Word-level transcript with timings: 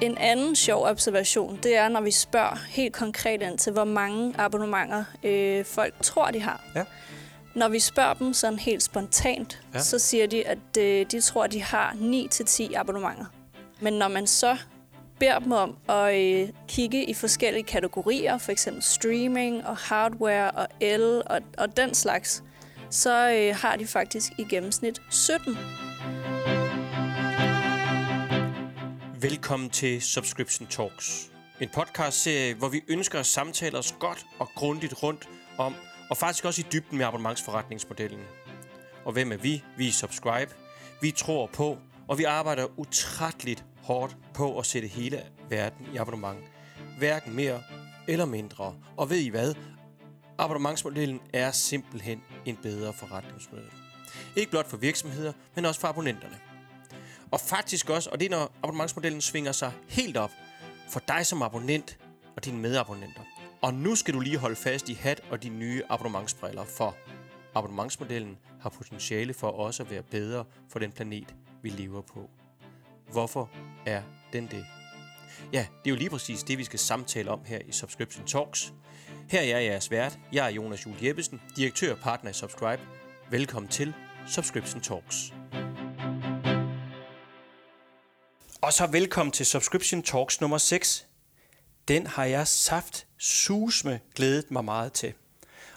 En 0.00 0.18
anden 0.18 0.56
sjov 0.56 0.84
observation, 0.86 1.58
det 1.62 1.76
er, 1.76 1.88
når 1.88 2.00
vi 2.00 2.10
spørger 2.10 2.56
helt 2.68 2.94
konkret 2.94 3.42
ind 3.42 3.58
til, 3.58 3.72
hvor 3.72 3.84
mange 3.84 4.34
abonnementer 4.38 5.04
øh, 5.24 5.64
folk 5.64 5.94
tror, 6.02 6.30
de 6.30 6.40
har. 6.42 6.64
Ja. 6.74 6.84
Når 7.54 7.68
vi 7.68 7.78
spørger 7.78 8.14
dem 8.14 8.32
sådan 8.34 8.58
helt 8.58 8.82
spontant, 8.82 9.60
Ja. 9.74 9.78
så 9.80 9.98
siger 9.98 10.26
de, 10.26 10.46
at 10.46 10.58
øh, 10.78 11.06
de 11.10 11.20
tror, 11.20 11.46
de 11.46 11.62
har 11.62 11.92
9-10 11.92 12.74
abonnementer. 12.76 13.24
Men 13.80 13.92
når 13.92 14.08
man 14.08 14.26
så 14.26 14.56
beder 15.18 15.38
dem 15.38 15.52
om 15.52 15.76
at 15.88 16.14
øh, 16.14 16.48
kigge 16.68 17.04
i 17.04 17.14
forskellige 17.14 17.64
kategorier, 17.64 18.38
for 18.38 18.52
eksempel 18.52 18.82
streaming 18.82 19.66
og 19.66 19.76
hardware 19.76 20.50
og 20.50 20.66
el 20.80 21.22
og, 21.26 21.40
og 21.58 21.76
den 21.76 21.94
slags, 21.94 22.42
så 22.90 23.30
øh, 23.30 23.56
har 23.56 23.76
de 23.76 23.86
faktisk 23.86 24.32
i 24.38 24.44
gennemsnit 24.50 25.00
17. 25.10 25.58
Velkommen 29.20 29.70
til 29.70 30.02
Subscription 30.02 30.68
Talks. 30.68 31.30
En 31.60 31.68
podcastserie, 31.74 32.54
hvor 32.54 32.68
vi 32.68 32.80
ønsker 32.88 33.20
at 33.20 33.26
samtale 33.26 33.78
os 33.78 33.94
godt 34.00 34.26
og 34.38 34.48
grundigt 34.54 35.02
rundt 35.02 35.28
om, 35.58 35.74
og 36.10 36.16
faktisk 36.16 36.44
også 36.44 36.60
i 36.60 36.64
dybden 36.72 36.98
med 36.98 37.06
abonnementsforretningsmodellen. 37.06 38.20
Og 39.04 39.12
hvem 39.12 39.32
er 39.32 39.36
vi? 39.36 39.64
Vi 39.76 39.88
er 39.88 39.92
Subscribe. 39.92 40.54
Vi 41.00 41.10
tror 41.10 41.46
på, 41.46 41.78
og 42.08 42.18
vi 42.18 42.24
arbejder 42.24 42.66
utrætteligt 42.76 43.64
hårdt 43.82 44.16
på 44.34 44.58
at 44.58 44.66
sætte 44.66 44.88
hele 44.88 45.22
verden 45.48 45.86
i 45.94 45.96
abonnement. 45.96 46.44
Hverken 46.98 47.34
mere 47.34 47.62
eller 48.08 48.24
mindre. 48.24 48.74
Og 48.96 49.10
ved 49.10 49.18
I 49.18 49.28
hvad? 49.28 49.54
Abonnementsmodellen 50.38 51.20
er 51.32 51.50
simpelthen 51.50 52.22
en 52.44 52.56
bedre 52.56 52.92
forretningsmodel. 52.92 53.70
Ikke 54.36 54.50
blot 54.50 54.70
for 54.70 54.76
virksomheder, 54.76 55.32
men 55.54 55.64
også 55.64 55.80
for 55.80 55.88
abonnenterne. 55.88 56.47
Og 57.30 57.40
faktisk 57.40 57.90
også, 57.90 58.10
og 58.10 58.20
det 58.20 58.26
er 58.26 58.30
når 58.30 58.52
abonnementsmodellen 58.62 59.20
svinger 59.20 59.52
sig 59.52 59.72
helt 59.88 60.16
op 60.16 60.30
for 60.90 61.02
dig 61.08 61.26
som 61.26 61.42
abonnent 61.42 61.98
og 62.36 62.44
dine 62.44 62.58
medabonnenter. 62.58 63.20
Og 63.62 63.74
nu 63.74 63.94
skal 63.94 64.14
du 64.14 64.20
lige 64.20 64.38
holde 64.38 64.56
fast 64.56 64.88
i 64.88 64.94
hat 64.94 65.20
og 65.30 65.42
de 65.42 65.48
nye 65.48 65.82
abonnementsbriller, 65.88 66.64
for 66.64 66.96
abonnementsmodellen 67.54 68.38
har 68.60 68.70
potentiale 68.70 69.34
for 69.34 69.48
også 69.48 69.82
at 69.82 69.90
være 69.90 70.02
bedre 70.02 70.44
for 70.68 70.78
den 70.78 70.92
planet, 70.92 71.34
vi 71.62 71.68
lever 71.68 72.00
på. 72.00 72.30
Hvorfor 73.12 73.50
er 73.86 74.02
den 74.32 74.46
det? 74.46 74.66
Ja, 75.52 75.66
det 75.84 75.90
er 75.90 75.94
jo 75.94 75.96
lige 75.96 76.10
præcis 76.10 76.42
det, 76.42 76.58
vi 76.58 76.64
skal 76.64 76.78
samtale 76.78 77.30
om 77.30 77.40
her 77.44 77.58
i 77.66 77.72
Subscription 77.72 78.26
Talks. 78.26 78.72
Her 79.28 79.40
er 79.40 79.44
jeg 79.44 79.64
jeres 79.64 79.90
vært. 79.90 80.18
Jeg 80.32 80.46
er 80.46 80.50
Jonas 80.50 80.86
Jul 80.86 80.94
Jeppesen, 81.02 81.40
direktør 81.56 81.92
og 81.92 81.98
partner 81.98 82.30
i 82.30 82.34
Subscribe. 82.34 82.82
Velkommen 83.30 83.70
til 83.70 83.94
Subscription 84.26 84.80
Talks. 84.80 85.32
Og 88.68 88.74
så 88.74 88.86
velkommen 88.86 89.32
til 89.32 89.46
Subscription 89.46 90.02
Talks 90.02 90.40
nummer 90.40 90.58
6. 90.58 91.06
Den 91.88 92.06
har 92.06 92.24
jeg 92.24 92.48
saft 92.48 93.06
susme 93.18 94.00
glædet 94.14 94.50
mig 94.50 94.64
meget 94.64 94.92
til. 94.92 95.12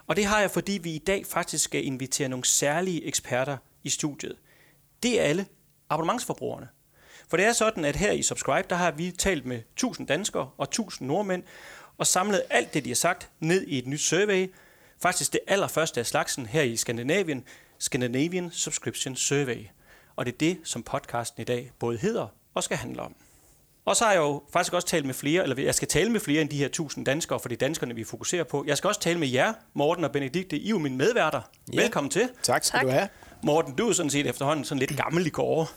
Og 0.08 0.16
det 0.16 0.26
har 0.26 0.40
jeg, 0.40 0.52
fordi 0.52 0.80
vi 0.84 0.92
i 0.92 0.98
dag 0.98 1.26
faktisk 1.26 1.64
skal 1.64 1.86
invitere 1.86 2.30
nogle 2.30 2.46
særlige 2.46 3.06
eksperter 3.06 3.58
i 3.84 3.90
studiet. 3.90 4.38
Det 5.04 5.20
er 5.20 5.24
alle 5.24 5.46
abonnementsforbrugerne. 5.90 6.68
For 7.30 7.38
det 7.38 7.46
er 7.46 7.54
sådan, 7.54 7.86
at 7.86 7.96
her 7.96 8.12
i 8.12 8.24
Subscribe, 8.24 8.68
der 8.70 8.76
har 8.76 8.92
vi 8.92 9.12
talt 9.12 9.46
med 9.46 9.58
1000 9.58 10.08
danskere 10.08 10.50
og 10.58 10.64
1000 10.64 11.08
nordmænd, 11.08 11.44
og 11.98 12.08
samlet 12.08 12.44
alt 12.50 12.74
det, 12.74 12.84
de 12.86 12.90
har 12.90 12.96
sagt, 12.96 13.30
ned 13.40 13.68
i 13.68 13.78
et 13.78 13.88
nyt 13.88 14.02
survey. 14.02 14.54
Faktisk 15.02 15.34
det 15.34 15.42
allerførste 15.48 16.00
af 16.00 16.06
slagsen 16.06 16.46
her 16.46 16.62
i 16.62 16.78
Skandinavien, 16.78 17.44
Scandinavian 17.80 18.52
Subscription 18.52 19.16
Survey. 19.16 19.68
Og 20.16 20.26
det 20.26 20.34
er 20.34 20.38
det, 20.38 20.60
som 20.64 20.84
podcasten 20.84 21.42
i 21.42 21.46
dag 21.46 21.72
både 21.80 21.98
hedder 21.98 22.28
og 22.54 22.64
skal 22.64 22.78
handle 22.78 23.02
om. 23.02 23.16
Og 23.86 23.96
så 23.96 24.04
har 24.06 24.12
jeg 24.12 24.20
jo 24.20 24.44
faktisk 24.54 24.74
også 24.74 24.88
talt 24.88 25.06
med 25.06 25.14
flere, 25.14 25.44
eller 25.44 25.64
jeg 25.64 25.76
skal 25.76 25.88
tale 25.88 26.10
med 26.12 26.20
flere 26.20 26.42
end 26.42 26.50
de 26.50 26.58
her 26.58 26.66
1000 26.66 27.06
danskere, 27.06 27.40
for 27.40 27.50
det 27.50 27.56
er 27.56 27.60
danskerne, 27.66 27.96
vi 27.96 28.04
fokuserer 28.04 28.44
på. 28.44 28.64
Jeg 28.68 28.78
skal 28.78 28.88
også 28.88 29.02
tale 29.02 29.20
med 29.20 29.28
jer, 29.28 29.54
Morten 29.74 30.04
og 30.04 30.12
Benedikte. 30.12 30.58
I 30.58 30.66
er 30.66 30.70
jo 30.70 30.80
mine 30.80 30.98
medværter. 30.98 31.42
Ja. 31.74 31.82
Velkommen 31.82 32.10
til. 32.12 32.30
Tak 32.44 32.64
skal 32.64 32.78
Tak. 32.80 32.86
du 32.88 32.92
have. 32.92 33.08
Morten, 33.44 33.76
du 33.76 33.90
er 33.90 33.94
sådan 33.94 34.10
set 34.10 34.28
efterhånden 34.28 34.66
sådan 34.66 34.80
lidt 34.80 34.98
gammel 34.98 35.26
i 35.26 35.30
går. 35.30 35.72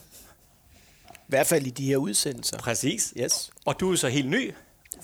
I 1.10 1.12
hvert 1.28 1.46
fald 1.46 1.66
i 1.66 1.70
de 1.70 1.84
her 1.86 1.96
udsendelser. 1.96 2.58
Præcis. 2.58 3.14
Yes. 3.20 3.50
Og 3.66 3.80
du 3.80 3.92
er 3.92 3.96
så 3.96 4.08
helt 4.08 4.30
ny, 4.30 4.52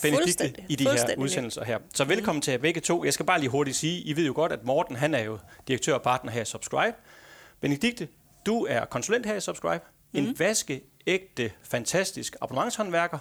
Benedikte, 0.03 0.54
i 0.69 0.76
de 0.76 0.84
her 0.84 1.14
udsendelser 1.19 1.64
her. 1.64 1.78
Så 1.94 2.04
velkommen 2.04 2.42
til 2.42 2.50
jer 2.50 2.59
begge 2.59 2.80
to. 2.80 3.04
Jeg 3.04 3.12
skal 3.12 3.26
bare 3.26 3.41
lige 3.41 3.50
hurtigt 3.50 3.76
sige, 3.76 4.00
I 4.03 4.16
ved 4.16 4.26
jo 4.26 4.32
godt, 4.34 4.53
at 4.53 4.64
Morten 4.64 4.97
han 4.97 5.14
er 5.14 5.22
jo 5.22 5.38
direktør 5.69 5.94
og 5.94 6.03
partner 6.03 6.32
her 6.32 6.42
i 6.42 6.44
Subscribe. 6.44 6.97
Benedikte, 7.60 8.09
du 8.47 8.66
er 8.70 8.84
konsulent 8.84 9.26
her 9.26 9.34
i 9.34 9.41
Subscribe. 9.41 9.84
En 10.12 10.25
Mhm 10.25 10.36
ægte, 11.06 11.53
fantastisk 11.62 12.37
abonnementshåndværker. 12.41 13.19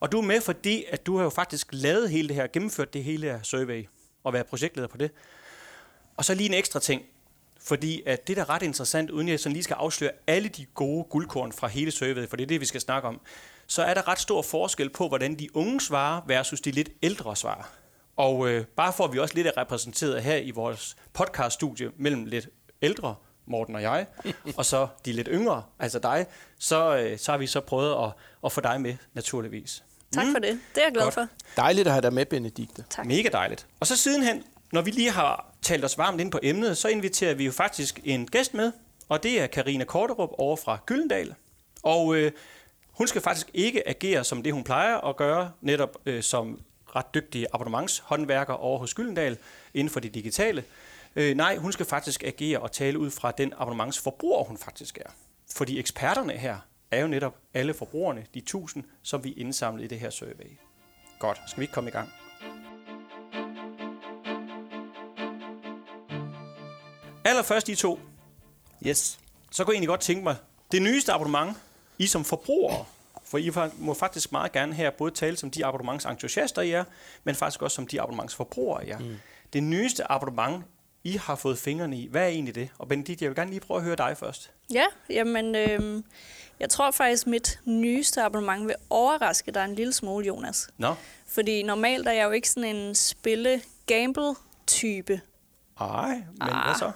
Og 0.00 0.12
du 0.12 0.18
er 0.18 0.22
med, 0.22 0.40
fordi 0.40 0.84
at 0.88 1.06
du 1.06 1.16
har 1.16 1.24
jo 1.24 1.30
faktisk 1.30 1.68
lavet 1.70 2.10
hele 2.10 2.28
det 2.28 2.36
her, 2.36 2.46
gennemført 2.46 2.94
det 2.94 3.04
hele 3.04 3.26
her 3.26 3.42
survey, 3.42 3.88
og 4.24 4.32
været 4.32 4.46
projektleder 4.46 4.88
på 4.88 4.96
det. 4.96 5.10
Og 6.16 6.24
så 6.24 6.34
lige 6.34 6.48
en 6.48 6.54
ekstra 6.54 6.80
ting. 6.80 7.02
Fordi 7.60 8.02
at 8.06 8.28
det 8.28 8.36
der 8.36 8.42
er 8.42 8.50
ret 8.50 8.62
interessant, 8.62 9.10
uden 9.10 9.28
jeg 9.28 9.40
sådan 9.40 9.52
lige 9.52 9.62
skal 9.62 9.74
afsløre 9.74 10.10
alle 10.26 10.48
de 10.48 10.64
gode 10.64 11.04
guldkorn 11.04 11.52
fra 11.52 11.66
hele 11.66 11.90
surveyet, 11.90 12.28
for 12.28 12.36
det 12.36 12.42
er 12.42 12.48
det, 12.48 12.60
vi 12.60 12.66
skal 12.66 12.80
snakke 12.80 13.08
om, 13.08 13.20
så 13.66 13.82
er 13.82 13.94
der 13.94 14.08
ret 14.08 14.18
stor 14.18 14.42
forskel 14.42 14.90
på, 14.90 15.08
hvordan 15.08 15.34
de 15.34 15.56
unge 15.56 15.80
svarer 15.80 16.20
versus 16.26 16.60
de 16.60 16.70
lidt 16.70 16.90
ældre 17.02 17.36
svarer. 17.36 17.72
Og 18.16 18.48
øh, 18.48 18.64
bare 18.64 18.92
for 18.92 19.04
at 19.04 19.12
vi 19.12 19.18
også 19.18 19.34
lidt 19.34 19.46
er 19.46 19.56
repræsenteret 19.56 20.22
her 20.22 20.36
i 20.36 20.50
vores 20.50 20.96
podcaststudie 21.12 21.90
mellem 21.96 22.24
lidt 22.24 22.48
ældre, 22.82 23.14
Morten 23.48 23.74
og 23.74 23.82
jeg, 23.82 24.06
og 24.56 24.64
så 24.64 24.88
de 25.04 25.12
lidt 25.12 25.28
yngre, 25.32 25.62
altså 25.78 25.98
dig, 25.98 26.26
så, 26.58 26.96
øh, 26.96 27.18
så 27.18 27.32
har 27.32 27.38
vi 27.38 27.46
så 27.46 27.60
prøvet 27.60 28.04
at, 28.04 28.10
at 28.44 28.52
få 28.52 28.60
dig 28.60 28.80
med, 28.80 28.96
naturligvis. 29.14 29.84
Tak 30.12 30.24
for 30.32 30.38
det. 30.38 30.60
Det 30.74 30.80
er 30.80 30.86
jeg 30.86 30.92
glad 30.92 31.04
Godt. 31.04 31.14
for. 31.14 31.26
Dejligt 31.56 31.86
at 31.86 31.92
have 31.92 32.02
dig 32.02 32.12
med, 32.12 32.26
Benedikte. 32.26 32.84
Tak. 32.90 33.06
Mega 33.06 33.28
dejligt. 33.32 33.66
Og 33.80 33.86
så 33.86 33.96
sidenhen, 33.96 34.42
når 34.72 34.82
vi 34.82 34.90
lige 34.90 35.10
har 35.10 35.52
talt 35.62 35.84
os 35.84 35.98
varmt 35.98 36.20
ind 36.20 36.32
på 36.32 36.38
emnet, 36.42 36.76
så 36.76 36.88
inviterer 36.88 37.34
vi 37.34 37.44
jo 37.44 37.52
faktisk 37.52 38.00
en 38.04 38.26
gæst 38.26 38.54
med, 38.54 38.72
og 39.08 39.22
det 39.22 39.40
er 39.40 39.46
Karina 39.46 39.84
Korterup 39.84 40.30
over 40.38 40.56
fra 40.56 40.78
Gyldendal. 40.86 41.34
Og 41.82 42.16
øh, 42.16 42.32
hun 42.90 43.06
skal 43.06 43.20
faktisk 43.20 43.50
ikke 43.54 43.88
agere 43.88 44.24
som 44.24 44.42
det, 44.42 44.52
hun 44.52 44.64
plejer 44.64 44.96
at 44.96 45.16
gøre, 45.16 45.50
netop 45.60 45.98
øh, 46.06 46.22
som 46.22 46.60
ret 46.96 47.14
dygtig 47.14 47.46
abonnementshåndværker 47.54 48.54
over 48.54 48.78
hos 48.78 48.94
Gyldendal 48.94 49.38
inden 49.74 49.90
for 49.90 50.00
det 50.00 50.14
digitale. 50.14 50.64
Øh, 51.18 51.36
nej, 51.36 51.56
hun 51.56 51.72
skal 51.72 51.86
faktisk 51.86 52.24
agere 52.24 52.58
og 52.58 52.72
tale 52.72 52.98
ud 52.98 53.10
fra 53.10 53.30
den 53.30 53.52
abonnementsforbruger, 53.58 54.44
hun 54.44 54.58
faktisk 54.58 54.98
er. 54.98 55.10
Fordi 55.56 55.78
eksperterne 55.78 56.32
her 56.32 56.58
er 56.90 57.00
jo 57.00 57.06
netop 57.06 57.34
alle 57.54 57.74
forbrugerne, 57.74 58.26
de 58.34 58.38
1000, 58.38 58.84
som 59.02 59.24
vi 59.24 59.32
indsamlede 59.32 59.84
i 59.84 59.88
det 59.88 60.00
her 60.00 60.10
survey. 60.10 60.58
Godt, 61.18 61.40
skal 61.46 61.60
vi 61.60 61.64
ikke 61.64 61.72
komme 61.74 61.90
i 61.90 61.92
gang? 61.92 62.08
Allerførst 67.24 67.68
I 67.68 67.74
to, 67.74 68.00
Yes. 68.86 69.20
så 69.50 69.64
kunne 69.64 69.72
jeg 69.72 69.76
egentlig 69.76 69.88
godt 69.88 70.00
tænke 70.00 70.22
mig, 70.24 70.36
det 70.72 70.82
nyeste 70.82 71.12
abonnement, 71.12 71.56
I 71.98 72.06
som 72.06 72.24
forbrugere, 72.24 72.84
for 73.24 73.38
I 73.38 73.50
må 73.78 73.94
faktisk 73.94 74.32
meget 74.32 74.52
gerne 74.52 74.74
her 74.74 74.90
både 74.90 75.10
tale 75.14 75.36
som 75.36 75.50
de 75.50 75.66
abonnementsentusiaster 75.66 76.62
I 76.62 76.70
er, 76.70 76.84
men 77.24 77.34
faktisk 77.34 77.62
også 77.62 77.74
som 77.74 77.86
de 77.86 78.00
abonnementsforbrugere 78.00 78.86
I 78.86 78.90
er. 78.90 78.98
Mm. 78.98 79.16
Det 79.52 79.62
nyeste 79.62 80.12
abonnement, 80.12 80.64
I 81.04 81.16
har 81.16 81.34
fået 81.34 81.58
fingrene 81.58 81.96
i, 81.96 82.08
hvad 82.08 82.22
er 82.22 82.26
egentlig 82.26 82.54
det? 82.54 82.68
Og 82.78 82.88
Benedikt, 82.88 83.22
jeg 83.22 83.30
vil 83.30 83.36
gerne 83.36 83.50
lige 83.50 83.60
prøve 83.60 83.78
at 83.78 83.84
høre 83.84 83.96
dig 83.96 84.16
først. 84.16 84.50
Ja, 84.72 84.84
jamen, 85.10 85.54
øh, 85.54 86.02
jeg 86.60 86.70
tror 86.70 86.90
faktisk, 86.90 87.26
mit 87.26 87.60
nyeste 87.64 88.22
abonnement 88.22 88.66
vil 88.66 88.74
overraske 88.90 89.52
dig 89.52 89.64
en 89.64 89.74
lille 89.74 89.92
smule, 89.92 90.26
Jonas. 90.26 90.68
Nå, 90.78 90.94
Fordi 91.26 91.62
normalt 91.62 92.08
er 92.08 92.12
jeg 92.12 92.24
jo 92.24 92.30
ikke 92.30 92.50
sådan 92.50 92.76
en 92.76 92.94
spille-gamble-type. 92.94 95.20
ej, 95.80 96.14
men 96.14 96.24
ah. 96.40 96.64
hvad 96.64 96.74
så? 96.78 96.92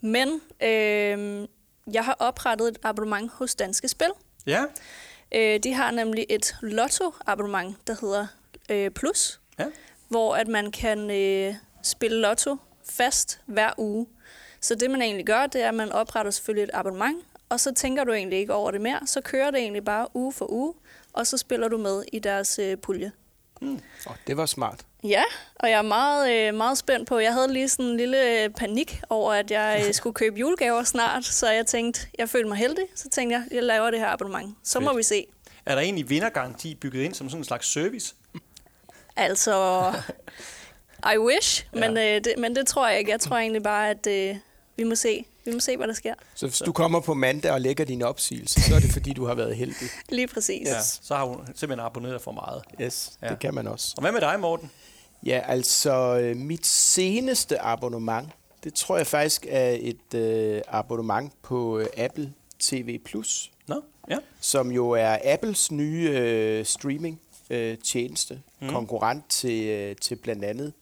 Men 0.00 0.28
øh, 0.62 1.48
jeg 1.94 2.04
har 2.04 2.16
oprettet 2.18 2.68
et 2.68 2.78
abonnement 2.82 3.32
hos 3.32 3.54
Danske 3.54 3.88
Spil. 3.88 4.10
Ja, 4.46 4.64
Øh, 5.34 5.60
de 5.62 5.74
har 5.74 5.90
nemlig 5.90 6.26
et 6.28 6.56
lotto-abonnement, 6.62 7.86
der 7.86 7.96
hedder 8.00 8.26
øh, 8.70 8.90
Plus, 8.90 9.40
ja. 9.58 9.66
hvor 10.08 10.36
at 10.36 10.48
man 10.48 10.70
kan 10.70 11.10
øh, 11.10 11.54
spille 11.82 12.20
lotto 12.20 12.56
fast 12.90 13.40
hver 13.46 13.70
uge. 13.78 14.06
Så 14.60 14.74
det, 14.74 14.90
man 14.90 15.02
egentlig 15.02 15.26
gør, 15.26 15.46
det 15.46 15.62
er, 15.62 15.68
at 15.68 15.74
man 15.74 15.92
opretter 15.92 16.30
selvfølgelig 16.30 16.64
et 16.64 16.70
abonnement, 16.74 17.16
og 17.48 17.60
så 17.60 17.74
tænker 17.74 18.04
du 18.04 18.12
egentlig 18.12 18.38
ikke 18.38 18.54
over 18.54 18.70
det 18.70 18.80
mere. 18.80 19.00
Så 19.06 19.20
kører 19.20 19.50
det 19.50 19.60
egentlig 19.60 19.84
bare 19.84 20.08
uge 20.14 20.32
for 20.32 20.50
uge, 20.52 20.74
og 21.12 21.26
så 21.26 21.38
spiller 21.38 21.68
du 21.68 21.78
med 21.78 22.04
i 22.12 22.18
deres 22.18 22.58
øh, 22.58 22.76
pulje. 22.76 23.12
Oh, 24.06 24.16
det 24.26 24.36
var 24.36 24.46
smart. 24.46 24.80
Ja, 25.04 25.22
og 25.54 25.70
jeg 25.70 25.78
er 25.78 25.82
meget, 25.82 26.32
øh, 26.32 26.54
meget 26.54 26.78
spændt 26.78 27.08
på. 27.08 27.18
Jeg 27.18 27.32
havde 27.32 27.52
lige 27.52 27.68
sådan 27.68 27.84
en 27.84 27.96
lille 27.96 28.42
øh, 28.44 28.50
panik 28.50 29.00
over, 29.10 29.32
at 29.32 29.50
jeg 29.50 29.84
øh, 29.86 29.94
skulle 29.98 30.14
købe 30.14 30.36
julegaver 30.36 30.84
snart, 30.84 31.24
så 31.24 31.50
jeg 31.50 31.66
tænkte, 31.66 32.06
jeg 32.18 32.28
følte 32.28 32.48
mig 32.48 32.58
heldig. 32.58 32.84
Så 32.94 33.08
tænkte 33.08 33.36
jeg, 33.36 33.44
jeg 33.50 33.62
laver 33.62 33.90
det 33.90 34.00
her 34.00 34.08
abonnement. 34.08 34.56
Så 34.64 34.80
må 34.80 34.88
Fedt. 34.88 34.98
vi 34.98 35.02
se. 35.02 35.26
Er 35.66 35.74
der 35.74 35.82
egentlig 35.82 36.10
vindergaranti 36.10 36.74
bygget 36.74 37.02
ind 37.02 37.14
som 37.14 37.28
sådan 37.28 37.40
en 37.40 37.44
slags 37.44 37.72
service? 37.72 38.14
Altså, 39.16 39.92
I 41.14 41.18
wish, 41.18 41.66
men, 41.72 41.96
Ja. 41.96 42.16
øh, 42.16 42.24
det, 42.24 42.34
men 42.38 42.56
det 42.56 42.66
tror 42.66 42.88
jeg 42.88 42.98
ikke. 42.98 43.10
Jeg 43.10 43.20
tror 43.20 43.36
egentlig 43.36 43.62
bare, 43.62 43.90
at 43.90 44.06
øh, 44.06 44.36
vi 44.76 44.84
må 44.84 44.94
se. 44.94 45.24
Vi 45.44 45.52
må 45.52 45.60
se, 45.60 45.76
hvad 45.76 45.86
der 45.88 45.94
sker. 45.94 46.14
Så 46.34 46.46
hvis 46.46 46.58
du 46.58 46.72
kommer 46.72 47.00
på 47.00 47.14
mandag 47.14 47.52
og 47.52 47.60
lægger 47.60 47.84
din 47.84 48.02
opsigelse, 48.02 48.60
så 48.62 48.74
er 48.74 48.80
det 48.80 48.90
fordi, 48.92 49.12
du 49.12 49.26
har 49.26 49.34
været 49.34 49.56
heldig. 49.56 49.88
Lige 50.08 50.26
præcis. 50.26 50.68
Ja, 50.68 50.80
så 50.82 51.14
har 51.14 51.24
hun 51.24 51.36
simpelthen 51.54 51.80
abonneret 51.86 52.22
for 52.22 52.32
meget. 52.32 52.62
Yes, 52.80 53.12
Ja. 53.22 53.28
det 53.28 53.38
kan 53.38 53.54
man 53.54 53.66
også. 53.66 53.94
Og 53.96 54.00
hvad 54.00 54.12
med 54.12 54.20
dig, 54.20 54.40
Morten? 54.40 54.70
Ja, 55.26 55.40
altså 55.48 56.18
øh, 56.18 56.36
mit 56.36 56.66
seneste 56.66 57.58
abonnement, 57.58 58.28
det 58.64 58.74
tror 58.74 58.96
jeg 58.96 59.06
faktisk 59.06 59.46
er 59.48 59.76
et 59.80 60.14
øh, 60.14 60.60
abonnement 60.68 61.32
på 61.42 61.78
øh, 61.78 61.86
Apple 61.96 62.32
TV+, 62.60 62.98
Nå, 63.66 63.82
ja. 64.10 64.16
som 64.40 64.70
jo 64.70 64.90
er 64.90 65.18
Apples 65.24 65.70
nye 65.72 66.10
øh, 66.12 66.64
streaming 66.66 67.20
øh, 67.50 67.78
tjeneste, 67.78 68.40
mm. 68.60 68.68
konkurrent 68.68 69.24
til, 69.30 69.64
øh, 69.66 69.96
til 69.96 70.16
blandt 70.16 70.44
andet 70.44 70.72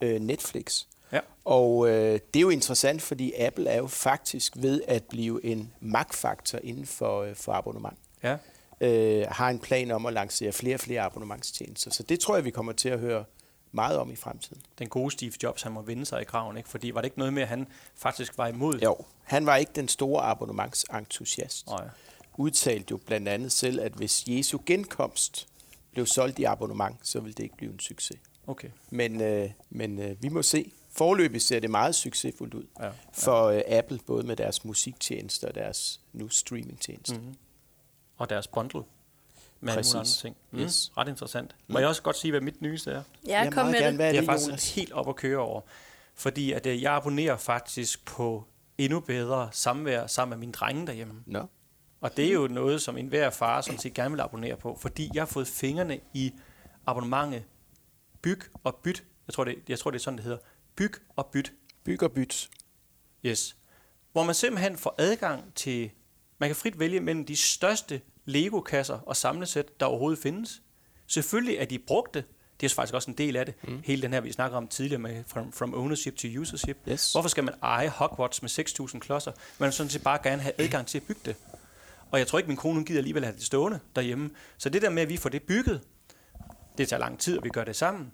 øh, 0.00 0.20
Netflix. 0.20 0.84
Ja. 1.12 1.20
Og 1.44 1.88
øh, 1.88 2.20
det 2.34 2.36
er 2.36 2.40
jo 2.40 2.50
interessant, 2.50 3.02
fordi 3.02 3.32
Apple 3.32 3.70
er 3.70 3.76
jo 3.76 3.86
faktisk 3.86 4.52
ved 4.56 4.82
at 4.88 5.04
blive 5.04 5.44
en 5.44 5.72
magtfaktor 5.80 6.58
inden 6.62 6.86
for, 6.86 7.22
øh, 7.22 7.34
for 7.34 7.52
abonnement. 7.52 7.98
Ja. 8.22 8.36
Øh, 8.80 9.26
har 9.28 9.50
en 9.50 9.58
plan 9.58 9.90
om 9.90 10.06
at 10.06 10.12
lancere 10.12 10.52
flere 10.52 10.74
og 10.74 10.80
flere 10.80 11.00
abonnementstjenester. 11.02 11.90
Så 11.90 12.02
det 12.02 12.20
tror 12.20 12.34
jeg, 12.34 12.44
vi 12.44 12.50
kommer 12.50 12.72
til 12.72 12.88
at 12.88 12.98
høre 12.98 13.24
meget 13.72 13.98
om 13.98 14.10
i 14.10 14.16
fremtiden. 14.16 14.62
Den 14.78 14.88
gode 14.88 15.10
Steve 15.10 15.32
Jobs, 15.42 15.62
han 15.62 15.72
må 15.72 15.82
vinde 15.82 16.06
sig 16.06 16.20
i 16.20 16.24
kraven, 16.24 16.56
ikke? 16.56 16.68
Fordi 16.68 16.94
var 16.94 17.00
det 17.00 17.06
ikke 17.06 17.18
noget 17.18 17.32
med, 17.32 17.42
at 17.42 17.48
han 17.48 17.66
faktisk 17.96 18.38
var 18.38 18.46
imod? 18.46 18.78
Jo, 18.78 18.96
han 19.22 19.46
var 19.46 19.56
ikke 19.56 19.72
den 19.74 19.88
store 19.88 20.22
abonnementsentusiast. 20.22 21.66
Nå, 21.66 21.76
ja. 21.82 21.88
Udtalte 22.36 22.86
jo 22.90 22.96
blandt 22.96 23.28
andet 23.28 23.52
selv, 23.52 23.80
at 23.80 23.92
hvis 23.92 24.24
Jesu 24.26 24.58
genkomst 24.66 25.48
blev 25.92 26.06
solgt 26.06 26.38
i 26.38 26.44
abonnement, 26.44 26.96
så 27.02 27.20
ville 27.20 27.34
det 27.34 27.42
ikke 27.42 27.56
blive 27.56 27.72
en 27.72 27.80
succes. 27.80 28.18
Okay. 28.46 28.68
Men, 28.90 29.20
øh, 29.20 29.50
men 29.70 29.98
øh, 29.98 30.22
vi 30.22 30.28
må 30.28 30.42
se. 30.42 30.72
Forløbig 30.92 31.42
ser 31.42 31.60
det 31.60 31.70
meget 31.70 31.94
succesfuldt 31.94 32.54
ud 32.54 32.64
Ja. 32.80 32.90
for 33.12 33.44
øh, 33.44 33.60
Apple, 33.68 33.98
både 34.06 34.26
med 34.26 34.36
deres 34.36 34.64
musiktjenester 34.64 35.48
og 35.48 35.54
deres 35.54 36.00
nu 36.12 36.28
streamingtjenester. 36.28 37.14
Mm. 37.16 37.20
Mm-hmm. 37.20 37.36
Og 38.16 38.30
deres 38.30 38.46
bundle 38.46 38.82
med 39.60 39.74
Præcis. 39.74 39.94
mulige 39.94 39.98
andre 40.00 40.10
ting. 40.10 40.36
Mm. 40.50 40.58
Yes. 40.58 40.92
Ret 40.96 41.08
interessant. 41.08 41.56
Må 41.68 41.78
jeg 41.78 41.88
også 41.88 42.02
godt 42.02 42.16
sige, 42.16 42.32
hvad 42.32 42.40
mit 42.40 42.62
nyeste 42.62 42.90
er? 42.90 43.02
Ja, 43.26 43.50
kom 43.50 43.66
med 43.66 43.74
det. 43.86 43.94
Hvad 43.94 44.06
er 44.08 44.12
det 44.12 44.20
det, 44.20 44.28
er 44.28 44.32
faktisk 44.32 44.48
Jonas? 44.48 44.74
helt 44.74 44.92
op 44.92 45.08
at 45.08 45.16
køre 45.16 45.38
over. 45.38 45.60
Fordi 46.14 46.52
at, 46.52 46.66
øh, 46.66 46.82
jeg 46.82 46.92
abonnerer 46.92 47.36
faktisk 47.36 48.04
på 48.04 48.44
endnu 48.78 49.00
bedre 49.00 49.48
samvær 49.52 50.06
sammen 50.06 50.30
med 50.30 50.40
mine 50.40 50.52
drenge 50.52 50.86
derhjemme. 50.86 51.22
Nå, 51.26 51.46
Og 52.00 52.16
det 52.16 52.26
er 52.28 52.32
jo 52.32 52.46
noget, 52.46 52.82
som 52.82 52.96
enhver 52.96 53.30
far 53.30 53.60
sådan 53.60 53.78
set 53.80 53.94
gerne 53.94 54.10
vil 54.10 54.20
abonnere 54.20 54.56
på, 54.56 54.78
fordi 54.80 55.10
jeg 55.14 55.20
har 55.20 55.26
fået 55.26 55.48
fingrene 55.48 56.00
i 56.14 56.32
abonnementet 56.86 57.42
Byg 58.26 58.40
og 58.64 58.74
Byt. 58.82 59.04
Jeg 59.26 59.34
tror, 59.34 59.44
det, 59.44 59.58
jeg 59.68 59.78
tror, 59.78 59.90
det 59.90 59.98
er 59.98 60.02
sådan, 60.02 60.16
det 60.16 60.24
hedder. 60.24 60.38
Byg 60.76 60.92
og 61.16 61.26
Byt. 61.26 61.52
byg 61.84 62.02
og 62.02 62.12
byt. 62.12 62.50
Yes. 63.24 63.56
Hvor 64.12 64.24
man 64.24 64.34
simpelthen 64.34 64.78
får 64.78 64.94
adgang 64.98 65.54
til... 65.54 65.90
Man 66.38 66.48
kan 66.48 66.56
frit 66.56 66.78
vælge 66.78 67.00
mellem 67.00 67.26
de 67.26 67.36
største 67.36 68.00
Lego-kasser 68.24 68.98
og 68.98 69.16
samlesæt, 69.16 69.80
der 69.80 69.86
overhovedet 69.86 70.18
findes. 70.18 70.62
Selvfølgelig 71.06 71.56
er 71.56 71.64
de 71.64 71.78
brugte. 71.78 72.24
Det 72.60 72.70
er 72.70 72.74
faktisk 72.74 72.94
også 72.94 73.10
en 73.10 73.18
del 73.18 73.36
af 73.36 73.46
det. 73.46 73.54
Mm. 73.62 73.80
Hele 73.84 74.02
den 74.02 74.12
her, 74.12 74.20
vi 74.20 74.32
snakker 74.32 74.56
om 74.56 74.68
tidligere 74.68 75.00
med 75.02 75.24
from, 75.26 75.52
from 75.52 75.74
ownership 75.74 76.16
to 76.16 76.28
usership. 76.40 76.78
Yes. 76.88 77.12
Hvorfor 77.12 77.28
skal 77.28 77.44
man 77.44 77.54
eje 77.62 77.88
Hogwarts 77.88 78.42
med 78.42 78.50
6.000 78.50 78.98
klodser? 78.98 79.32
Man 79.58 79.66
vil 79.66 79.72
sådan 79.72 79.90
set 79.90 80.02
bare 80.02 80.18
gerne 80.22 80.42
have 80.42 80.60
adgang 80.60 80.86
til 80.86 80.98
at 80.98 81.04
bygge 81.06 81.20
det. 81.24 81.36
Og 82.10 82.18
jeg 82.18 82.26
tror 82.26 82.38
ikke, 82.38 82.48
min 82.48 82.56
kone 82.56 82.74
hun 82.74 82.84
gider 82.84 83.00
alligevel 83.00 83.24
have 83.24 83.36
det 83.36 83.44
stående 83.44 83.80
derhjemme. 83.96 84.30
Så 84.58 84.68
det 84.68 84.82
der 84.82 84.90
med, 84.90 85.02
at 85.02 85.08
vi 85.08 85.16
får 85.16 85.28
det 85.28 85.42
bygget, 85.42 85.80
det 86.78 86.88
tager 86.88 87.00
lang 87.00 87.18
tid, 87.18 87.38
og 87.38 87.44
vi 87.44 87.48
gør 87.48 87.64
det 87.64 87.76
sammen. 87.76 88.12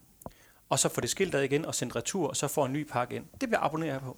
Og 0.73 0.79
så 0.79 0.89
får 0.89 1.01
det 1.01 1.11
skilt 1.11 1.35
ad 1.35 1.43
igen 1.43 1.65
og 1.65 1.75
sendt 1.75 1.97
retur, 1.97 2.29
og 2.29 2.37
så 2.37 2.49
får 2.49 2.67
en 2.67 2.73
ny 2.73 2.87
pakke 2.89 3.17
ind. 3.17 3.25
Det 3.41 3.49
bliver 3.49 3.59
jeg 3.59 3.67
abonnerer 3.67 3.99
på. 3.99 4.17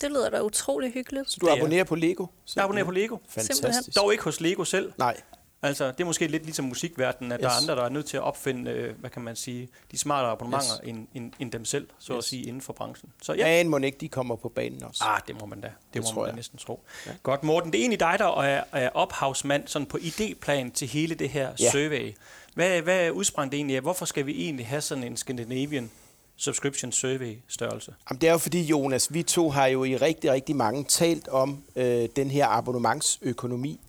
Det 0.00 0.10
lyder 0.10 0.30
da 0.30 0.40
utrolig 0.42 0.92
hyggeligt. 0.92 1.30
Så 1.30 1.36
du 1.40 1.46
Det 1.46 1.52
er- 1.52 1.56
abonnerer 1.56 1.84
på 1.84 1.94
Lego? 1.94 2.26
Jeg 2.56 2.64
abonnerer 2.64 2.84
på 2.84 2.90
Lego. 2.90 3.16
Fantastisk. 3.28 3.96
Dog 3.96 4.12
ikke 4.12 4.24
hos 4.24 4.40
Lego 4.40 4.64
selv. 4.64 4.92
Nej, 4.98 5.16
Altså, 5.62 5.86
det 5.86 6.00
er 6.00 6.04
måske 6.04 6.26
lidt 6.26 6.42
ligesom 6.42 6.64
musikverdenen, 6.64 7.32
at 7.32 7.40
yes. 7.40 7.42
der 7.44 7.48
er 7.50 7.60
andre, 7.62 7.76
der 7.76 7.82
er 7.84 7.88
nødt 7.88 8.06
til 8.06 8.16
at 8.16 8.22
opfinde, 8.22 8.70
øh, 8.70 8.94
hvad 9.00 9.10
kan 9.10 9.22
man 9.22 9.36
sige, 9.36 9.68
de 9.92 9.98
smartere 9.98 10.30
abonnementer 10.30 10.74
yes. 10.84 10.88
End, 10.88 11.06
end, 11.14 11.32
end 11.38 11.52
dem 11.52 11.64
selv, 11.64 11.88
så 11.98 12.12
yes. 12.12 12.18
at 12.18 12.24
sige, 12.24 12.42
inden 12.42 12.60
for 12.62 12.72
branchen. 12.72 13.12
Så 13.22 13.32
ja, 13.32 13.64
men 13.64 13.68
må 13.70 13.78
ikke 13.78 13.98
de 14.00 14.08
kommer 14.08 14.36
på 14.36 14.48
banen 14.48 14.84
også. 14.84 15.04
ah, 15.06 15.20
det 15.28 15.40
må 15.40 15.46
man 15.46 15.60
da. 15.60 15.66
Det, 15.66 15.74
det 15.94 16.02
må 16.02 16.08
tror 16.08 16.14
man 16.14 16.24
da 16.24 16.28
jeg. 16.28 16.36
næsten 16.36 16.58
tro. 16.58 16.84
Ja. 17.06 17.10
Godt, 17.22 17.42
Morten, 17.44 17.72
det 17.72 17.78
er 17.78 17.82
egentlig 17.82 18.00
dig, 18.00 18.16
der 18.18 18.40
er, 18.40 18.64
er 18.72 18.90
ophavsmand 18.94 19.66
sådan 19.68 19.86
på 19.86 19.96
idéplan 19.98 20.70
til 20.72 20.88
hele 20.88 21.14
det 21.14 21.28
her. 21.28 21.50
Ja. 21.60 21.70
survey. 21.70 22.14
Hvad, 22.58 22.82
hvad 22.82 23.10
udsprang 23.10 23.52
det 23.52 23.58
egentlig 23.58 23.76
af? 23.76 23.82
Hvorfor 23.82 24.04
skal 24.04 24.26
vi 24.26 24.44
egentlig 24.44 24.66
have 24.66 24.80
sådan 24.80 25.04
en 25.04 25.16
Scandinavian 25.16 25.90
subscription 26.36 26.92
survey 26.92 27.36
størrelse? 27.48 27.94
Jamen, 28.10 28.20
det 28.20 28.28
er 28.28 28.32
jo 28.32 28.38
fordi, 28.38 28.62
Jonas, 28.62 29.14
vi 29.14 29.22
to 29.22 29.50
har 29.50 29.66
jo 29.66 29.84
i 29.84 29.96
rigtig, 29.96 30.32
rigtig 30.32 30.56
mange 30.56 30.84
talt 30.84 31.28
om 31.28 31.62
øh, 31.76 32.08
den 32.16 32.30
her 32.30 32.46
abonnementsøkonomi 32.46 33.80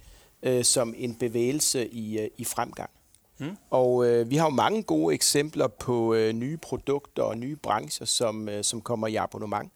øh, 0.43 0.63
som 0.63 0.93
en 0.97 1.15
bevægelse 1.15 1.87
i, 1.87 2.19
øh, 2.19 2.29
i 2.37 2.45
fremgang. 2.45 2.89
Mm. 3.37 3.57
Og 3.69 4.07
øh, 4.07 4.29
vi 4.29 4.35
har 4.35 4.45
jo 4.45 4.49
mange 4.49 4.83
gode 4.83 5.13
eksempler 5.13 5.67
på 5.67 6.13
øh, 6.13 6.33
nye 6.33 6.57
produkter 6.57 7.23
og 7.23 7.37
nye 7.37 7.55
brancher, 7.55 8.05
som, 8.05 8.49
øh, 8.49 8.63
som 8.63 8.81
kommer 8.81 9.07
i 9.07 9.15
abonnement. 9.15 9.71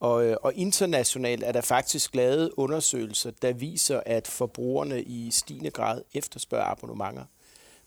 Og, 0.00 0.26
øh, 0.26 0.36
og 0.42 0.52
internationalt 0.54 1.42
er 1.44 1.52
der 1.52 1.60
faktisk 1.60 2.14
lavet 2.14 2.50
undersøgelser, 2.56 3.30
der 3.42 3.52
viser, 3.52 4.00
at 4.06 4.26
forbrugerne 4.26 5.02
i 5.02 5.30
stigende 5.30 5.70
grad 5.70 6.02
efterspørger 6.14 6.64
abonnementer. 6.64 7.24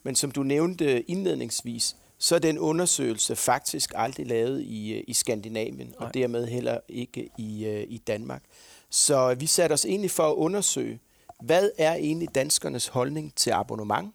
Men 0.03 0.15
som 0.15 0.31
du 0.31 0.43
nævnte 0.43 1.01
indledningsvis, 1.01 1.95
så 2.17 2.35
er 2.35 2.39
den 2.39 2.59
undersøgelse 2.59 3.35
faktisk 3.35 3.91
aldrig 3.95 4.27
lavet 4.27 4.61
i, 4.61 4.93
øh, 4.93 5.03
i 5.07 5.13
Skandinavien, 5.13 5.87
Nej. 5.99 6.07
og 6.07 6.13
dermed 6.13 6.47
heller 6.47 6.79
ikke 6.89 7.29
i, 7.37 7.65
øh, 7.65 7.85
i 7.87 7.97
Danmark. 7.97 8.43
Så 8.89 9.33
vi 9.33 9.45
satte 9.45 9.73
os 9.73 9.85
egentlig 9.85 10.11
for 10.11 10.29
at 10.29 10.35
undersøge, 10.35 10.99
hvad 11.41 11.69
er 11.77 11.93
egentlig 11.93 12.35
danskernes 12.35 12.87
holdning 12.87 13.35
til 13.35 13.51
abonnement, 13.51 14.13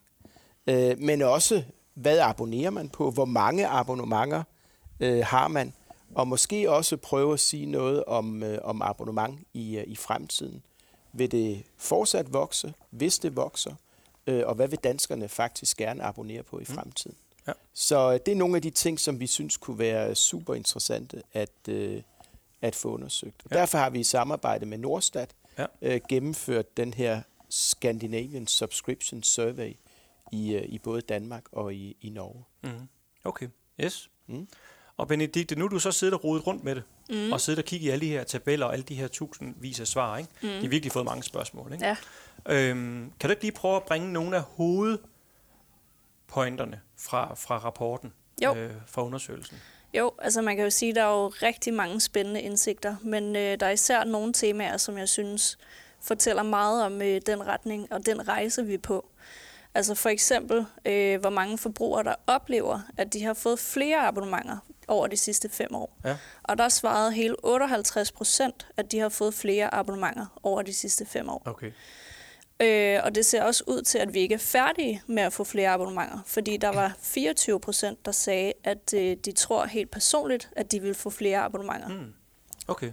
øh, 0.66 0.98
men 0.98 1.22
også, 1.22 1.62
hvad 1.94 2.18
abonnerer 2.18 2.70
man 2.70 2.88
på, 2.88 3.10
hvor 3.10 3.24
mange 3.24 3.66
abonnementer 3.66 4.42
øh, 5.00 5.24
har 5.24 5.48
man, 5.48 5.72
og 6.14 6.28
måske 6.28 6.70
også 6.70 6.96
prøve 6.96 7.32
at 7.32 7.40
sige 7.40 7.66
noget 7.66 8.04
om, 8.04 8.42
øh, 8.42 8.58
om 8.62 8.82
abonnement 8.82 9.40
i, 9.54 9.76
øh, 9.76 9.84
i 9.86 9.96
fremtiden. 9.96 10.62
Vil 11.12 11.32
det 11.32 11.62
fortsat 11.76 12.32
vokse, 12.32 12.74
hvis 12.90 13.18
det 13.18 13.36
vokser, 13.36 13.74
øh, 14.26 14.42
og 14.46 14.54
hvad 14.54 14.68
vil 14.68 14.78
danskerne 14.78 15.28
faktisk 15.28 15.76
gerne 15.76 16.02
abonnere 16.02 16.42
på 16.42 16.58
i 16.60 16.64
fremtiden? 16.64 17.16
Ja. 17.46 17.52
Så 17.74 18.12
øh, 18.12 18.20
det 18.26 18.32
er 18.32 18.36
nogle 18.36 18.56
af 18.56 18.62
de 18.62 18.70
ting, 18.70 19.00
som 19.00 19.20
vi 19.20 19.26
synes 19.26 19.56
kunne 19.56 19.78
være 19.78 20.14
super 20.14 20.54
interessante 20.54 21.22
at, 21.32 21.50
øh, 21.68 22.02
at 22.62 22.74
få 22.74 22.88
undersøgt. 22.94 23.42
Og 23.44 23.50
Ja. 23.50 23.56
Derfor 23.56 23.78
har 23.78 23.90
vi 23.90 24.00
i 24.00 24.04
samarbejde 24.04 24.66
med 24.66 24.78
Norstat 24.78 25.30
Ja. 25.58 25.66
øh, 25.82 26.00
gennemført 26.08 26.76
den 26.76 26.94
her 26.94 27.22
Scandinavian 27.50 28.46
Subscription 28.46 29.22
Survey 29.22 29.76
i, 30.32 30.54
øh, 30.54 30.62
i 30.68 30.78
både 30.78 31.00
Danmark 31.00 31.44
og 31.52 31.74
i, 31.74 31.96
i 32.00 32.10
Norge. 32.10 32.44
Mm. 32.62 32.88
Okay, 33.24 33.48
yes. 33.80 34.10
Mm. 34.26 34.34
Mm. 34.36 34.48
Og 34.96 35.08
Benedikte, 35.08 35.56
nu 35.58 35.64
er 35.64 35.68
du 35.68 35.78
så 35.78 35.92
siddet 35.92 36.14
og 36.14 36.24
rodet 36.24 36.46
rundt 36.46 36.64
med 36.64 36.74
det, 36.74 36.82
mm. 37.10 37.32
og 37.32 37.40
siddet 37.40 37.58
og 37.58 37.64
kigget 37.64 37.86
i 37.86 37.90
alle 37.90 38.06
de 38.06 38.10
her 38.10 38.24
tabeller 38.24 38.66
og 38.66 38.72
alle 38.72 38.82
de 38.82 38.94
her 38.94 39.08
tusindvis 39.08 39.80
af 39.80 39.86
svar, 39.86 40.16
ikke? 40.18 40.30
Mm. 40.42 40.48
De 40.48 40.60
har 40.60 40.68
virkelig 40.68 40.92
fået 40.92 41.04
mange 41.04 41.22
spørgsmål, 41.22 41.72
ikke? 41.72 41.86
Ja. 41.86 41.96
Øhm, 42.48 43.12
kan 43.20 43.28
du 43.28 43.32
ikke 43.32 43.42
lige 43.42 43.52
prøve 43.52 43.76
at 43.76 43.82
bringe 43.82 44.12
nogle 44.12 44.36
af 44.36 44.42
hovedpointerne 44.42 46.80
fra, 46.98 47.34
fra 47.34 47.58
rapporten, 47.58 48.12
Jo. 48.42 48.54
Øh, 48.54 48.72
fra 48.86 49.04
undersøgelsen? 49.04 49.56
Jo, 49.94 50.12
altså 50.18 50.42
man 50.42 50.56
kan 50.56 50.64
jo 50.64 50.70
sige, 50.70 50.90
at 50.90 50.96
der 50.96 51.02
er 51.02 51.22
jo 51.22 51.28
rigtig 51.28 51.74
mange 51.74 52.00
spændende 52.00 52.40
indsigter, 52.40 52.96
men 53.02 53.36
øh, 53.36 53.60
der 53.60 53.66
er 53.66 53.70
især 53.70 54.04
nogle 54.04 54.32
temaer, 54.32 54.76
som 54.76 54.98
jeg 54.98 55.08
synes 55.08 55.58
fortæller 56.00 56.42
meget 56.42 56.84
om 56.84 57.02
øh, 57.02 57.20
den 57.26 57.46
retning 57.46 57.92
og 57.92 58.06
den 58.06 58.28
rejse, 58.28 58.66
vi 58.66 58.74
er 58.74 58.78
på. 58.78 59.08
Altså 59.74 59.94
for 59.94 60.08
eksempel, 60.08 60.66
øh, 60.84 61.20
hvor 61.20 61.30
mange 61.30 61.58
forbrugere, 61.58 62.04
der 62.04 62.14
oplever, 62.26 62.80
at 62.96 63.12
de 63.12 63.24
har 63.24 63.34
fået 63.34 63.58
flere 63.58 63.98
abonnementer 63.98 64.58
over 64.88 65.06
de 65.06 65.16
sidste 65.16 65.48
fem 65.48 65.74
år. 65.74 65.98
Ja. 66.04 66.16
Og 66.42 66.58
der 66.58 66.68
svarede 66.68 67.12
hele 67.12 67.44
58 67.44 68.12
procent, 68.12 68.66
at 68.76 68.92
de 68.92 68.98
har 68.98 69.08
fået 69.08 69.34
flere 69.34 69.74
abonnementer 69.74 70.26
over 70.42 70.62
de 70.62 70.74
sidste 70.74 71.06
fem 71.06 71.28
år. 71.28 71.42
Okay. 71.44 71.72
Øh, 72.60 73.00
og 73.04 73.14
det 73.14 73.26
ser 73.26 73.42
også 73.42 73.64
ud 73.66 73.82
til, 73.82 73.98
at 73.98 74.14
vi 74.14 74.20
ikke 74.20 74.34
er 74.34 74.38
færdige 74.38 75.02
med 75.06 75.22
at 75.22 75.32
få 75.32 75.44
flere 75.44 75.70
abonnementer, 75.70 76.18
fordi 76.26 76.56
der 76.56 76.68
var 76.68 76.96
24 77.02 77.60
procent, 77.60 78.06
der 78.06 78.12
sagde, 78.12 78.52
at 78.64 78.94
øh, 78.94 79.16
de 79.24 79.32
tror 79.32 79.66
helt 79.66 79.90
personligt, 79.90 80.50
at 80.56 80.72
de 80.72 80.82
vil 80.82 80.94
få 80.94 81.10
flere 81.10 81.38
abonnementer. 81.38 81.88
Mm. 81.88 82.12
Okay. 82.68 82.92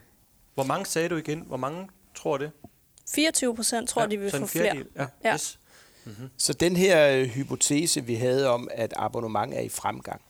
Hvor 0.54 0.64
mange 0.64 0.86
sagde 0.86 1.10
du 1.10 1.16
igen? 1.16 1.40
Hvor 1.48 1.58
mange 1.58 1.90
tror 2.16 2.38
det? 2.38 2.52
24 3.14 3.56
procent 3.56 3.90
tror, 3.90 4.02
ja, 4.02 4.08
de 4.08 4.18
vil 4.18 4.32
få 4.32 4.46
flere. 4.46 4.84
Ja. 4.96 5.06
Ja. 5.24 5.34
Yes. 5.34 5.60
Så 6.38 6.54
den 6.54 6.76
her 6.76 7.10
øh, 7.10 7.26
hypotese, 7.28 8.06
vi 8.06 8.16
havde 8.16 8.50
om, 8.50 8.68
at 8.72 8.94
abonnement 8.96 9.54
er 9.54 9.60
i 9.60 9.70
fremgang, 9.70 10.22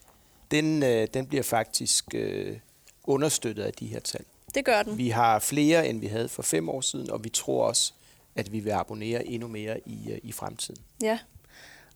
den, 0.51 0.83
øh, 0.83 1.07
den 1.13 1.27
bliver 1.27 1.43
faktisk 1.43 2.05
øh, 2.15 2.57
understøttet 3.03 3.63
af 3.63 3.73
de 3.73 3.87
her 3.87 3.99
tal. 3.99 4.25
Det 4.55 4.65
gør 4.65 4.83
den. 4.83 4.97
Vi 4.97 5.09
har 5.09 5.39
flere, 5.39 5.87
end 5.87 5.99
vi 5.99 6.07
havde 6.07 6.29
for 6.29 6.43
fem 6.43 6.69
år 6.69 6.81
siden, 6.81 7.09
og 7.09 7.23
vi 7.23 7.29
tror 7.29 7.67
også, 7.67 7.93
at 8.35 8.51
vi 8.51 8.59
vil 8.59 8.71
abonnere 8.71 9.25
endnu 9.25 9.47
mere 9.47 9.79
i, 9.85 10.11
øh, 10.11 10.19
i 10.23 10.31
fremtiden. 10.31 10.83
Ja. 11.01 11.19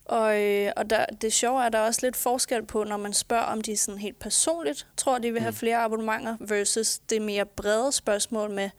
Og, 0.04 0.42
øh, 0.42 0.72
og 0.76 0.90
der, 0.90 1.06
det 1.06 1.32
sjove 1.32 1.60
er, 1.62 1.66
at 1.66 1.72
der 1.72 1.78
er 1.78 1.86
også 1.86 2.00
lidt 2.02 2.16
forskel 2.16 2.66
på, 2.66 2.84
når 2.84 2.96
man 2.96 3.12
spørger, 3.12 3.42
om 3.44 3.60
de 3.60 3.76
sådan 3.76 4.00
helt 4.00 4.18
personligt 4.18 4.86
tror, 4.96 5.18
de 5.18 5.32
vil 5.32 5.42
have 5.42 5.52
flere 5.52 5.76
abonnementer, 5.76 6.36
versus 6.40 6.98
det 6.98 7.22
mere 7.22 7.46
brede 7.46 7.92
spørgsmål 7.92 8.50
med, 8.50 8.70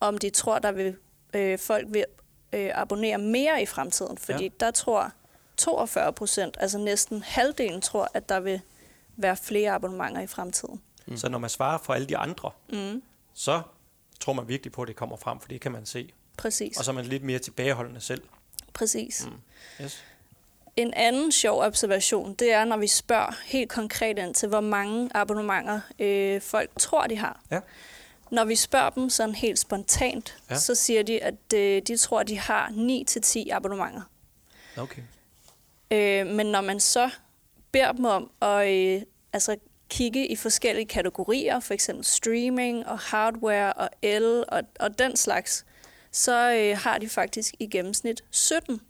om 0.00 0.18
de 0.18 0.30
tror, 0.30 0.58
der 0.58 0.72
vil 0.72 0.96
øh, 1.34 1.58
folk 1.58 1.86
vil 1.90 2.04
øh, 2.52 2.70
abonnere 2.74 3.18
mere 3.18 3.62
i 3.62 3.66
fremtiden. 3.66 4.18
Fordi 4.18 4.44
ja. 4.44 4.50
der 4.60 4.70
tror 4.70 5.12
42 5.56 6.12
procent, 6.12 6.56
altså 6.60 6.78
næsten 6.78 7.22
halvdelen, 7.22 7.80
tror, 7.80 8.08
at 8.14 8.28
der 8.28 8.40
vil 8.40 8.60
være 9.16 9.36
flere 9.36 9.72
abonnementer 9.72 10.20
i 10.20 10.26
fremtiden. 10.26 10.80
Mm. 11.06 11.16
Så 11.16 11.28
når 11.28 11.38
man 11.38 11.50
svarer 11.50 11.78
for 11.78 11.94
alle 11.94 12.06
de 12.06 12.16
andre, 12.16 12.50
Mm. 12.72 13.02
så 13.34 13.62
tror 14.20 14.32
man 14.32 14.48
virkelig 14.48 14.72
på, 14.72 14.82
at 14.82 14.88
det 14.88 14.96
kommer 14.96 15.16
frem, 15.16 15.40
for 15.40 15.48
det 15.48 15.60
kan 15.60 15.72
man 15.72 15.86
se. 15.86 16.12
Præcis. 16.40 16.76
Og 16.78 16.84
så 16.84 16.90
er 16.90 16.94
man 16.94 17.04
lidt 17.04 17.22
mere 17.22 17.38
tilbageholdende 17.38 18.00
selv. 18.00 18.22
Præcis. 18.72 19.26
Mm. 19.26 19.84
Yes. 19.84 20.04
En 20.76 20.94
anden 20.94 21.32
sjov 21.32 21.62
observation, 21.62 22.34
det 22.34 22.52
er, 22.52 22.64
når 22.64 22.76
vi 22.76 22.86
spørger 22.86 23.32
helt 23.44 23.70
konkret 23.70 24.18
ind 24.18 24.34
til, 24.34 24.48
hvor 24.48 24.60
mange 24.60 25.10
abonnementer 25.14 25.80
øh, 25.98 26.40
folk 26.40 26.70
tror, 26.78 27.06
de 27.06 27.16
har. 27.16 27.40
Ja. 27.50 27.60
Når 28.30 28.44
vi 28.44 28.56
spørger 28.56 28.90
dem 28.90 29.10
sådan 29.10 29.34
helt 29.34 29.58
spontant, 29.58 30.36
Ja. 30.50 30.58
så 30.58 30.74
siger 30.74 31.02
de, 31.02 31.22
at 31.22 31.52
øh, 31.54 31.82
de 31.82 31.96
tror, 31.96 32.22
de 32.22 32.38
har 32.38 32.68
9-10 33.46 33.50
abonnementer. 33.52 34.02
Okay. 34.76 35.02
Øh, 35.90 36.26
men 36.26 36.46
når 36.46 36.60
man 36.60 36.80
så 36.80 37.10
beder 37.72 37.92
dem 37.92 38.04
om 38.04 38.30
at 38.42 38.68
øh, 38.68 39.02
altså, 39.32 39.56
kigge 39.88 40.26
i 40.26 40.36
forskellige 40.36 40.86
kategorier, 40.86 41.60
for 41.60 41.74
eksempel 41.74 42.04
streaming 42.04 42.86
og 42.86 42.98
hardware 42.98 43.72
og 43.72 43.88
el 44.02 44.44
og, 44.48 44.62
og 44.80 44.98
den 44.98 45.16
slags, 45.16 45.64
så 46.12 46.52
øh, 46.52 46.78
har 46.78 46.98
de 46.98 47.08
faktisk 47.08 47.54
i 47.58 47.66
gennemsnit 47.66 48.24
17. 48.30 48.80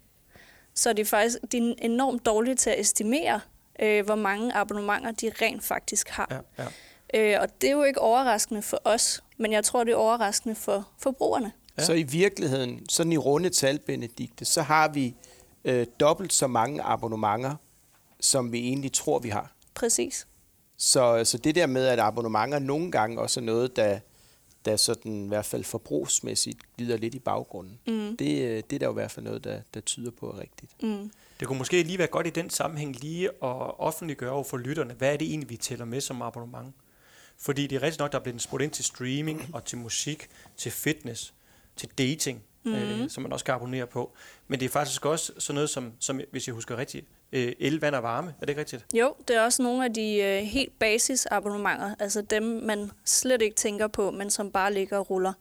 Så 0.74 0.92
de 0.92 1.00
er 1.00 1.04
faktisk 1.04 1.38
de 1.52 1.70
er 1.70 1.74
enormt 1.78 2.26
dårlige 2.26 2.54
til 2.54 2.70
at 2.70 2.80
estimere, 2.80 3.40
øh, 3.82 4.04
hvor 4.04 4.14
mange 4.14 4.56
abonnementer 4.56 5.10
de 5.10 5.32
rent 5.42 5.64
faktisk 5.64 6.08
har. 6.08 6.44
Ja, 6.58 6.64
ja. 6.64 7.34
Øh, 7.34 7.42
og 7.42 7.48
det 7.60 7.68
er 7.68 7.72
jo 7.72 7.82
ikke 7.82 8.00
overraskende 8.00 8.62
for 8.62 8.80
os, 8.84 9.22
men 9.36 9.52
jeg 9.52 9.64
tror, 9.64 9.84
det 9.84 9.92
er 9.92 9.96
overraskende 9.96 10.54
for 10.54 10.88
forbrugerne. 10.98 11.52
Ja. 11.76 11.82
Ja. 11.82 11.86
Så 11.86 11.92
i 11.92 12.02
virkeligheden, 12.02 12.88
sådan 12.88 13.12
i 13.12 13.16
runde 13.16 13.50
tal, 13.50 13.78
Benedikte, 13.78 14.44
så 14.44 14.62
har 14.62 14.88
vi 14.88 15.14
øh, 15.64 15.86
dobbelt 16.00 16.32
så 16.32 16.46
mange 16.46 16.82
abonnementer, 16.82 17.54
som 18.20 18.52
vi 18.52 18.58
egentlig 18.58 18.92
tror, 18.92 19.18
vi 19.18 19.28
har. 19.28 19.52
Præcis. 19.74 20.26
Så, 20.76 21.24
så 21.24 21.38
det 21.38 21.54
der 21.54 21.66
med, 21.66 21.86
at 21.86 22.00
abonnementer 22.00 22.58
nogle 22.58 22.90
gange 22.90 23.20
også 23.20 23.40
er 23.40 23.44
noget, 23.44 23.76
der, 23.76 23.98
der 24.64 24.76
sådan, 24.76 25.25
i 25.25 25.29
hvert 25.29 25.45
fald 25.45 25.64
forbrugsmæssigt 25.64 26.59
glider 26.76 26.97
lidt 26.97 27.14
i 27.14 27.19
baggrunden. 27.19 27.79
Mm. 27.87 28.17
Det, 28.17 28.43
øh, 28.43 28.62
det 28.71 28.73
er 28.73 28.79
der 28.79 28.87
jo 28.87 28.93
i 28.93 28.95
hvert 28.95 29.11
fald 29.11 29.25
noget, 29.25 29.45
der, 29.45 29.61
der 29.75 29.81
tyder 29.81 30.11
på 30.11 30.26
er 30.26 30.40
rigtigt. 30.40 30.83
Mm. 30.83 31.11
Det 31.40 31.49
kunne 31.49 31.59
måske 31.59 31.83
lige 31.83 31.99
være 31.99 32.07
godt 32.07 32.26
i 32.26 32.31
den 32.31 32.50
sammenhæng 32.50 33.00
lige 33.00 33.29
at 33.29 33.79
offentliggøre 33.79 34.31
over 34.31 34.45
for 34.45 34.57
lytterne, 34.57 34.95
hvad 34.95 35.12
er 35.12 35.17
det 35.17 35.29
egentlig, 35.29 35.50
vi 35.50 35.57
tæller 35.57 35.85
med 35.85 36.00
som 36.00 36.23
abonnement? 36.23 36.75
Fordi 37.38 37.67
det 37.67 37.76
er 37.76 37.83
rigtig 37.83 38.00
nok, 38.00 38.12
der 38.12 38.19
er 38.19 38.23
blevet 38.23 38.43
spurgt 38.43 38.62
ind 38.62 38.71
til 38.71 38.85
streaming 38.85 39.50
og 39.52 39.64
til 39.64 39.79
musik, 39.79 40.29
til 40.57 40.73
fitness, 40.73 41.35
til 41.76 41.88
dating, 41.99 42.43
mm. 42.64 42.75
øh, 42.75 43.11
som 43.11 43.23
man 43.23 43.33
også 43.33 43.45
kan 43.45 43.55
abonnere 43.55 43.87
på. 43.87 44.12
Men 44.49 44.61
det 44.61 44.67
er 44.67 44.71
faktisk 44.71 45.07
også 45.07 45.33
sådan 45.38 45.55
noget 45.55 45.71
som, 45.71 45.93
som 45.99 46.21
hvis 46.31 46.47
jeg 46.47 46.55
husker 46.55 46.76
rigtigt, 46.76 47.07
øh, 47.32 47.52
el, 47.58 47.80
vand 47.80 47.94
og 47.94 48.02
varme. 48.02 48.28
Er 48.28 48.40
det 48.40 48.49
ikke 48.49 48.60
rigtigt? 48.60 48.87
Jo, 48.94 49.14
det 49.28 49.37
er 49.37 49.42
også 49.42 49.62
nogle 49.62 49.84
af 49.84 49.94
de 49.94 50.16
øh, 50.16 50.42
helt 50.42 50.78
basisabonnementer, 50.78 51.94
altså 51.99 52.22
dem, 52.22 52.42
man 52.42 52.90
slet 53.04 53.42
ikke 53.42 53.56
tænker 53.56 53.88
på, 53.88 54.10
men 54.10 54.30
som 54.30 54.50
bare 54.50 54.72
ligger 54.72 54.99
og 54.99 55.10
ruller. 55.10 55.32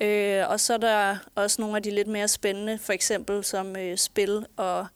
Ja. 0.00 0.40
Øh, 0.40 0.50
og 0.50 0.60
så 0.60 0.74
er 0.74 0.78
der 0.78 1.16
også 1.34 1.60
nogle 1.60 1.76
af 1.76 1.82
de 1.82 1.90
lidt 1.90 2.08
mere 2.08 2.28
spændende, 2.28 2.78
for 2.78 2.92
eksempel 2.92 3.44
som 3.44 3.76
øh, 3.76 3.96
spil 3.96 4.46
og 4.56 4.86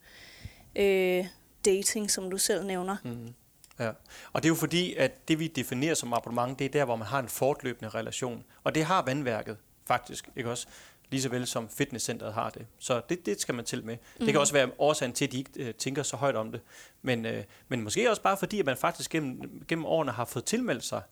øh, 0.77 1.27
dating, 1.65 2.11
som 2.11 2.31
du 2.31 2.39
selv 2.39 2.67
nævner. 2.67 2.97
Mm. 3.05 3.35
Ja. 3.79 3.91
Og 4.33 4.43
det 4.43 4.45
er 4.45 4.49
jo 4.49 4.55
fordi, 4.55 4.95
at 4.95 5.29
det 5.29 5.39
vi 5.39 5.47
definerer 5.47 5.95
som 5.95 6.13
abonnement, 6.13 6.59
det 6.59 6.65
er 6.65 6.69
der, 6.69 6.85
hvor 6.85 6.97
man 6.97 7.07
har 7.07 7.19
en 7.19 7.29
fortløbende 7.29 7.89
relation. 7.89 8.45
Og 8.65 8.75
det 8.75 8.85
har 8.85 9.03
vandværket 9.03 9.57
faktisk, 9.87 10.29
ikke 10.37 10.51
også? 10.51 10.67
Lige 11.11 11.23
så 11.23 11.29
vel 11.29 11.47
som 11.47 11.69
fitnesscenteret 11.69 12.35
har 12.35 12.51
det. 12.51 12.67
Så 12.79 13.01
det, 13.09 13.27
det 13.27 13.41
skal 13.41 13.55
man 13.55 13.65
til 13.65 13.85
med. 13.85 13.97
Mm. 14.19 14.25
Det 14.25 14.33
kan 14.33 14.41
også 14.41 14.53
være 14.53 14.71
årsagen 14.79 15.13
til, 15.13 15.25
at 15.25 15.33
de 15.33 15.39
ikke 15.39 15.51
øh, 15.57 15.75
tænker 15.75 16.03
så 16.03 16.17
højt 16.17 16.37
om 16.37 16.53
det. 16.53 16.61
Men, 17.03 17.27
øh, 17.27 17.45
men 17.69 17.83
måske 17.83 18.11
også 18.11 18.23
bare 18.23 18.37
fordi, 18.37 18.61
at 18.61 18.67
man 18.67 18.77
faktisk 18.77 19.11
gennem, 19.11 19.65
gennem 19.69 19.87
årene 19.87 20.13
har 20.13 20.25
fået 20.25 20.45
tilmeldt 20.45 20.85
sig 20.85 21.03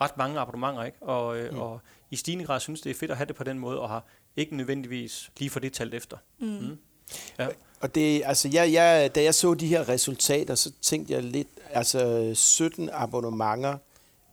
ret 0.00 0.16
mange 0.16 0.40
abonnementer, 0.40 0.84
ikke? 0.84 1.02
Og, 1.02 1.38
øh, 1.38 1.52
mm. 1.52 1.58
og 1.58 1.80
i 2.10 2.16
stigende 2.16 2.44
grad 2.44 2.60
synes, 2.60 2.80
det 2.80 2.90
er 2.90 2.94
fedt 2.94 3.10
at 3.10 3.16
have 3.16 3.26
det 3.26 3.36
på 3.36 3.44
den 3.44 3.58
måde, 3.58 3.80
og 3.80 3.88
har 3.88 4.04
ikke 4.36 4.56
nødvendigvis 4.56 5.30
lige 5.38 5.50
for 5.50 5.60
det 5.60 5.72
talt 5.72 5.94
efter. 5.94 6.16
Mm. 6.38 6.46
Mm. 6.46 6.78
Ja. 7.38 7.48
Og 7.80 7.94
det, 7.94 8.22
altså 8.24 8.48
jeg, 8.52 8.72
jeg, 8.72 9.14
da 9.14 9.22
jeg 9.22 9.34
så 9.34 9.54
de 9.54 9.66
her 9.66 9.88
resultater, 9.88 10.54
så 10.54 10.72
tænkte 10.82 11.12
jeg 11.12 11.22
lidt, 11.22 11.48
altså 11.70 12.30
17 12.34 12.90
abonnementer 12.92 13.78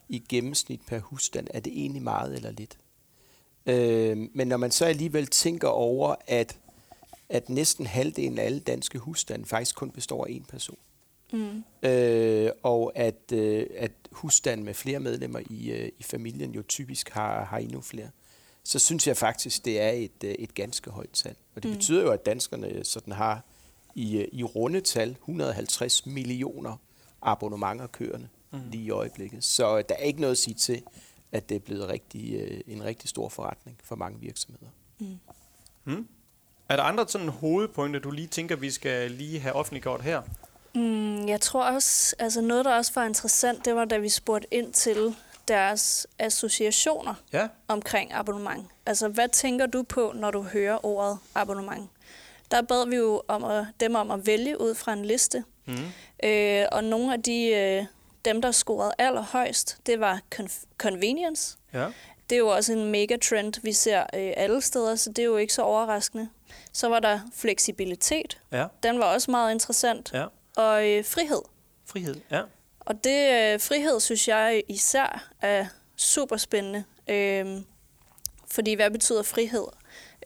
i 0.10 0.24
gennemsnit 0.30 0.82
per 0.88 1.00
husstand, 1.00 1.48
er 1.54 1.60
det 1.60 1.74
egentlig 1.74 2.02
meget 2.02 2.36
eller 2.36 2.52
lidt? 2.52 2.78
Øh, 3.66 4.18
men 4.34 4.48
når 4.48 4.58
man 4.58 4.72
så 4.72 4.86
alligevel 4.86 5.28
tænker 5.28 5.68
over, 5.68 6.16
at, 6.28 6.58
at 7.30 7.50
næsten 7.50 7.86
halvdelen 7.86 8.38
af 8.40 8.44
alle 8.44 8.60
danske 8.60 9.00
husstande 9.00 9.46
faktisk 9.46 9.76
kun 9.76 9.92
består 9.92 10.26
af 10.26 10.32
en 10.32 10.44
person, 10.50 10.78
Mm. 11.34 11.64
øh, 11.90 12.52
og 12.64 12.92
at, 12.96 13.32
øh, 13.34 13.68
at 13.78 13.92
husstanden 14.12 14.66
med 14.66 14.74
flere 14.74 15.00
medlemmer 15.00 15.40
i, 15.50 15.72
øh, 15.72 15.90
i 16.00 16.04
familien 16.04 16.52
jo 16.52 16.62
typisk 16.62 17.10
har, 17.10 17.44
har 17.46 17.58
endnu 17.58 17.82
flere, 17.82 18.10
så 18.64 18.80
synes 18.80 19.08
jeg 19.08 19.18
faktisk, 19.18 19.66
det 19.66 19.80
er 19.82 19.90
et, 19.90 20.24
øh, 20.24 20.32
et 20.32 20.54
ganske 20.54 20.90
højt 20.92 21.10
tal. 21.14 21.36
Og 21.56 21.64
det 21.64 21.72
Mm. 21.72 21.78
betyder 21.78 22.02
jo, 22.04 22.12
at 22.12 22.26
danskerne 22.26 22.84
sådan 22.84 23.14
har 23.14 23.44
i, 23.96 24.18
øh, 24.18 24.28
i 24.32 24.44
rundetal 24.44 25.10
150 25.10 26.06
millioner 26.06 26.78
abonnementer 27.22 27.88
kørende 27.88 28.28
Mm. 28.52 28.60
lige 28.72 28.84
i 28.84 28.90
øjeblikket. 28.90 29.44
Så 29.44 29.82
der 29.82 29.96
er 29.96 30.04
ikke 30.04 30.22
noget 30.22 30.32
at 30.32 30.38
sige 30.38 30.54
til, 30.54 30.82
at 31.36 31.50
det 31.50 31.56
er 31.56 31.60
blevet 31.60 31.90
rigtig, 31.90 32.34
øh, 32.36 32.62
en 32.68 32.84
rigtig 32.84 33.10
stor 33.10 33.30
forretning 33.30 33.78
for 33.84 33.96
mange 33.96 34.20
virksomheder. 34.20 34.68
Mm. 35.86 36.08
Er 36.70 36.76
der 36.76 36.84
andre 36.84 37.06
sådan 37.08 37.30
hovedpunkter, 37.30 38.00
du 38.00 38.12
lige 38.12 38.28
tænker, 38.28 38.56
vi 38.56 38.72
skal 38.72 39.12
lige 39.12 39.40
have 39.40 39.54
offentliggjort 39.56 40.02
her? 40.02 40.22
Mm, 40.76 41.28
jeg 41.28 41.42
tror 41.42 41.64
også, 41.64 42.16
altså 42.20 42.42
noget, 42.42 42.66
der 42.66 42.76
også 42.76 42.92
var 42.96 43.06
interessant, 43.06 43.66
det 43.66 43.76
var, 43.76 43.86
da 43.86 43.98
vi 43.98 44.10
spurgte 44.10 44.48
ind 44.54 44.74
til 44.74 45.16
deres 45.48 46.08
associationer 46.20 47.14
Ja, 47.34 47.48
omkring 47.68 48.14
abonnement. 48.14 48.68
Altså, 48.86 49.08
hvad 49.08 49.30
tænker 49.30 49.66
du 49.66 49.84
på, 49.84 50.12
når 50.16 50.32
du 50.32 50.42
hører 50.42 50.86
ordet 50.86 51.18
abonnement? 51.36 51.90
Der 52.52 52.62
bad 52.62 52.88
vi 52.90 52.96
jo 52.96 53.22
om 53.28 53.44
at, 53.44 53.66
dem 53.80 53.96
om 53.96 54.12
at 54.12 54.28
vælge 54.28 54.62
ud 54.62 54.76
fra 54.76 54.94
en 54.94 55.06
liste. 55.06 55.44
mm. 55.66 55.74
Øh, 56.24 56.66
og 56.72 56.84
nogle 56.84 57.14
af 57.14 57.24
de, 57.24 57.48
øh, 57.48 57.86
dem, 58.26 58.42
der 58.42 58.52
scorede 58.52 58.94
allerhøjst, 58.98 59.78
det 59.86 60.00
var 60.00 60.22
conf- 60.36 60.66
convenience. 60.78 61.58
ja. 61.74 61.88
Det 62.30 62.36
er 62.36 62.40
jo 62.40 62.48
også 62.48 62.74
en 62.74 62.92
mega 62.92 63.18
trend, 63.18 63.54
vi 63.64 63.74
ser 63.74 64.00
øh, 64.02 64.34
alle 64.38 64.62
steder, 64.62 64.96
så 64.96 65.10
det 65.10 65.20
er 65.20 65.26
jo 65.26 65.38
ikke 65.38 65.54
så 65.54 65.62
overraskende. 65.62 66.30
Så 66.74 66.90
var 66.90 67.00
der 67.00 67.20
fleksibilitet. 67.36 68.42
Ja, 68.52 68.66
Den 68.84 69.00
var 69.00 69.06
også 69.14 69.32
meget 69.32 69.52
interessant. 69.54 70.12
ja. 70.14 70.26
Og 70.58 70.90
øh, 70.90 71.06
frihed. 71.06 71.42
Frihed, 71.86 72.16
ja. 72.32 72.42
Og 72.80 73.04
det 73.04 73.30
øh, 73.54 73.60
frihed, 73.60 74.00
synes 74.00 74.28
jeg 74.28 74.64
især 74.68 75.30
er 75.42 75.66
super 75.96 76.38
spændende. 76.38 76.84
Øh, 77.08 77.62
fordi 78.52 78.74
hvad 78.74 78.92
betyder 78.92 79.24
frihed? 79.24 79.66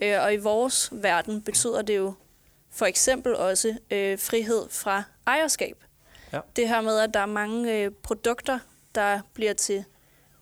Øh, 0.01 0.21
og 0.21 0.33
i 0.33 0.37
vores 0.37 0.89
verden 0.91 1.41
betyder 1.41 1.81
det 1.81 1.97
jo 1.97 2.13
for 2.71 2.85
eksempel 2.85 3.35
også 3.35 3.77
øh, 3.91 4.19
frihed 4.19 4.69
fra 4.69 5.03
ejerskab. 5.27 5.83
Ja. 6.33 6.39
Det 6.55 6.67
her 6.67 6.81
med, 6.81 6.99
at 6.99 7.13
der 7.13 7.19
er 7.19 7.25
mange 7.25 7.83
øh, 7.83 7.91
produkter, 7.91 8.59
der 8.95 9.19
bliver 9.33 9.53
til, 9.53 9.83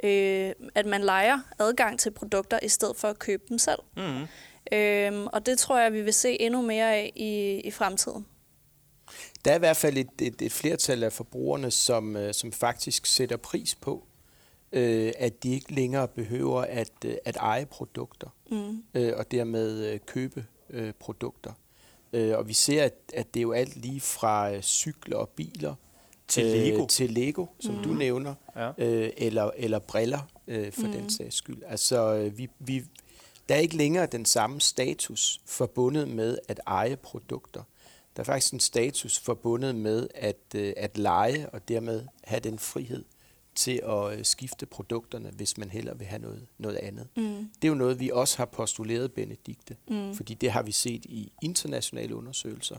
øh, 0.04 0.52
at 0.76 0.86
man 0.86 1.02
leger 1.02 1.40
adgang 1.60 2.00
til 2.00 2.12
produkter, 2.12 2.60
i 2.64 2.68
stedet 2.70 2.96
for 2.98 3.08
at 3.08 3.20
købe 3.20 3.44
dem 3.50 3.58
selv. 3.58 3.80
Mm. 3.98 4.28
Øh, 4.78 5.26
og 5.34 5.46
det 5.46 5.60
tror 5.60 5.80
jeg, 5.80 5.94
vi 5.94 6.02
vil 6.02 6.14
se 6.14 6.42
endnu 6.42 6.62
mere 6.62 6.94
af 6.96 7.12
i, 7.16 7.62
i 7.64 7.72
fremtiden. 7.72 8.26
Der 9.46 9.52
er 9.52 9.56
i 9.56 9.60
hvert 9.60 9.78
fald 9.78 9.98
et, 9.98 10.10
et, 10.22 10.42
et 10.42 10.52
flertal 10.52 11.04
af 11.04 11.14
forbrugerne, 11.14 11.72
som, 11.72 12.16
øh, 12.16 12.34
som 12.34 12.52
faktisk 12.52 13.06
sætter 13.06 13.38
pris 13.38 13.76
på, 13.76 14.08
øh, 14.72 15.12
at 15.18 15.44
de 15.44 15.50
ikke 15.54 15.74
længere 15.74 16.08
behøver 16.08 16.62
at, 16.62 16.92
øh, 17.06 17.16
at 17.26 17.36
eje 17.38 17.66
produkter, 17.66 18.28
Mm. 18.52 18.84
øh, 18.94 19.14
og 19.18 19.32
dermed 19.32 19.86
øh, 19.86 20.00
købe 20.06 20.46
øh, 20.70 20.94
produkter. 21.00 21.52
Øh, 22.14 22.38
og 22.38 22.48
vi 22.48 22.54
ser, 22.54 22.84
at, 22.84 22.94
at 23.14 23.34
det 23.34 23.40
er 23.40 23.42
jo 23.42 23.52
alt 23.52 23.76
lige 23.76 24.02
fra 24.02 24.52
øh, 24.54 24.62
cykler 24.62 25.18
og 25.18 25.30
biler 25.30 25.76
Til 26.28 26.46
Lego. 26.46 26.82
øh, 26.82 26.88
til 26.88 27.10
Lego, 27.12 27.46
som 27.60 27.74
Mhm. 27.76 27.84
du 27.84 27.90
nævner, 27.90 28.34
Ja. 28.56 28.72
øh, 28.78 29.10
eller, 29.18 29.52
eller 29.56 29.80
briller 29.80 30.20
øh, 30.48 30.72
for 30.72 30.88
mm. 30.88 30.92
den 30.92 31.10
sags 31.10 31.36
skyld. 31.36 31.64
Altså, 31.68 32.14
øh, 32.16 32.38
vi, 32.38 32.50
vi, 32.60 32.84
der 33.50 33.56
er 33.56 33.60
ikke 33.60 33.78
længere 33.78 34.06
den 34.06 34.26
samme 34.26 34.62
status 34.62 35.42
forbundet 35.46 36.08
med 36.08 36.38
at 36.48 36.60
eje 36.68 36.96
produkter. 36.96 37.64
Der 38.16 38.22
er 38.22 38.26
faktisk 38.26 38.54
en 38.54 38.60
status 38.60 39.20
forbundet 39.20 39.76
med 39.76 40.08
at, 40.16 40.38
øh, 40.56 40.74
at 40.78 40.98
lege 40.98 41.50
og 41.50 41.68
dermed 41.68 42.06
have 42.24 42.40
den 42.40 42.60
frihed 42.60 43.06
til 43.58 43.82
at 43.88 44.18
øh, 44.20 44.26
skifte 44.26 44.66
produkterne, 44.66 45.30
hvis 45.30 45.58
man 45.58 45.70
hellere 45.70 45.98
vil 45.98 46.08
have 46.08 46.22
noget, 46.22 46.48
noget 46.58 46.78
andet. 46.78 47.08
Mm. 47.18 47.24
Det 47.56 47.64
er 47.64 47.68
jo 47.68 47.76
noget, 47.76 48.00
vi 48.00 48.10
også 48.14 48.38
har 48.38 48.46
postuleret, 48.46 49.12
Benedikte, 49.14 49.76
Mm. 49.90 50.16
fordi 50.16 50.34
det 50.34 50.52
har 50.52 50.62
vi 50.64 50.72
set 50.72 51.06
i 51.06 51.32
internationale 51.42 52.16
undersøgelser, 52.16 52.78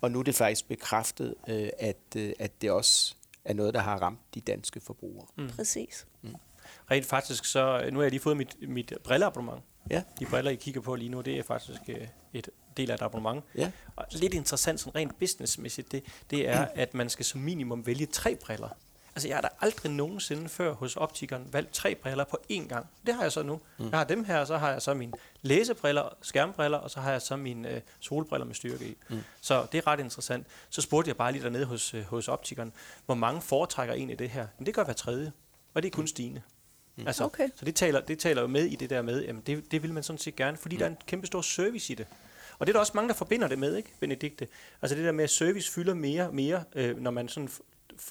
og 0.00 0.10
nu 0.10 0.18
er 0.18 0.22
det 0.22 0.34
faktisk 0.34 0.68
bekræftet, 0.68 1.34
øh, 1.48 1.68
at, 1.78 1.96
øh, 2.16 2.32
at 2.38 2.62
det 2.62 2.70
også 2.70 3.14
er 3.44 3.54
noget, 3.54 3.74
der 3.74 3.80
har 3.80 3.98
ramt 3.98 4.20
de 4.34 4.40
danske 4.40 4.80
forbrugere. 4.80 5.26
Mm. 5.36 5.48
Præcis. 5.48 6.06
Rent 6.90 7.06
faktisk, 7.06 7.44
så 7.44 7.88
nu 7.92 7.98
har 7.98 8.02
jeg 8.04 8.10
lige 8.10 8.20
fået 8.20 8.36
mit, 8.36 8.56
mit 8.68 8.92
brilleabonnement. 9.04 9.62
Ja. 9.90 10.02
De 10.20 10.26
briller, 10.26 10.50
I 10.50 10.54
kigger 10.54 10.80
på 10.80 10.94
lige 10.94 11.08
nu, 11.08 11.20
det 11.20 11.38
er 11.38 11.42
faktisk 11.42 11.80
øh, 11.88 12.08
et 12.32 12.48
del 12.76 12.90
af 12.90 12.94
et 12.94 13.02
abonnement. 13.02 13.44
Ja. 13.54 13.70
Og 13.96 14.04
lidt 14.12 14.34
interessant, 14.34 14.80
sådan 14.80 14.94
rent 14.94 15.18
businessmæssigt, 15.18 15.92
det, 15.92 16.04
det 16.30 16.48
er, 16.48 16.66
at 16.74 16.94
man 16.94 17.10
skal 17.10 17.24
som 17.24 17.40
minimum 17.40 17.86
vælge 17.86 18.06
tre 18.06 18.36
briller. 18.36 18.68
Altså, 19.16 19.28
jeg 19.28 19.36
har 19.36 19.42
da 19.42 19.48
aldrig 19.60 19.92
nogensinde 19.92 20.48
før 20.48 20.72
hos 20.72 20.96
optikeren 20.96 21.48
valgt 21.52 21.72
tre 21.72 21.94
briller 21.94 22.24
på 22.24 22.38
én 22.52 22.68
gang. 22.68 22.86
Det 23.06 23.14
har 23.14 23.22
jeg 23.22 23.32
så 23.32 23.42
nu. 23.42 23.60
Mm. 23.78 23.88
Jeg 23.90 23.98
har 23.98 24.04
dem 24.04 24.24
her, 24.24 24.38
og 24.38 24.46
så 24.46 24.58
har 24.58 24.72
jeg 24.72 24.82
så 24.82 24.94
mine 24.94 25.12
læsebriller, 25.42 26.16
skærmbriller, 26.22 26.78
og 26.78 26.90
så 26.90 27.00
har 27.00 27.12
jeg 27.12 27.22
så 27.22 27.36
mine 27.36 27.70
øh, 27.70 27.80
solbriller 28.00 28.46
med 28.46 28.54
styrke 28.54 28.88
i. 28.88 28.96
Mm. 29.08 29.20
Så 29.40 29.66
det 29.72 29.78
er 29.78 29.86
ret 29.86 30.00
interessant. 30.00 30.46
Så 30.70 30.80
spurgte 30.80 31.08
jeg 31.08 31.16
bare 31.16 31.32
lige 31.32 31.42
dernede 31.42 31.64
hos, 31.64 31.94
øh, 31.94 32.04
hos 32.04 32.28
optikeren, 32.28 32.72
hvor 33.06 33.14
mange 33.14 33.40
foretrækker 33.40 33.94
egentlig 33.94 34.18
det 34.18 34.30
her? 34.30 34.46
Men 34.58 34.66
det 34.66 34.74
gør 34.74 34.84
hver 34.84 34.94
tredje, 34.94 35.32
og 35.74 35.82
det 35.82 35.88
er 35.88 35.96
kun 35.96 36.06
stigende. 36.06 36.42
Mm. 36.96 37.06
Altså, 37.06 37.24
Okay. 37.24 37.48
Så 37.56 37.64
det 37.64 37.74
taler, 37.74 38.00
det 38.00 38.18
taler 38.18 38.42
jo 38.42 38.48
med 38.48 38.64
i 38.64 38.76
det 38.76 38.90
der 38.90 39.02
med, 39.02 39.24
jamen 39.24 39.42
det, 39.46 39.70
det 39.70 39.82
vil 39.82 39.92
man 39.92 40.02
sådan 40.02 40.18
set 40.18 40.36
gerne, 40.36 40.56
fordi 40.56 40.76
mm. 40.76 40.78
der 40.78 40.86
er 40.86 40.90
en 40.90 40.98
kæmpe 41.06 41.26
stor 41.26 41.40
service 41.40 41.92
i 41.92 41.96
det. 41.96 42.06
Og 42.58 42.66
det 42.66 42.72
er 42.72 42.74
der 42.74 42.80
også 42.80 42.92
mange, 42.94 43.08
der 43.08 43.14
forbinder 43.14 43.48
det 43.48 43.58
med, 43.58 43.76
ikke, 43.76 43.90
Benedikte? 44.00 44.48
Altså 44.82 44.96
det 44.96 45.04
der 45.04 45.12
med, 45.12 45.24
at 45.24 45.30
service 45.30 45.72
fylder 45.72 45.94
mere 45.94 46.26
og 46.26 46.34
mere, 46.34 46.64
øh, 46.74 47.00
når 47.00 47.10
man 47.10 47.28
sådan 47.28 47.48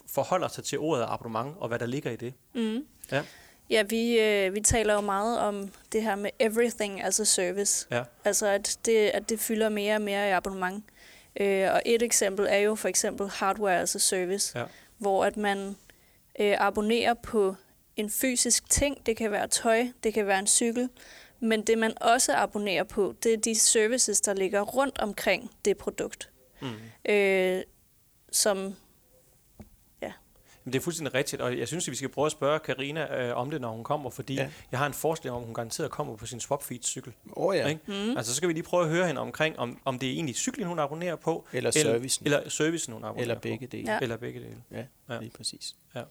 forholder 0.08 0.48
sig 0.48 0.64
til 0.64 0.80
ordet 0.80 1.06
abonnement, 1.10 1.56
og 1.60 1.68
hvad 1.68 1.80
der 1.80 1.86
ligger 1.86 2.12
i 2.12 2.16
det. 2.16 2.34
Mm. 2.54 2.86
Ja. 3.12 3.24
Ja, 3.70 3.84
vi, 3.84 4.20
øh, 4.20 4.54
vi 4.56 4.62
taler 4.62 4.94
jo 4.94 5.02
meget 5.02 5.40
om 5.40 5.70
det 5.92 6.04
her 6.04 6.16
med 6.16 6.30
everything 6.40 7.02
as 7.04 7.20
a 7.20 7.24
service. 7.24 7.88
Ja. 7.92 8.04
Altså, 8.26 8.48
at 8.48 8.78
det, 8.86 8.98
at 9.10 9.30
det 9.30 9.40
fylder 9.40 9.70
mere 9.70 9.96
og 9.96 10.02
mere 10.02 10.28
i 10.28 10.32
abonnement. 10.32 10.84
Øh, 11.40 11.68
og 11.74 11.82
et 11.86 12.02
eksempel 12.02 12.46
er 12.50 12.58
jo 12.58 12.76
for 12.76 12.88
eksempel 12.88 13.30
hardware 13.30 13.80
as 13.80 13.96
a 13.96 14.00
service, 14.00 14.60
Ja. 14.60 14.66
hvor 14.98 15.26
at 15.26 15.38
man 15.38 15.76
øh, 16.40 16.56
abonnerer 16.60 17.14
på 17.14 17.56
en 17.96 18.10
fysisk 18.10 18.70
ting. 18.70 19.06
Det 19.06 19.18
kan 19.18 19.32
være 19.32 19.48
tøj, 19.48 19.88
det 20.04 20.14
kan 20.14 20.28
være 20.28 20.40
en 20.40 20.48
cykel. 20.48 20.90
Men 21.40 21.62
det, 21.62 21.78
man 21.78 21.94
også 22.04 22.34
abonnerer 22.36 22.84
på, 22.84 23.16
det 23.24 23.34
er 23.34 23.38
de 23.38 23.56
services, 23.60 24.22
der 24.22 24.34
ligger 24.34 24.62
rundt 24.62 25.00
omkring 25.00 25.52
det 25.66 25.78
produkt. 25.78 26.30
Mm. 26.62 27.12
Øh, 27.12 27.62
som 28.32 28.76
Men 30.66 30.74
det 30.74 30.80
er 30.80 30.84
fuldstændig 30.84 31.14
rigtigt, 31.14 31.42
og 31.42 31.58
jeg 31.58 31.68
synes, 31.68 31.88
at 31.88 31.92
vi 31.92 31.96
skal 31.96 32.10
prøve 32.10 32.26
at 32.26 32.32
spørge 32.32 32.60
Karina 32.60 33.22
øh, 33.22 33.38
om 33.38 33.52
det, 33.52 33.62
når 33.62 33.72
hun 33.72 33.84
kommer, 33.84 34.10
fordi 34.10 34.34
ja. 34.34 34.50
Jeg 34.72 34.80
har 34.80 34.86
en 34.88 34.94
forestilling 34.94 35.36
om, 35.36 35.42
at 35.42 35.46
hun 35.46 35.54
garanteret 35.56 35.92
kommer 35.92 36.16
på 36.16 36.26
sin 36.26 36.40
Swapfeed-cykel. 36.40 37.14
Åh 37.36 37.46
oh, 37.48 37.56
ja. 37.56 37.68
Ikke? 37.68 37.82
Mm. 37.88 38.18
Altså, 38.18 38.32
så 38.32 38.36
skal 38.36 38.50
vi 38.50 38.54
lige 38.54 38.64
prøve 38.64 38.84
at 38.84 38.90
høre 38.90 39.08
hende 39.08 39.22
omkring, 39.22 39.60
om, 39.60 39.80
om 39.86 40.00
det 40.00 40.10
er 40.10 40.14
egentlig 40.14 40.36
cyklen, 40.36 40.68
hun 40.68 40.80
abonnerer 40.80 41.16
på, 41.16 41.46
Eller 41.54 41.72
servicen. 41.72 42.26
eller 42.26 42.50
servicen, 42.50 42.94
hun 42.94 43.04
abonnerer 43.04 43.22
Eller 43.22 43.40
begge 43.40 43.68
dele. 43.68 43.84
Ja. 43.88 43.94
Ja. 43.94 44.00
Eller 44.02 44.18
begge 44.18 44.40
dele. 44.40 44.56
Ja, 44.72 44.78
Ja. 44.78 45.14
ja. 45.14 45.20
lige 45.20 45.32
præcis. 45.32 45.76
Ja. 45.96 46.02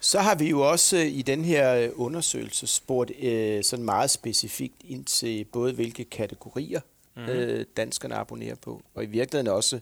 Så 0.00 0.20
har 0.20 0.34
vi 0.34 0.48
jo 0.50 0.60
også 0.70 0.96
øh, 0.96 1.06
i 1.06 1.22
den 1.22 1.44
her 1.44 1.74
øh, 1.74 1.90
undersøgelse 1.94 2.66
spurgt 2.66 3.10
øh, 3.22 3.64
sådan 3.64 3.84
meget 3.84 4.10
specifikt 4.10 4.82
ind 4.84 5.04
til 5.04 5.44
både 5.44 5.72
hvilke 5.72 6.04
kategorier 6.04 6.80
mm. 7.16 7.22
øh, 7.24 7.66
danskerne 7.76 8.14
abonnerer 8.14 8.54
på, 8.54 8.82
og 8.94 9.04
i 9.04 9.06
virkeligheden 9.06 9.52
også, 9.52 9.80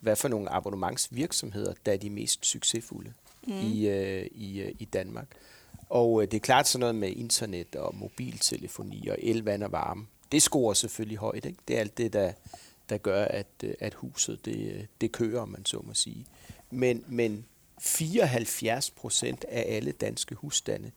hvad 0.00 0.16
for 0.16 0.28
nogle 0.28 0.50
abonnementsvirksomheder, 0.50 1.72
der 1.86 1.92
er 1.92 1.96
de 1.96 2.10
mest 2.10 2.46
succesfulde 2.46 3.12
mm. 3.46 3.72
i, 3.72 3.88
øh, 3.88 4.26
i, 4.32 4.60
øh, 4.60 4.74
i 4.78 4.84
Danmark. 4.84 5.26
Og 5.88 6.22
øh, 6.22 6.30
det 6.30 6.36
er 6.36 6.40
klart 6.40 6.68
sådan 6.68 6.80
noget 6.80 6.94
med 6.94 7.10
internet 7.10 7.76
og 7.76 7.94
mobiltelefoni 7.96 9.08
og 9.08 9.16
el, 9.18 9.44
vand 9.44 9.62
og 9.62 9.72
varme. 9.72 10.06
Det 10.32 10.42
scorer 10.42 10.74
selvfølgelig 10.74 11.18
højt. 11.18 11.44
Ikke? 11.44 11.58
Det 11.68 11.76
er 11.76 11.80
alt 11.80 11.98
det, 11.98 12.12
der, 12.12 12.32
der 12.88 12.98
gør, 12.98 13.24
at, 13.24 13.46
øh, 13.64 13.74
at 13.80 13.94
huset 13.94 14.44
det, 14.44 14.72
øh, 14.72 14.84
det 15.00 15.12
kører, 15.12 15.40
om 15.40 15.48
man 15.48 15.64
så 15.64 15.80
må 15.84 15.94
sige. 15.94 16.26
Men, 16.70 17.04
men 17.08 17.44
74 17.80 18.90
procent 18.90 19.44
af 19.48 19.64
alle 19.76 19.92
danske 19.92 20.34
husstande, 20.34 20.90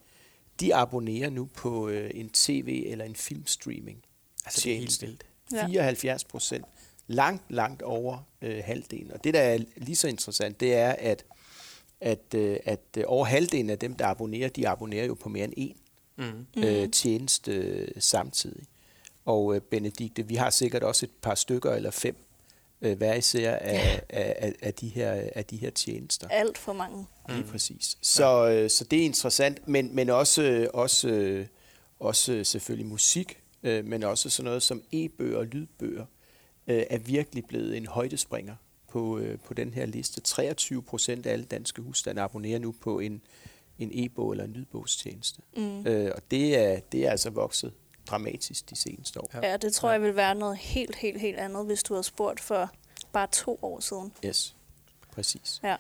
de 0.60 0.76
abonnerer 0.76 1.30
nu 1.30 1.46
på 1.56 1.90
øh, 1.90 2.12
en 2.14 2.30
tv- 2.30 2.84
eller 2.88 3.06
en 3.06 3.16
filmstreaming. 3.16 4.04
Altså, 4.46 4.62
det 4.64 4.74
er 4.74 4.78
helt 4.78 5.02
vildt. 5.02 5.26
Ja. 5.52 5.68
74 5.68 6.24
procent. 6.24 6.66
Langt, 7.08 7.44
langt 7.50 7.82
over 7.82 8.18
øh, 8.42 8.64
halvdelen. 8.64 9.12
Og 9.12 9.24
det, 9.24 9.34
der 9.34 9.40
er 9.40 9.60
lige 9.76 9.96
så 9.96 10.08
interessant, 10.08 10.60
det 10.60 10.74
er, 10.74 10.92
at, 10.92 11.26
at, 12.02 12.34
øh, 12.36 12.58
at 12.66 12.82
øh, 12.98 13.04
over 13.08 13.26
halvdelen 13.26 13.70
af 13.70 13.80
dem, 13.80 13.94
der 13.96 14.06
abonnerer, 14.06 14.50
de 14.50 14.68
abonnerer 14.68 15.06
jo 15.06 15.14
på 15.14 15.30
mere 15.30 15.44
end 15.44 15.54
én 15.58 15.88
Mm. 16.20 16.24
mm. 16.56 16.64
øh, 16.64 16.90
tjeneste 16.92 17.52
øh, 17.52 17.88
samtidig. 18.00 18.64
Og 19.26 19.56
øh, 19.56 19.62
Benedikte, 19.62 20.28
vi 20.28 20.36
har 20.36 20.50
sikkert 20.50 20.84
også 20.84 21.06
et 21.06 21.12
par 21.22 21.36
stykker 21.36 21.72
eller 21.72 21.92
fem 21.92 22.16
øh, 22.82 22.98
hver 22.98 23.14
især 23.14 23.56
af, 23.56 24.02
af, 24.10 24.36
af, 24.40 24.54
af, 24.62 24.74
de 24.74 24.88
her, 24.88 25.30
af 25.36 25.46
de 25.46 25.58
her 25.58 25.70
tjenester. 25.70 26.28
alt 26.28 26.58
for 26.58 26.74
mange. 26.74 27.06
Lige 27.30 27.44
præcis. 27.44 27.98
Så, 28.02 28.50
øh, 28.50 28.70
så 28.70 28.84
det 28.84 29.00
er 29.00 29.06
interessant, 29.06 29.68
men, 29.68 29.96
men 29.96 30.10
også, 30.10 30.70
også, 30.74 31.08
øh, 31.10 31.46
også 32.00 32.44
selvfølgelig 32.44 32.88
musik, 32.88 33.42
øh, 33.64 33.86
men 33.86 34.04
også 34.04 34.30
sådan 34.30 34.46
noget 34.46 34.64
som 34.64 34.84
e-bøger 34.92 35.38
og 35.38 35.46
lydbøger, 35.46 36.06
øh, 36.68 36.84
er 36.90 36.98
virkelig 36.98 37.46
blevet 37.46 37.78
en 37.78 37.86
højdespringer 37.88 38.56
på, 38.98 39.18
øh, 39.18 39.40
på 39.40 39.54
den 39.54 39.74
her 39.74 39.86
liste. 39.86 40.22
23 40.22 40.84
procent 40.84 41.26
af 41.26 41.34
alle 41.34 41.46
danske 41.46 41.82
husstande 41.82 42.22
abonnerer 42.22 42.60
nu 42.60 42.72
på 42.72 43.00
en, 43.00 43.22
en 43.80 43.90
e-bog 43.94 44.32
eller 44.32 44.44
en 44.44 44.52
lydbogstjeneste. 44.52 45.42
Mm. 45.58 45.88
Øh, 45.88 46.12
og 46.16 46.22
det 46.32 46.58
er, 46.58 46.80
det 46.92 47.06
er 47.06 47.12
altså 47.12 47.30
vokset 47.30 47.74
dramatisk 48.08 48.70
de 48.70 48.76
seneste 48.76 49.22
år. 49.22 49.30
Ja. 49.44 49.58
Det 49.58 49.74
tror 49.74 49.92
jeg 49.92 50.02
vil 50.02 50.16
være 50.16 50.36
noget 50.36 50.58
helt, 50.58 50.96
helt, 50.96 51.22
helt 51.22 51.38
andet, 51.38 51.66
hvis 51.66 51.84
du 51.84 51.94
havde 51.94 52.04
spurgt 52.04 52.40
for 52.40 52.72
bare 53.14 53.28
to 53.32 53.60
år 53.62 53.80
siden. 53.80 54.12
Yes, 54.26 54.56
præcis. 55.12 55.60
Ja. 55.64 55.76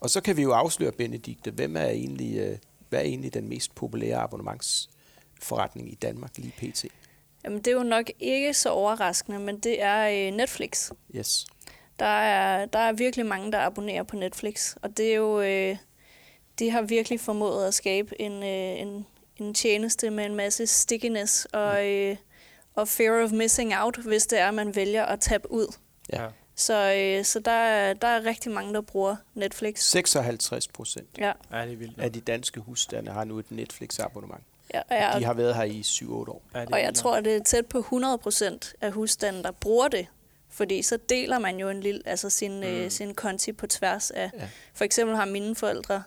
Og 0.00 0.10
så 0.10 0.20
kan 0.20 0.36
vi 0.36 0.42
jo 0.42 0.52
afsløre, 0.52 0.92
Benedikte, 0.92 1.50
hvem 1.50 1.76
er 1.76 1.88
egentlig, 1.88 2.38
øh, 2.38 2.58
hvad 2.88 2.98
er 2.98 3.04
egentlig 3.04 3.34
den 3.34 3.48
mest 3.48 3.74
populære 3.74 4.16
abonnementsforretning 4.16 5.92
i 5.92 5.94
Danmark 5.94 6.38
lige 6.38 6.52
pt? 6.56 6.84
Jamen, 7.44 7.58
det 7.58 7.66
er 7.66 7.76
jo 7.76 7.82
nok 7.82 8.10
ikke 8.20 8.54
så 8.54 8.70
overraskende, 8.70 9.38
men 9.38 9.58
det 9.58 9.82
er 9.82 10.28
øh, 10.28 10.36
Netflix. 10.36 10.90
Yes. 11.16 11.46
Der 11.98 12.06
er, 12.06 12.66
der 12.66 12.78
er 12.78 12.92
virkelig 12.92 13.26
mange, 13.26 13.52
der 13.52 13.58
abonnerer 13.58 14.02
på 14.02 14.16
Netflix, 14.16 14.74
og 14.82 14.96
det 14.96 15.10
er 15.12 15.16
jo... 15.16 15.40
Øh, 15.40 15.76
de 16.58 16.70
har 16.70 16.82
virkelig 16.82 17.20
formået 17.20 17.66
at 17.66 17.74
skabe 17.74 18.20
en, 18.20 18.32
øh, 18.42 18.80
en, 18.80 19.06
en 19.36 19.54
tjeneste 19.54 20.10
med 20.10 20.24
en 20.26 20.34
masse 20.34 20.66
stickiness 20.66 21.44
og, 21.44 21.86
øh, 21.86 22.16
og 22.74 22.88
fear 22.88 23.24
of 23.24 23.30
missing 23.32 23.72
out, 23.76 23.96
hvis 23.96 24.26
det 24.26 24.38
er, 24.38 24.48
at 24.48 24.54
man 24.54 24.76
vælger 24.76 25.04
at 25.06 25.20
tabe 25.20 25.52
ud. 25.52 25.74
Ja. 26.12 26.22
Ja. 26.22 26.28
Så, 26.54 26.92
øh, 26.96 27.24
så 27.24 27.38
der, 27.40 27.50
er- 27.50 27.94
der 27.94 28.08
er 28.08 28.24
rigtig 28.24 28.52
mange, 28.52 28.74
der 28.74 28.80
bruger 28.80 29.16
Netflix. 29.34 29.80
56 29.82 30.68
procent 30.68 31.08
Ja, 31.18 31.32
ja, 31.52 31.64
det 31.64 31.72
er 31.72 31.76
vildt. 31.76 32.00
af 32.00 32.12
de 32.12 32.20
danske 32.20 32.60
husstande 32.60 33.12
har 33.12 33.24
nu 33.24 33.38
et 33.38 33.50
Netflix-abonnement. 33.50 34.42
ja, 34.74 34.80
og 34.90 34.94
jeg, 34.96 35.14
De 35.18 35.24
har 35.24 35.34
været 35.34 35.54
her 35.54 35.62
i 35.64 35.80
7-8 35.80 36.04
år. 36.12 36.42
Ja, 36.54 36.60
det 36.60 36.68
Og 36.72 36.78
jeg 36.78 36.86
vildt 36.86 36.98
tror, 36.98 37.16
at 37.16 37.24
det 37.24 37.36
er 37.36 37.42
tæt 37.42 37.66
på 37.66 37.78
100% 37.80 38.72
af 38.80 38.92
husstanden, 38.92 39.42
der 39.44 39.50
bruger 39.50 39.88
det. 39.88 40.06
Fordi 40.50 40.82
så 40.82 40.98
deler 41.08 41.38
man 41.38 41.56
jo 41.60 41.68
en 41.68 41.80
lille, 41.80 42.02
altså 42.06 42.30
sin, 42.30 42.56
mm. 42.56 42.62
øh, 42.62 42.90
sin 42.90 43.14
konti 43.14 43.52
på 43.52 43.66
tværs 43.66 44.10
af... 44.10 44.30
Ja. 44.38 44.48
For 44.74 44.84
eksempel 44.84 45.16
har 45.16 45.24
mine 45.24 45.56
forældre 45.56 46.02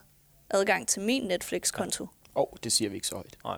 adgang 0.50 0.88
til 0.88 1.02
min 1.02 1.24
Netflix-konto. 1.24 2.04
Åh, 2.04 2.10
oh, 2.36 2.48
det 2.64 2.72
siger 2.72 2.90
vi 2.90 2.96
ikke 2.96 3.08
så 3.08 3.16
højt. 3.16 3.38
Nej, 3.44 3.58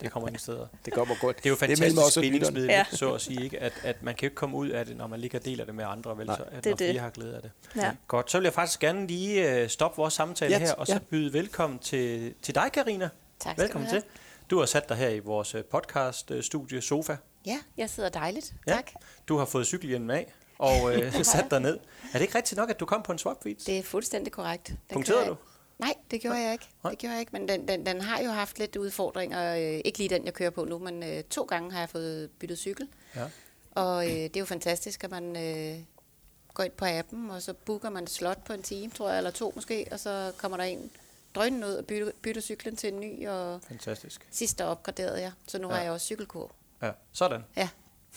det 0.00 0.12
kommer 0.12 0.28
ingen 0.28 0.38
steder. 0.40 0.66
Det 0.84 0.92
kommer 0.92 1.14
godt. 1.20 1.36
Det 1.36 1.46
er 1.46 1.50
jo 1.50 1.56
fantastisk 1.56 1.98
os 1.98 2.16
og 2.16 2.20
bindingsmiddel, 2.20 2.70
Ja. 2.70 2.76
ja. 2.76 2.84
så 2.96 3.12
at 3.14 3.20
sige, 3.20 3.44
ikke? 3.44 3.58
At, 3.58 3.72
at 3.84 4.02
man 4.02 4.14
kan 4.14 4.26
jo 4.26 4.26
ikke 4.26 4.34
komme 4.34 4.56
ud 4.56 4.68
af 4.68 4.86
det, 4.86 4.96
når 4.96 5.06
man 5.06 5.20
ligger 5.20 5.38
og 5.38 5.44
deler 5.44 5.64
det 5.64 5.74
med 5.74 5.84
andre, 5.84 6.18
vel? 6.18 6.26
Nej. 6.26 6.36
Så, 6.36 6.42
at 6.42 6.64
Det 6.64 6.66
er 6.66 6.70
når 6.70 6.76
flere 6.76 6.92
det. 6.92 7.00
har 7.00 7.10
glæde 7.10 7.36
af 7.36 7.42
det. 7.42 7.50
Ja. 7.76 7.92
Godt, 8.08 8.30
så 8.30 8.38
vil 8.38 8.44
jeg 8.44 8.52
faktisk 8.52 8.80
gerne 8.80 9.06
lige 9.06 9.54
øh, 9.62 9.68
stoppe 9.68 9.96
vores 9.96 10.14
samtale 10.14 10.52
Ja, 10.52 10.58
her, 10.58 10.72
og 10.74 10.86
så 10.86 10.92
ja. 10.92 10.98
byde 10.98 11.32
velkommen 11.32 11.78
til, 11.78 12.34
til 12.42 12.54
dig, 12.54 12.70
Karina. 12.72 13.08
Tak 13.40 13.54
skal 13.54 13.62
Velkommen 13.62 13.86
du 13.86 13.90
have. 13.90 14.02
til. 14.02 14.10
Du 14.50 14.58
har 14.58 14.66
sat 14.66 14.88
dig 14.88 14.96
her 14.96 15.08
i 15.08 15.18
vores 15.18 15.54
øh, 15.54 15.64
podcast-studie 15.64 16.80
Sofa. 16.80 17.16
Ja, 17.48 17.58
jeg 17.76 17.90
sidder 17.90 18.08
dejligt. 18.08 18.54
Ja. 18.66 18.72
Tak. 18.72 18.92
Du 19.28 19.36
har 19.36 19.44
fået 19.44 19.66
cykelhjelmen 19.66 20.10
af 20.10 20.32
og 20.58 20.94
øh, 20.96 21.12
sat 21.34 21.50
dig 21.50 21.60
ned. 21.60 21.78
Er 21.78 22.12
det 22.12 22.20
ikke 22.20 22.34
rigtigt 22.34 22.56
nok, 22.56 22.70
at 22.70 22.80
du 22.80 22.86
kom 22.86 23.02
på 23.02 23.12
en 23.12 23.18
swapfeed? 23.18 23.54
Det 23.66 23.78
er 23.78 23.82
fuldstændig 23.82 24.32
korrekt. 24.32 24.66
Den 24.66 24.76
Punkterede 24.92 25.26
du? 25.26 25.36
Nej, 25.78 25.94
det 26.10 26.20
gjorde 26.20 26.38
jeg 26.38 26.52
ikke. 26.52 26.68
Det 26.90 26.98
gjorde 26.98 27.12
jeg 27.12 27.20
ikke, 27.20 27.32
men 27.32 27.48
den, 27.48 27.68
den, 27.68 27.86
den 27.86 28.00
har 28.00 28.22
jo 28.22 28.30
haft 28.30 28.58
lidt 28.58 28.76
udfordringer. 28.76 29.54
Øh, 29.56 29.80
ikke 29.84 29.98
lige 29.98 30.08
den, 30.08 30.24
jeg 30.24 30.34
kører 30.34 30.50
på 30.50 30.64
nu, 30.64 30.78
men 30.78 31.02
øh, 31.02 31.22
to 31.24 31.42
gange 31.42 31.72
har 31.72 31.78
jeg 31.78 31.88
fået 31.90 32.30
byttet 32.30 32.58
cykel. 32.58 32.88
Ja. 33.16 33.24
Og 33.70 34.06
øh, 34.06 34.12
det 34.12 34.36
er 34.36 34.40
jo 34.40 34.46
fantastisk, 34.46 35.04
at 35.04 35.10
man 35.10 35.36
øh, 35.36 35.78
går 36.54 36.62
ind 36.64 36.72
på 36.72 36.84
appen, 36.88 37.30
og 37.30 37.42
så 37.42 37.52
booker 37.52 37.90
man 37.90 38.06
slot 38.06 38.44
på 38.44 38.52
en 38.52 38.62
time, 38.62 38.90
tror 38.90 39.08
jeg, 39.08 39.18
eller 39.18 39.30
to 39.30 39.52
måske, 39.54 39.86
og 39.90 40.00
så 40.00 40.32
kommer 40.38 40.56
der 40.56 40.64
en 40.64 40.90
drønen 41.34 41.64
ud 41.64 41.70
og 41.72 41.86
bytter, 41.86 42.10
bytter 42.22 42.42
cyklen 42.42 42.76
til 42.76 42.92
en 42.92 43.00
ny, 43.00 43.28
og 43.28 43.60
Fantastisk. 43.68 44.26
sidst 44.30 44.58
der 44.58 44.64
opgraderede 44.64 45.20
jeg, 45.20 45.32
så 45.46 45.58
nu 45.58 45.68
Ja. 45.68 45.74
har 45.74 45.82
jeg 45.82 45.92
også 45.92 46.06
cykelkur. 46.06 46.50
Ja, 46.82 46.90
sådan. 47.12 47.44
Ja, 47.56 47.68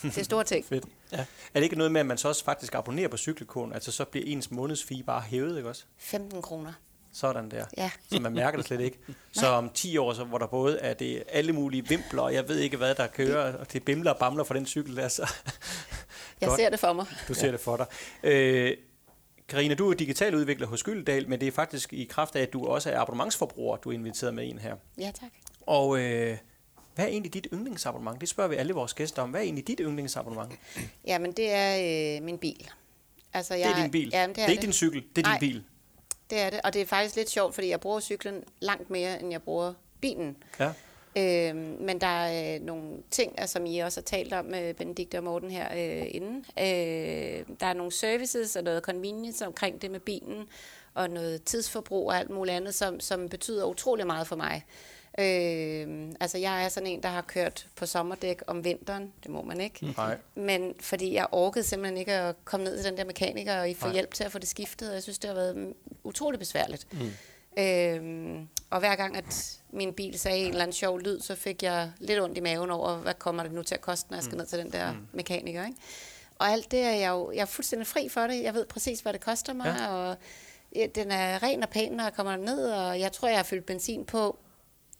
det 0.02 0.18
er 0.18 0.24
store 0.24 0.44
ting. 0.44 0.64
Fedt. 0.68 0.84
Ja. 1.12 1.16
Er 1.18 1.24
det 1.54 1.62
ikke 1.62 1.76
noget 1.76 1.92
med, 1.92 2.00
at 2.00 2.06
man 2.06 2.18
så 2.18 2.28
også 2.28 2.44
faktisk 2.44 2.74
abonnerer 2.74 3.08
på 3.08 3.16
cykelkuren? 3.16 3.72
Altså 3.72 3.92
så 3.92 4.04
bliver 4.04 4.26
ens 4.26 4.50
månedsfee 4.50 5.02
bare 5.02 5.20
hævet, 5.20 5.56
ikke 5.56 5.68
også? 5.68 5.84
15 5.98 6.42
kroner. 6.42 6.72
Sådan 7.14 7.50
der. 7.50 7.64
Ja. 7.76 7.90
Så 8.12 8.20
man 8.20 8.32
mærker 8.32 8.56
det 8.58 8.66
slet 8.66 8.80
ikke. 8.80 8.98
Så 9.32 9.46
om 9.46 9.70
10 9.74 9.96
år, 9.96 10.12
så, 10.12 10.24
hvor 10.24 10.38
der 10.38 10.46
både 10.46 10.78
er 10.78 10.94
det 10.94 11.22
alle 11.28 11.52
mulige 11.52 11.88
vimpler, 11.88 12.22
og 12.22 12.34
jeg 12.34 12.48
ved 12.48 12.58
ikke 12.58 12.76
hvad, 12.76 12.94
der 12.94 13.06
kører, 13.06 13.52
og 13.58 13.72
det 13.72 13.84
bimler 13.84 14.10
og 14.10 14.18
bamler 14.18 14.44
for 14.44 14.54
den 14.54 14.66
cykel 14.66 14.96
der, 14.96 15.08
så 15.08 15.22
Jeg 16.40 16.48
Godt. 16.48 16.60
ser 16.60 16.70
det 16.70 16.80
for 16.80 16.92
mig. 16.92 17.06
du 17.28 17.34
ser 17.34 17.50
det 17.50 17.60
for 17.60 17.76
dig. 17.76 17.86
Øh, 18.22 18.76
Karina, 19.48 19.74
du 19.74 19.90
er 19.90 19.94
digital 19.94 20.34
udvikler 20.34 20.66
hos 20.66 20.82
Gyldendal, 20.82 21.28
men 21.28 21.40
det 21.40 21.48
er 21.48 21.52
faktisk 21.52 21.92
i 21.92 22.04
kraft 22.04 22.36
af, 22.36 22.42
at 22.42 22.52
du 22.52 22.66
også 22.66 22.90
er 22.90 23.00
abonnementsforbruger, 23.00 23.76
du 23.76 23.88
er 23.88 23.92
inviteret 23.92 24.34
med 24.34 24.50
en 24.50 24.58
her. 24.58 24.76
Ja, 24.98 25.10
tak. 25.20 25.30
Og 25.66 25.98
øh, 25.98 26.36
Hvad 26.94 27.04
er 27.04 27.08
egentlig 27.08 27.34
dit 27.34 27.46
yndlingsabonnement? 27.52 28.20
Det 28.20 28.28
spørger 28.28 28.50
vi 28.50 28.56
alle 28.56 28.72
vores 28.72 28.94
gæster 28.94 29.22
om. 29.22 29.30
Hvad 29.30 29.40
er 29.40 29.44
egentlig 29.44 29.66
dit 29.66 29.80
yndlingsabonnement? 29.82 30.52
Jamen, 31.06 31.32
det 31.32 31.50
er 31.52 32.16
øh, 32.16 32.22
min 32.22 32.38
bil. 32.38 32.70
Altså, 33.32 33.54
Det 33.54 33.64
er 33.64 33.82
din 33.82 33.90
bil. 33.90 34.10
Jamen, 34.12 34.36
det 34.36 34.44
er 34.44 34.48
ikke 34.48 34.62
din 34.62 34.72
cykel, 34.72 35.04
det 35.16 35.26
er 35.26 35.28
Nej. 35.28 35.38
din 35.38 35.48
bil. 35.52 35.64
Det 36.30 36.40
er 36.40 36.50
det, 36.50 36.60
og 36.64 36.74
det 36.74 36.82
er 36.82 36.86
faktisk 36.86 37.16
lidt 37.16 37.30
sjovt, 37.30 37.54
fordi 37.54 37.68
jeg 37.68 37.80
bruger 37.80 38.00
cyklen 38.00 38.44
langt 38.60 38.90
mere, 38.90 39.20
end 39.20 39.30
jeg 39.30 39.42
bruger 39.42 39.74
bilen. 40.00 40.36
Ja. 40.60 40.72
Øhm, 41.16 41.76
men 41.80 42.00
der 42.00 42.06
er 42.06 42.54
øh, 42.54 42.60
nogle 42.60 42.82
ting, 43.10 43.34
altså, 43.38 43.52
som 43.52 43.66
I 43.66 43.78
også 43.78 44.00
har 44.00 44.04
talt 44.04 44.32
om 44.32 44.44
med 44.44 44.74
Benedikte 44.74 45.16
og 45.18 45.24
Morten 45.24 45.50
her 45.50 45.68
øh, 45.72 46.06
inden. 46.10 46.44
Øh, 46.58 47.56
der 47.60 47.66
er 47.66 47.72
nogle 47.72 47.92
services 47.92 48.56
og 48.56 48.62
noget 48.64 48.82
convenience 48.82 49.46
omkring 49.46 49.82
det 49.82 49.90
med 49.90 50.00
bilen, 50.00 50.48
og 50.94 51.10
noget 51.10 51.44
tidsforbrug 51.44 52.08
og 52.08 52.18
alt 52.18 52.30
muligt 52.30 52.56
andet, 52.56 52.74
som, 52.74 53.00
som 53.00 53.28
betyder 53.28 53.64
utrolig 53.64 54.06
meget 54.06 54.26
for 54.26 54.36
mig. 54.36 54.64
Øh, 55.18 56.08
altså 56.20 56.38
jeg 56.38 56.64
er 56.64 56.68
sådan 56.68 56.86
en, 56.86 57.02
der 57.02 57.08
har 57.08 57.22
kørt 57.22 57.66
på 57.76 57.86
sommerdæk 57.86 58.42
om 58.46 58.64
vinteren. 58.64 59.12
Det 59.22 59.30
må 59.30 59.42
man 59.42 59.60
ikke. 59.60 59.86
Nej. 59.96 60.16
Men 60.34 60.74
fordi 60.80 61.14
jeg 61.14 61.26
orkede 61.32 61.64
simpelthen 61.64 61.98
ikke 61.98 62.12
at 62.12 62.34
komme 62.44 62.64
ned 62.64 62.76
til 62.76 62.84
den 62.90 62.96
der 62.96 63.04
mekaniker 63.04 63.60
og 63.60 63.70
I 63.70 63.74
få 63.74 63.86
Nej. 63.86 63.92
hjælp 63.94 64.14
til 64.14 64.24
at 64.24 64.32
få 64.32 64.38
det 64.38 64.48
skiftet, 64.48 64.88
og 64.88 64.94
jeg 64.94 65.02
synes, 65.02 65.18
det 65.18 65.28
har 65.28 65.34
været 65.34 65.56
mm, 65.56 65.74
utrolig 66.04 66.38
besværligt. 66.38 66.86
Mm. 66.92 67.10
Øhm, 67.58 68.48
og 68.70 68.78
hver 68.78 68.96
gang, 68.96 69.16
at 69.16 69.60
min 69.70 69.92
bil 69.92 70.18
sagde 70.18 70.38
en 70.38 70.48
eller 70.48 70.62
anden 70.62 70.72
sjov 70.72 70.98
lyd, 71.00 71.20
så 71.20 71.34
fik 71.34 71.62
jeg 71.62 71.90
lidt 71.98 72.20
ondt 72.20 72.38
i 72.38 72.40
maven 72.40 72.70
over, 72.70 72.96
hvad 72.96 73.14
kommer 73.14 73.42
det 73.42 73.52
nu 73.52 73.62
til 73.62 73.74
at 73.74 73.80
koste, 73.80 74.10
når 74.10 74.16
jeg 74.16 74.24
skal 74.24 74.38
ned 74.38 74.46
til 74.46 74.58
den 74.58 74.72
der 74.72 74.94
mekaniker. 75.12 75.66
Ikke? 75.66 75.78
Og 76.38 76.48
alt 76.48 76.70
det 76.70 76.80
er 76.80 76.92
jeg 76.92 77.10
jo 77.10 77.32
jeg 77.32 77.40
er 77.40 77.44
fuldstændig 77.46 77.86
fri 77.86 78.08
for 78.08 78.20
det. 78.20 78.42
Jeg 78.42 78.54
ved 78.54 78.66
præcis, 78.66 79.00
hvad 79.00 79.12
det 79.12 79.20
koster 79.20 79.52
mig, 79.52 79.76
ja. 79.78 79.88
og 79.88 80.16
ja, 80.76 80.86
den 80.94 81.10
er 81.10 81.42
ren 81.42 81.62
og 81.62 81.68
pæn, 81.68 81.92
når 81.92 82.04
jeg 82.04 82.14
kommer 82.14 82.36
ned, 82.36 82.70
og 82.72 83.00
jeg 83.00 83.12
tror, 83.12 83.28
jeg 83.28 83.38
har 83.38 83.44
fyldt 83.44 83.66
benzin 83.66 84.04
på 84.04 84.38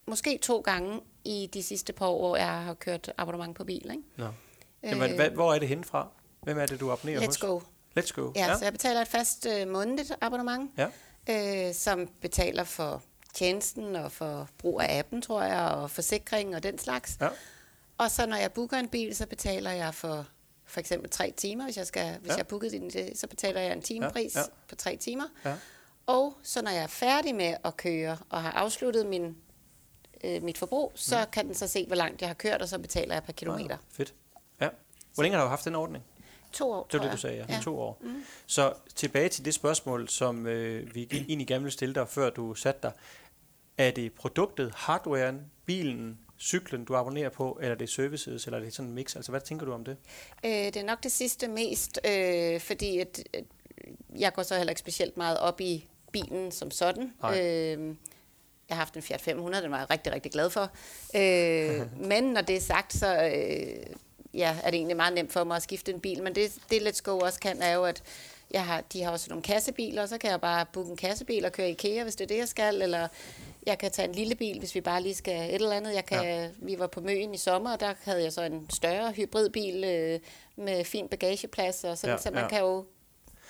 måske 0.07 0.39
to 0.43 0.61
gange 0.61 1.01
i 1.25 1.51
de 1.55 1.63
sidste 1.63 1.93
par 1.93 2.07
år, 2.07 2.19
hvor 2.19 2.37
jeg 2.37 2.63
har 2.63 2.75
kørt 2.75 3.13
abonnement 3.19 3.57
på 3.57 3.65
bil. 3.65 3.91
Ikke? 3.91 4.03
Nå. 4.17 4.27
Jamen, 4.83 5.15
hvad, 5.15 5.31
hvor 5.31 5.55
er 5.55 5.59
det 5.59 5.69
henne 5.69 5.85
fra? 5.85 6.09
Hvem 6.43 6.59
er 6.59 6.67
det, 6.67 6.81
du 6.81 6.93
abonnerer 6.93 7.21
Let's 7.21 7.27
hos? 7.27 7.39
go. 7.39 7.61
Let's 8.01 8.13
go. 8.13 8.33
Ja, 8.37 8.47
ja, 8.47 8.59
så 8.59 8.65
jeg 8.65 8.73
betaler 8.73 9.01
et 9.01 9.09
fast 9.09 9.47
øh, 9.47 9.69
månedligt 9.69 10.13
abonnement, 10.21 10.71
Ja. 10.79 10.89
øh, 11.69 11.75
som 11.75 12.09
betaler 12.21 12.65
for 12.65 13.03
tjenesten 13.35 13.97
og 13.97 14.13
for 14.13 14.49
brug 14.59 14.81
af 14.81 14.99
appen, 14.99 15.23
tror 15.23 15.43
jeg, 15.43 15.61
og 15.61 15.91
forsikring 15.91 16.57
og 16.57 16.63
den 16.63 16.79
slags. 16.79 17.17
Ja. 17.21 17.29
Og 17.99 18.11
så 18.11 18.27
når 18.27 18.37
jeg 18.37 18.53
booker 18.53 18.77
en 18.77 18.89
bil, 18.89 19.17
så 19.17 19.27
betaler 19.27 19.71
jeg 19.71 19.95
for 19.95 20.27
for 20.67 20.81
eksempel 20.81 21.11
tre 21.11 21.33
timer. 21.37 21.65
Hvis 21.65 21.77
jeg, 21.77 21.87
skal, 21.87 22.19
hvis 22.21 22.31
Ja. 22.31 22.37
jeg 22.37 22.47
booket 22.47 22.73
den, 22.73 22.91
det, 22.91 23.11
så 23.19 23.27
betaler 23.27 23.61
jeg 23.61 23.73
en 23.73 23.83
timepris 23.83 24.35
ja. 24.35 24.41
ja. 24.41 24.47
på 24.69 24.75
tre 24.75 24.97
timer. 24.97 25.25
Ja. 25.45 25.55
Og 26.07 26.35
så 26.43 26.63
når 26.63 26.71
jeg 26.71 26.83
er 26.83 26.87
færdig 26.87 27.35
med 27.35 27.55
at 27.65 27.77
køre 27.77 28.19
og 28.31 28.43
har 28.43 28.51
afsluttet 28.51 29.07
min, 29.07 29.37
øh, 30.25 30.43
mit 30.43 30.59
forbrug, 30.59 30.93
så 30.95 31.19
Mm. 31.19 31.31
kan 31.33 31.47
den 31.47 31.55
så 31.55 31.67
se, 31.67 31.87
hvor 31.87 31.97
langt 31.97 32.21
jeg 32.21 32.29
har 32.29 32.35
kørt, 32.35 32.63
og 32.63 32.69
så 32.69 32.79
betaler 32.79 33.15
jeg 33.15 33.23
per 33.23 33.33
kilometer. 33.33 33.75
Ah, 33.75 33.81
fedt. 33.91 34.15
Ja. 34.61 34.69
Hvor 35.15 35.23
længe 35.23 35.37
har 35.39 35.45
du 35.45 35.49
haft 35.51 35.65
den 35.65 35.75
ordning? 35.75 36.05
To 36.53 36.71
år, 36.71 36.87
Det 36.93 37.01
var 37.01 37.05
det, 37.07 37.13
du 37.13 37.19
sagde, 37.19 37.37
ja. 37.37 37.45
ja. 37.55 37.61
To 37.63 37.79
år. 37.81 37.99
Mm. 38.01 38.25
Så 38.47 38.73
tilbage 38.95 39.29
til 39.29 39.45
det 39.45 39.55
spørgsmål, 39.55 40.09
som 40.09 40.47
øh, 40.47 40.95
vi 40.95 41.09
egentlig 41.13 41.47
gerne 41.47 41.63
ville 41.63 41.73
stille 41.73 41.95
dig, 41.95 42.09
før 42.09 42.31
du 42.31 42.55
satte 42.55 42.81
dig. 42.83 42.93
Er 43.79 43.91
det 43.91 44.13
produktet, 44.13 44.73
hardwaren, 44.75 45.41
bilen, 45.67 46.19
cyklen, 46.39 46.85
du 46.85 46.97
abonnerer 46.97 47.29
på, 47.29 47.59
eller 47.61 47.75
er 47.75 47.79
det 47.79 47.89
services, 47.91 48.45
eller 48.47 48.59
er 48.59 48.63
det 48.65 48.75
sådan 48.75 48.89
en 48.89 48.95
mix? 48.95 49.17
Altså, 49.17 49.33
hvad 49.33 49.41
tænker 49.41 49.67
du 49.67 49.73
om 49.73 49.85
det? 49.85 49.97
Øh, 50.45 50.51
det 50.51 50.77
er 50.77 50.85
nok 50.85 51.03
det 51.03 51.13
sidste 51.13 51.49
mest, 51.49 52.01
øh, 52.07 52.61
fordi 52.61 52.99
at, 52.99 53.23
at 53.33 53.45
jeg 54.19 54.33
går 54.33 54.43
så 54.43 54.57
heller 54.57 54.71
ikke 54.71 54.81
specielt 54.81 55.17
meget 55.17 55.39
op 55.39 55.61
i 55.61 55.89
bilen 56.13 56.53
som 56.53 56.71
sådan. 56.71 57.13
Nej. 57.23 57.41
Øh, 57.77 57.95
jeg 58.73 58.77
har 58.77 58.85
haft 58.85 58.97
en 58.97 59.03
Fiat 59.03 59.21
500, 59.21 59.63
den 59.63 59.71
var 59.71 59.79
jeg 59.79 59.91
rigtig, 59.91 60.13
rigtig 60.13 60.33
glad 60.33 60.51
for. 60.51 60.71
Øh, 61.15 61.87
men 62.11 62.25
når 62.25 62.41
det 62.41 62.57
er 62.57 62.61
sagt, 62.61 62.93
så 62.95 63.25
øh, 63.25 63.87
ja, 64.35 64.57
er 64.63 64.71
det 64.71 64.75
egentlig 64.75 64.97
meget 64.97 65.15
nemt 65.15 65.33
for 65.33 65.45
mig 65.45 65.57
at 65.57 65.63
skifte 65.63 65.93
en 65.93 66.01
bil. 66.01 66.23
Men 66.23 66.35
det, 66.35 66.53
det 66.71 66.81
Let's 66.81 67.03
Go 67.03 67.19
også 67.19 67.41
kan, 67.41 67.63
er 67.63 67.75
jo, 67.75 67.85
at 67.85 68.03
jeg 68.51 68.65
har, 68.65 68.81
de 68.81 69.03
har 69.03 69.11
også 69.11 69.27
nogle 69.29 69.43
kassebiler, 69.43 70.03
og 70.03 70.09
så 70.09 70.19
kan 70.19 70.31
jeg 70.31 70.41
bare 70.41 70.67
booke 70.73 70.91
en 70.91 70.97
kassebil 70.97 71.45
og 71.45 71.53
køre 71.53 71.69
i 71.69 71.73
IKEA, 71.73 72.03
hvis 72.03 72.17
det 72.17 72.25
er 72.25 72.29
det, 72.29 72.39
jeg 72.39 72.49
skal. 72.49 72.83
Eller 72.83 73.09
jeg 73.67 73.79
kan 73.79 73.91
tage 73.91 74.09
en 74.09 74.15
lille 74.15 74.35
bil, 74.35 74.59
hvis 74.59 74.75
vi 74.75 74.81
bare 74.81 75.03
lige 75.03 75.15
skal 75.15 75.51
et 75.51 75.55
eller 75.55 75.73
andet. 75.73 75.95
Jeg 75.95 76.07
kan, 76.07 76.25
ja. 76.25 76.49
Vi 76.57 76.79
var 76.79 76.87
på 76.87 77.01
Møen 77.01 77.35
i 77.35 77.39
sommer, 77.39 77.73
og 77.73 77.81
der 77.81 77.95
havde 78.03 78.23
jeg 78.23 78.33
så 78.33 78.43
en 78.43 78.67
større 78.71 79.13
hybridbil 79.13 79.85
øh, 79.85 80.21
med 80.57 80.85
fin 80.85 81.09
bagageplads, 81.09 81.85
og 81.85 81.99
sådan, 81.99 82.17
Ja, 82.17 82.23
så 82.23 82.31
man 82.31 82.43
ja. 82.43 82.49
kan 82.49 82.61
jo 82.61 82.85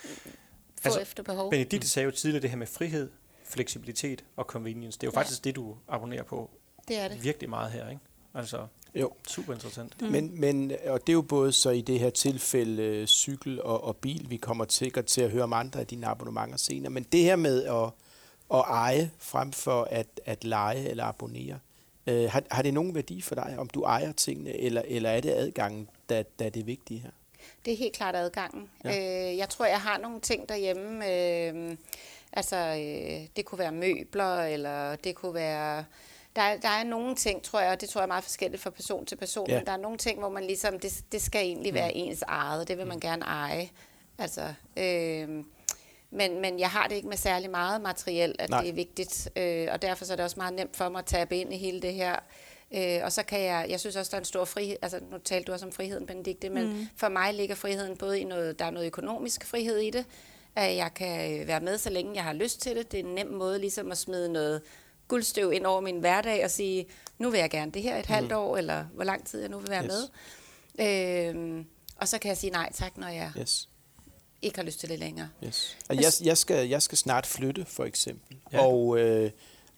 få 0.05 0.89
Altså, 0.89 0.99
altså, 0.99 1.01
efter 1.01 1.23
behov. 1.23 1.51
Benedikte 1.51 1.89
sagde 1.89 2.05
jo 2.05 2.11
tidligere 2.11 2.43
det 2.43 2.51
her 2.51 2.57
med 2.57 2.67
frihed, 2.67 3.11
fleksibilitet 3.53 4.25
og 4.37 4.45
convenience. 4.45 4.99
Det 4.99 5.07
er 5.07 5.11
jo 5.11 5.13
Ja. 5.15 5.21
faktisk 5.21 5.45
det, 5.45 5.57
du 5.57 5.77
abonnerer 5.89 6.23
på 6.23 6.51
Det 6.89 6.99
er 6.99 7.09
det. 7.09 7.25
virkelig 7.25 7.51
meget 7.51 7.73
her, 7.73 7.89
ikke? 7.89 8.01
Altså, 8.35 8.67
Jo. 8.95 9.13
super 9.29 9.53
interessant. 9.55 10.01
Mm. 10.03 10.09
Men, 10.09 10.41
men, 10.41 10.73
og 10.87 11.01
det 11.01 11.09
er 11.09 11.13
jo 11.15 11.23
både 11.23 11.53
så 11.53 11.71
i 11.71 11.81
det 11.81 11.99
her 12.01 12.11
tilfælde 12.11 12.83
øh, 12.83 13.07
cykel 13.07 13.63
og, 13.63 13.85
og 13.85 13.97
bil, 13.97 14.27
vi 14.31 14.37
kommer 14.37 14.65
sikkert 14.69 15.07
til 15.07 15.21
at 15.21 15.31
høre 15.31 15.43
om 15.43 15.53
andre 15.53 15.81
af 15.81 15.87
dine 15.87 16.07
abonnementer 16.07 16.57
senere, 16.57 16.91
men 16.91 17.03
det 17.03 17.21
her 17.21 17.37
med 17.37 17.65
at, 17.65 17.85
at 18.55 18.65
eje 18.69 19.11
frem 19.19 19.53
for 19.53 19.83
at, 19.91 20.07
at 20.25 20.45
lege 20.45 20.89
eller 20.89 21.05
abonnere, 21.05 21.59
øh, 22.07 22.31
har, 22.31 22.43
har 22.51 22.63
det 22.63 22.75
nogen 22.75 22.95
værdi 22.95 23.21
for 23.23 23.35
dig, 23.35 23.55
om 23.59 23.69
du 23.69 23.83
ejer 23.83 24.13
tingene, 24.13 24.57
eller, 24.57 24.83
eller 24.87 25.11
er 25.11 25.21
det 25.21 25.31
adgangen, 25.31 25.89
der, 26.09 26.23
der 26.39 26.45
er 26.47 26.51
det 26.51 26.67
vigtige 26.67 27.01
her? 27.01 27.11
Det 27.65 27.73
er 27.73 27.77
helt 27.77 27.95
klart 27.95 28.17
adgangen. 28.17 28.71
Ja. 28.85 28.91
Ja. 28.91 29.31
Øh, 29.33 29.37
jeg 29.39 29.49
tror, 29.49 29.67
jeg 29.67 29.81
har 29.81 29.99
nogle 29.99 30.21
ting 30.21 30.49
derhjemme. 30.49 31.13
Øh, 31.13 31.77
altså, 32.33 32.57
øh, 32.57 33.27
det 33.37 33.45
kunne 33.45 33.59
være 33.59 33.73
møbler, 33.73 34.43
eller 34.43 34.97
det 34.97 35.15
kunne 35.15 35.35
være... 35.35 35.85
Der 36.37 36.43
er, 36.43 36.57
der 36.57 36.69
er 36.69 36.85
nogle 36.85 37.15
ting, 37.15 37.43
tror 37.43 37.61
jeg, 37.61 37.71
og 37.73 37.81
det 37.81 37.89
tror 37.89 38.01
jeg 38.01 38.05
er 38.05 38.09
meget 38.09 38.25
forskelligt 38.25 38.63
fra 38.63 38.71
person 38.71 39.07
til 39.07 39.17
person, 39.17 39.49
Ja. 39.51 39.57
men 39.57 39.67
der 39.67 39.73
er 39.73 39.77
nogle 39.77 39.99
ting, 39.99 40.19
hvor 40.19 40.29
man 40.29 40.45
ligesom, 40.45 40.79
det, 40.79 41.05
det 41.13 41.23
skal 41.23 41.41
egentlig 41.41 41.75
være 41.75 41.95
ens 41.95 42.23
eget, 42.23 42.69
det 42.69 42.79
vil 42.79 42.87
man 42.87 43.01
gerne 43.01 43.25
eje. 43.25 43.69
Altså, 44.19 44.55
øh, 44.77 45.45
men, 46.11 46.41
men 46.41 46.59
jeg 46.59 46.71
har 46.71 46.87
det 46.89 46.95
ikke 46.97 47.09
med 47.09 47.17
særlig 47.17 47.51
meget 47.51 47.81
materiel, 47.81 48.35
at 48.39 48.51
Nej. 48.51 48.61
det 48.61 48.69
er 48.69 48.73
vigtigt, 48.75 49.29
øh, 49.37 49.69
og 49.73 49.83
derfor 49.83 50.05
så 50.05 50.13
er 50.13 50.17
det 50.17 50.25
også 50.25 50.37
meget 50.37 50.55
nemt 50.55 50.77
for 50.77 50.89
mig 50.89 50.99
at 50.99 51.07
tabe 51.07 51.37
ind 51.37 51.55
i 51.55 51.57
hele 51.57 51.83
det 51.83 51.95
her. 51.95 52.17
Øh, 52.75 53.01
og 53.05 53.13
så 53.13 53.23
kan 53.23 53.41
jeg, 53.41 53.67
jeg 53.69 53.81
synes 53.81 53.97
også, 53.97 54.11
der 54.11 54.17
er 54.17 54.21
en 54.21 54.25
stor 54.25 54.45
frihed, 54.45 54.77
altså 54.83 55.01
nu 55.11 55.19
talte 55.19 55.47
du 55.47 55.53
også 55.53 55.67
om 55.67 55.73
friheden, 55.73 56.07
Benedikte, 56.07 56.51
men 56.51 56.65
mm. 56.69 56.87
for 56.97 57.09
mig 57.09 57.35
ligger 57.35 57.55
friheden 57.55 57.97
både 57.97 58.21
i 58.21 58.25
noget, 58.25 58.59
der 58.59 58.65
er 58.65 58.71
noget 58.71 58.87
økonomisk 58.87 59.45
frihed 59.47 59.79
i 59.79 59.91
det, 59.91 60.05
at 60.57 60.77
jeg 60.77 60.95
kan 60.95 61.41
øh, 61.41 61.47
være 61.47 61.61
med, 61.61 61.79
så 61.79 61.91
længe 61.91 62.15
jeg 62.15 62.25
har 62.25 62.33
lyst 62.33 62.61
til 62.61 62.77
det. 62.77 62.93
Det 62.93 63.01
er 63.01 63.05
en 63.05 63.15
nem 63.15 63.27
måde 63.27 63.59
ligesom 63.59 63.93
at 63.93 63.99
smide 63.99 64.33
noget 64.33 64.63
guldstøv 65.09 65.53
ind 65.53 65.67
over 65.67 65.81
min 65.81 66.01
hverdag 66.01 66.45
og 66.45 66.51
sige, 66.51 66.87
nu 67.19 67.31
vil 67.31 67.41
jeg 67.41 67.51
gerne 67.51 67.71
det 67.73 67.83
her 67.83 67.97
et 67.97 68.09
mm. 68.09 68.15
halvt 68.15 68.33
år, 68.33 68.57
eller 68.57 68.85
hvor 68.95 69.05
lang 69.05 69.27
tid 69.27 69.41
jeg 69.41 69.49
nu 69.49 69.59
vil 69.59 69.69
være 69.71 69.85
Yes. 69.85 69.93
med. 70.79 71.59
Øh, 71.59 71.65
og 71.97 72.09
så 72.09 72.19
kan 72.19 72.29
jeg 72.29 72.37
sige 72.37 72.51
nej 72.51 72.73
tak, 72.75 72.97
når 72.97 73.09
jeg 73.09 73.33
Yes. 73.41 73.69
ikke 74.43 74.59
har 74.59 74.65
lyst 74.65 74.81
til 74.81 74.89
det 74.89 74.99
længere. 74.99 75.29
Yes. 75.45 75.77
Og 75.89 75.97
jeg, 75.97 76.13
jeg, 76.25 76.39
skal, 76.39 76.69
jeg 76.69 76.83
skal 76.83 76.99
snart 76.99 77.27
flytte, 77.27 77.65
for 77.65 77.85
eksempel. 77.85 78.37
Ja. 78.53 78.67
Og 78.67 78.99
øh, 78.99 79.31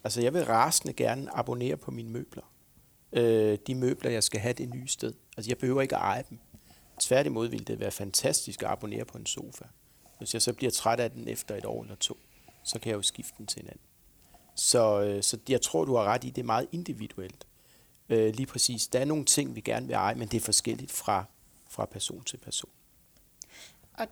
altså, 0.04 0.20
jeg 0.20 0.34
vil 0.34 0.44
rasende 0.44 0.92
gerne 0.92 1.36
abonnere 1.36 1.76
på 1.76 1.90
mine 1.90 2.10
møbler. 2.10 2.42
Øh, 3.12 3.58
de 3.66 3.74
møbler, 3.74 4.10
jeg 4.10 4.22
skal 4.24 4.40
have 4.40 4.52
det 4.52 4.74
nye 4.74 4.88
sted. 4.88 5.12
Altså, 5.36 5.50
jeg 5.50 5.58
behøver 5.58 5.82
ikke 5.82 5.96
at 5.96 6.02
eje 6.02 6.24
dem. 6.30 6.38
Tværtimod 7.00 7.48
ville 7.48 7.64
det 7.64 7.80
være 7.80 7.90
fantastisk 7.90 8.62
at 8.62 8.68
abonnere 8.68 9.04
på 9.04 9.18
en 9.18 9.26
sofa. 9.26 9.64
Hvis 10.18 10.34
jeg 10.34 10.42
så 10.42 10.52
bliver 10.52 10.70
træt 10.70 11.00
af 11.00 11.10
den 11.10 11.28
efter 11.28 11.56
et 11.56 11.64
år 11.64 11.82
eller 11.82 11.96
to, 11.96 12.16
så 12.64 12.78
kan 12.78 12.90
jeg 12.90 12.96
jo 12.96 13.02
skifte 13.02 13.34
den 13.38 13.46
til 13.46 13.62
en 13.62 13.66
anden. 13.68 13.80
Så, 14.56 15.00
øh, 15.00 15.22
så 15.22 15.38
jeg 15.48 15.60
tror, 15.60 15.84
du 15.84 15.96
har 15.96 16.04
ret 16.04 16.24
i, 16.24 16.30
det 16.30 16.38
er 16.42 16.46
meget 16.46 16.68
individuelt. 16.72 17.46
Øh, 18.08 18.34
lige 18.34 18.46
præcis. 18.46 18.86
Der 18.86 18.98
er 19.00 19.04
nogle 19.04 19.24
ting, 19.24 19.54
vi 19.54 19.60
gerne 19.60 19.86
vil 19.86 19.94
eje, 19.94 20.14
men 20.14 20.28
det 20.28 20.36
er 20.36 20.40
forskelligt 20.40 20.92
fra, 20.92 21.24
fra 21.70 21.84
person 21.84 22.24
til 22.24 22.36
person. 22.36 22.70
Og, 23.94 24.06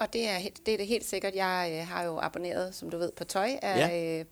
og 0.00 0.12
det, 0.12 0.28
er, 0.28 0.38
det 0.66 0.74
er 0.74 0.78
det 0.78 0.86
helt 0.86 1.04
sikkert. 1.04 1.34
Jeg 1.34 1.78
øh, 1.80 1.86
har 1.88 2.02
jo 2.02 2.18
abonneret, 2.20 2.74
som 2.74 2.90
du 2.90 2.98
ved, 2.98 3.12
på 3.12 3.24
tøj 3.24 3.50
af, 3.62 3.78
Ja. 3.78 4.18
øh, 4.20 4.24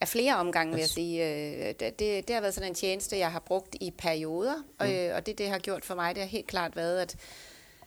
af 0.00 0.08
flere 0.08 0.36
omgange, 0.36 0.70
vil 0.72 0.78
jeg 0.78 0.84
Yes. 0.86 0.90
sige. 0.90 1.72
Det, 1.72 1.98
det, 2.28 2.30
har 2.34 2.40
været 2.40 2.54
sådan 2.54 2.70
en 2.70 2.74
tjeneste, 2.74 3.18
jeg 3.18 3.32
har 3.32 3.40
brugt 3.40 3.76
i 3.80 3.90
perioder, 3.90 4.56
mm. 4.80 4.86
øh, 4.86 5.16
og 5.16 5.26
det, 5.26 5.38
det 5.38 5.48
har 5.48 5.58
gjort 5.58 5.84
for 5.84 5.94
mig, 5.94 6.14
det 6.14 6.22
har 6.22 6.28
helt 6.28 6.46
klart 6.46 6.76
været, 6.76 7.00
at 7.00 7.16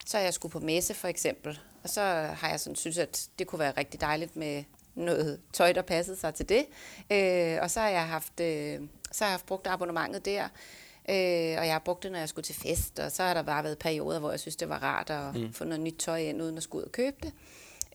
så 0.06 0.18
har 0.18 0.24
jeg 0.24 0.34
skulle 0.34 0.52
på 0.52 0.60
messe 0.60 0.94
for 0.94 1.08
eksempel, 1.08 1.60
og 1.86 1.90
så 1.90 2.02
har 2.38 2.50
jeg 2.50 2.60
sådan 2.60 2.76
synes, 2.76 2.98
at 2.98 3.30
det 3.40 3.48
kunne 3.48 3.60
være 3.60 3.74
rigtig 3.78 4.02
dejligt 4.02 4.36
med 4.36 4.64
noget 4.96 5.40
tøj, 5.54 5.74
der 5.74 5.82
passede 5.82 6.18
sig 6.18 6.34
til 6.34 6.50
det. 6.50 6.66
Øh, 7.12 7.58
og 7.62 7.72
så 7.72 7.80
har 7.80 7.90
jeg 7.90 8.08
haft, 8.08 8.40
øh, 8.40 8.80
så 9.12 9.24
har 9.24 9.30
jeg 9.30 9.34
haft 9.34 9.46
brugt 9.46 9.68
abonnementet 9.68 10.26
der. 10.26 10.44
Øh, 11.10 11.60
og 11.60 11.66
jeg 11.66 11.72
har 11.72 11.80
brugt 11.80 12.04
det, 12.04 12.12
når 12.12 12.20
jeg 12.20 12.30
skulle 12.30 12.44
til 12.44 12.56
fest, 12.56 13.00
og 13.00 13.12
så 13.12 13.24
har 13.24 13.34
der 13.34 13.42
bare 13.42 13.64
været 13.64 13.78
perioder, 13.78 14.20
hvor 14.20 14.32
jeg 14.32 14.40
synes, 14.40 14.56
det 14.56 14.70
var 14.70 14.84
rart 14.84 15.10
at 15.10 15.36
mm. 15.36 15.54
få 15.54 15.64
noget 15.64 15.82
nyt 15.82 15.96
tøj 16.00 16.18
ind, 16.18 16.42
uden 16.42 16.58
at 16.58 16.64
skulle 16.64 16.82
ud 16.82 16.86
og 16.86 16.92
købe 16.92 17.18
det. 17.24 17.34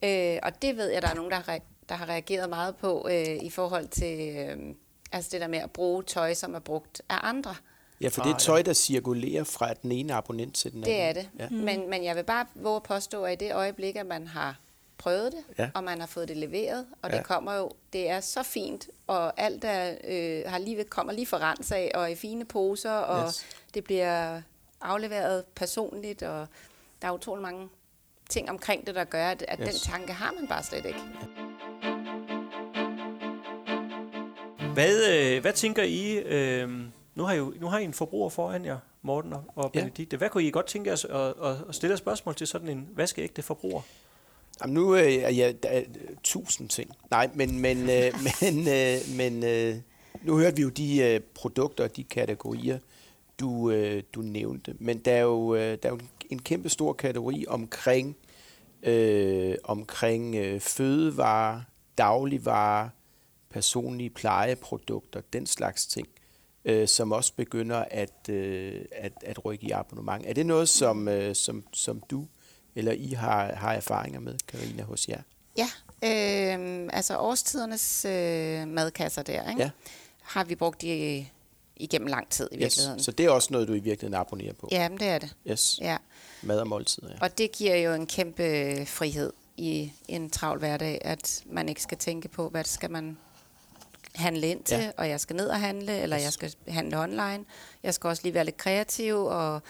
Øh, 0.03 0.39
og 0.43 0.61
det 0.61 0.77
ved 0.77 0.89
jeg, 0.89 1.01
der 1.01 1.07
er 1.07 1.15
nogen, 1.15 1.31
der 1.31 1.37
har, 1.37 1.59
der 1.89 1.95
har 1.95 2.09
reageret 2.09 2.49
meget 2.49 2.75
på 2.75 3.07
øh, 3.11 3.37
i 3.43 3.49
forhold 3.49 3.87
til 3.87 4.37
øh, 4.37 4.75
altså 5.11 5.29
det 5.31 5.41
der 5.41 5.47
med 5.47 5.59
at 5.59 5.71
bruge 5.71 6.03
tøj, 6.03 6.33
som 6.33 6.55
er 6.55 6.59
brugt 6.59 7.01
af 7.09 7.17
andre. 7.23 7.55
Ja, 8.01 8.07
for 8.07 8.23
det 8.23 8.31
er 8.33 8.37
tøj, 8.37 8.61
der 8.61 8.73
cirkulerer 8.73 9.43
fra 9.43 9.73
den 9.73 9.91
ene 9.91 10.13
abonnent 10.13 10.55
til 10.55 10.71
den 10.71 10.83
anden. 10.83 10.95
Det 10.95 11.01
er 11.03 11.13
det. 11.13 11.29
Ja. 11.39 11.47
Mm. 11.49 11.55
Men, 11.55 11.89
men 11.89 12.03
jeg 12.03 12.15
vil 12.15 12.23
bare 12.23 12.45
våge 12.55 12.75
at 12.75 12.83
påstå, 12.83 13.23
at 13.23 13.41
i 13.41 13.45
det 13.45 13.53
øjeblik, 13.53 13.95
at 13.95 14.05
man 14.05 14.27
har 14.27 14.55
prøvet 14.97 15.31
det, 15.31 15.43
Ja. 15.59 15.69
og 15.75 15.83
man 15.83 15.99
har 15.99 16.07
fået 16.07 16.27
det 16.27 16.37
leveret, 16.37 16.85
og 17.01 17.09
Ja. 17.11 17.17
det 17.17 17.25
kommer 17.25 17.53
jo, 17.55 17.71
det 17.93 18.09
er 18.09 18.19
så 18.19 18.43
fint, 18.43 18.89
og 19.07 19.41
alt 19.41 19.63
er, 19.63 19.95
øh, 20.07 20.51
har 20.51 20.57
lige, 20.57 20.83
kommer 20.83 21.13
lige 21.13 21.25
for 21.25 21.37
rens 21.37 21.71
af, 21.71 21.91
og 21.93 22.11
i 22.11 22.15
fine 22.15 22.45
poser, 22.45 22.91
og 22.91 23.27
Yes. 23.27 23.45
det 23.73 23.83
bliver 23.83 24.41
afleveret 24.81 25.43
personligt, 25.55 26.23
og 26.23 26.47
der 27.01 27.07
er 27.07 27.11
utrolig 27.11 27.41
mange 27.41 27.69
ting 28.29 28.49
omkring 28.49 28.87
det, 28.87 28.95
der 28.95 29.03
gør, 29.03 29.27
at, 29.27 29.45
at 29.47 29.59
Yes. 29.61 29.69
den 29.69 29.91
tanke 29.91 30.13
har 30.13 30.31
man 30.39 30.47
bare 30.47 30.63
slet 30.63 30.85
ikke. 30.85 30.99
Hvad, 34.73 35.09
øh, 35.13 35.41
hvad 35.41 35.53
tænker 35.53 35.83
I? 35.83 36.17
Øh, 36.17 36.69
nu, 37.21 37.25
har 37.27 37.33
I 37.33 37.37
jo, 37.37 37.53
nu 37.59 37.67
har 37.67 37.79
I 37.79 37.83
en 37.83 37.93
forbruger 37.93 38.29
foran 38.29 38.65
jer, 38.65 38.77
Morten 39.01 39.33
og, 39.33 39.43
og 39.55 39.71
Ja. 39.75 39.79
Benedikte. 39.79 40.17
Hvad 40.17 40.29
kunne 40.29 40.43
I 40.43 40.51
godt 40.51 40.65
tænke 40.65 40.89
jer 40.89 41.05
at, 41.09 41.67
at, 41.69 41.75
stille 41.75 41.93
et 41.93 41.99
spørgsmål 41.99 42.35
til 42.35 42.47
sådan 42.47 42.67
en 42.67 42.87
vaskeægte 42.95 43.41
forbruger? 43.41 43.81
Jamen 44.61 44.73
nu 44.73 44.95
øh, 44.95 45.13
er 45.13 45.29
jeg 45.29 45.63
der 45.63 45.69
er, 45.69 45.83
tusind 46.23 46.69
ting. 46.69 46.91
Nej, 47.11 47.29
men, 47.33 47.59
men, 47.59 47.77
øh, 47.77 48.13
men, 48.41 48.67
øh, 48.67 48.97
men 49.17 49.43
øh, 49.43 49.75
nu 50.21 50.37
hørte 50.37 50.55
vi 50.55 50.61
jo 50.61 50.69
de 50.69 50.97
øh, 50.97 51.19
produkter 51.19 51.83
og 51.83 51.95
de 51.95 52.03
kategorier, 52.03 52.79
du, 53.39 53.71
øh, 53.71 54.03
du 54.13 54.21
nævnte. 54.21 54.75
Men 54.79 54.97
der 54.97 55.11
er 55.11 55.21
jo, 55.21 55.55
øh, 55.55 55.77
der 55.83 55.89
er 55.89 55.93
jo 55.93 55.99
en 56.29 56.41
kæmpe 56.41 56.69
stor 56.69 56.93
kategori 56.93 57.45
omkring, 57.47 58.17
øh, 58.83 59.55
omkring 59.63 60.35
øh, 60.35 60.59
fødevarer, 60.59 61.61
dagligvarer, 61.97 62.89
personlige 63.49 64.09
plejeprodukter, 64.09 65.21
den 65.33 65.45
slags 65.45 65.87
ting, 65.87 66.07
øh, 66.65 66.87
som 66.87 67.11
også 67.11 67.33
begynder 67.33 67.85
at, 67.91 68.29
øh, 68.29 68.85
at, 68.91 69.13
at 69.21 69.45
rykke 69.45 69.65
i 69.65 69.71
abonnement. 69.71 70.25
Er 70.27 70.33
det 70.33 70.45
noget, 70.45 70.69
som, 70.69 71.07
øh, 71.07 71.35
som, 71.35 71.63
som 71.73 72.03
du 72.09 72.27
eller 72.75 72.91
I 72.91 73.07
har, 73.07 73.55
har 73.55 73.73
erfaringer 73.73 74.19
med, 74.19 74.35
Karina 74.47 74.83
hos 74.83 75.07
jer? 75.07 75.21
Ja, 75.57 75.69
øh, 76.03 76.89
altså 76.93 77.17
årstidernes 77.17 78.05
øh, 78.05 78.67
madkasser 78.67 79.23
der, 79.23 79.49
ikke? 79.49 79.61
Ja. 79.61 79.69
har 80.21 80.43
vi 80.43 80.55
brugt 80.55 80.83
i, 80.83 81.27
igennem 81.75 82.07
lang 82.07 82.29
tid 82.29 82.49
i 82.51 82.57
virkeligheden. 82.57 82.99
Så 82.99 83.11
det 83.11 83.25
er 83.25 83.29
også 83.29 83.47
noget, 83.51 83.67
du 83.67 83.73
i 83.73 83.79
virkeligheden 83.79 84.13
abonnerer 84.13 84.53
på? 84.53 84.69
Ja, 84.71 84.89
men 84.89 84.99
det 84.99 85.07
er 85.07 85.19
det. 85.19 85.35
Yes. 85.47 85.79
Ja. 85.81 85.97
Mad 86.41 86.59
og 86.59 86.67
måltider, 86.67 87.07
ja. 87.09 87.15
Og 87.21 87.37
det 87.37 87.51
giver 87.51 87.75
jo 87.75 87.93
en 87.93 88.07
kæmpe 88.07 88.85
frihed 88.85 89.33
i 89.57 89.91
en 90.07 90.29
travl 90.29 90.59
hverdag, 90.59 91.01
at 91.01 91.43
man 91.45 91.69
ikke 91.69 91.81
skal 91.81 91.97
tænke 91.97 92.27
på, 92.27 92.49
hvad 92.49 92.63
skal 92.63 92.91
man 92.91 93.17
handle 94.15 94.47
ind 94.47 94.63
til, 94.63 94.77
Ja. 94.77 94.91
og 94.97 95.09
jeg 95.09 95.19
skal 95.19 95.35
ned 95.35 95.47
og 95.47 95.59
handle, 95.59 95.97
eller 95.99 96.17
Yes. 96.17 96.23
jeg 96.23 96.33
skal 96.33 96.53
handle 96.67 96.99
online. 96.99 97.45
Jeg 97.83 97.93
skal 97.93 98.07
også 98.07 98.23
lige 98.23 98.33
være 98.33 98.45
lidt 98.45 98.57
kreativ, 98.57 99.15
og 99.15 99.61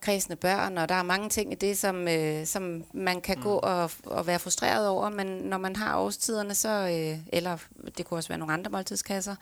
kredsende 0.00 0.36
børn, 0.36 0.78
og 0.78 0.88
der 0.88 0.94
er 0.94 1.02
mange 1.02 1.28
ting 1.28 1.52
i 1.52 1.54
det, 1.54 1.78
som, 1.78 2.08
øh, 2.08 2.46
som 2.46 2.84
man 2.94 3.20
kan 3.20 3.36
mm. 3.36 3.42
gå 3.42 3.54
og, 3.58 3.90
og 4.04 4.26
være 4.26 4.38
frustreret 4.38 4.88
over, 4.88 5.08
men 5.10 5.26
når 5.26 5.58
man 5.58 5.76
har 5.76 5.98
årstiderne, 5.98 6.54
så, 6.54 6.68
øh, 6.68 7.18
eller 7.32 7.58
det 7.98 8.06
kunne 8.06 8.18
også 8.18 8.28
være 8.28 8.38
nogle 8.38 8.54
andre 8.54 8.70
måltidskasser, 8.70 9.36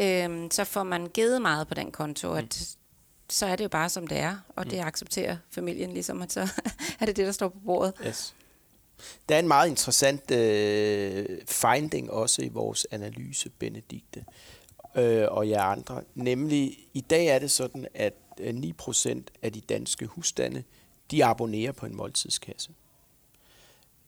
øh, 0.00 0.48
så 0.50 0.64
får 0.64 0.82
man 0.82 1.06
givet 1.06 1.42
meget 1.42 1.68
på 1.68 1.74
den 1.74 1.90
konto, 1.92 2.32
at 2.32 2.68
så 3.28 3.46
er 3.46 3.56
det 3.56 3.64
jo 3.64 3.68
bare 3.68 3.88
som 3.88 4.06
det 4.06 4.18
er, 4.18 4.36
og 4.56 4.70
det 4.70 4.78
accepterer 4.80 5.36
familien 5.50 5.92
ligesom, 5.92 6.22
at 6.22 6.32
så 6.32 6.40
er 7.00 7.06
det 7.06 7.16
det, 7.16 7.26
der 7.26 7.32
står 7.32 7.48
på 7.48 7.58
bordet. 7.66 7.92
Yes. 8.06 8.34
Der 9.28 9.34
er 9.34 9.38
en 9.38 9.48
meget 9.48 9.68
interessant 9.68 10.30
øh, 10.30 11.26
finding 11.46 12.10
også 12.10 12.42
i 12.42 12.48
vores 12.48 12.86
analyse, 12.90 13.50
Benedikte 13.50 14.24
øh, 14.94 15.26
og 15.30 15.48
jer 15.48 15.62
andre. 15.62 16.02
Nemlig, 16.14 16.78
i 16.94 17.00
dag 17.00 17.26
er 17.26 17.38
det 17.38 17.50
sådan, 17.50 17.86
at 17.94 18.14
øh, 18.40 18.54
9% 18.80 19.22
af 19.42 19.52
de 19.52 19.60
danske 19.60 20.06
husstande, 20.06 20.64
de 21.10 21.24
abonnerer 21.24 21.72
på 21.72 21.86
en 21.86 21.96
måltidskasse. 21.96 22.70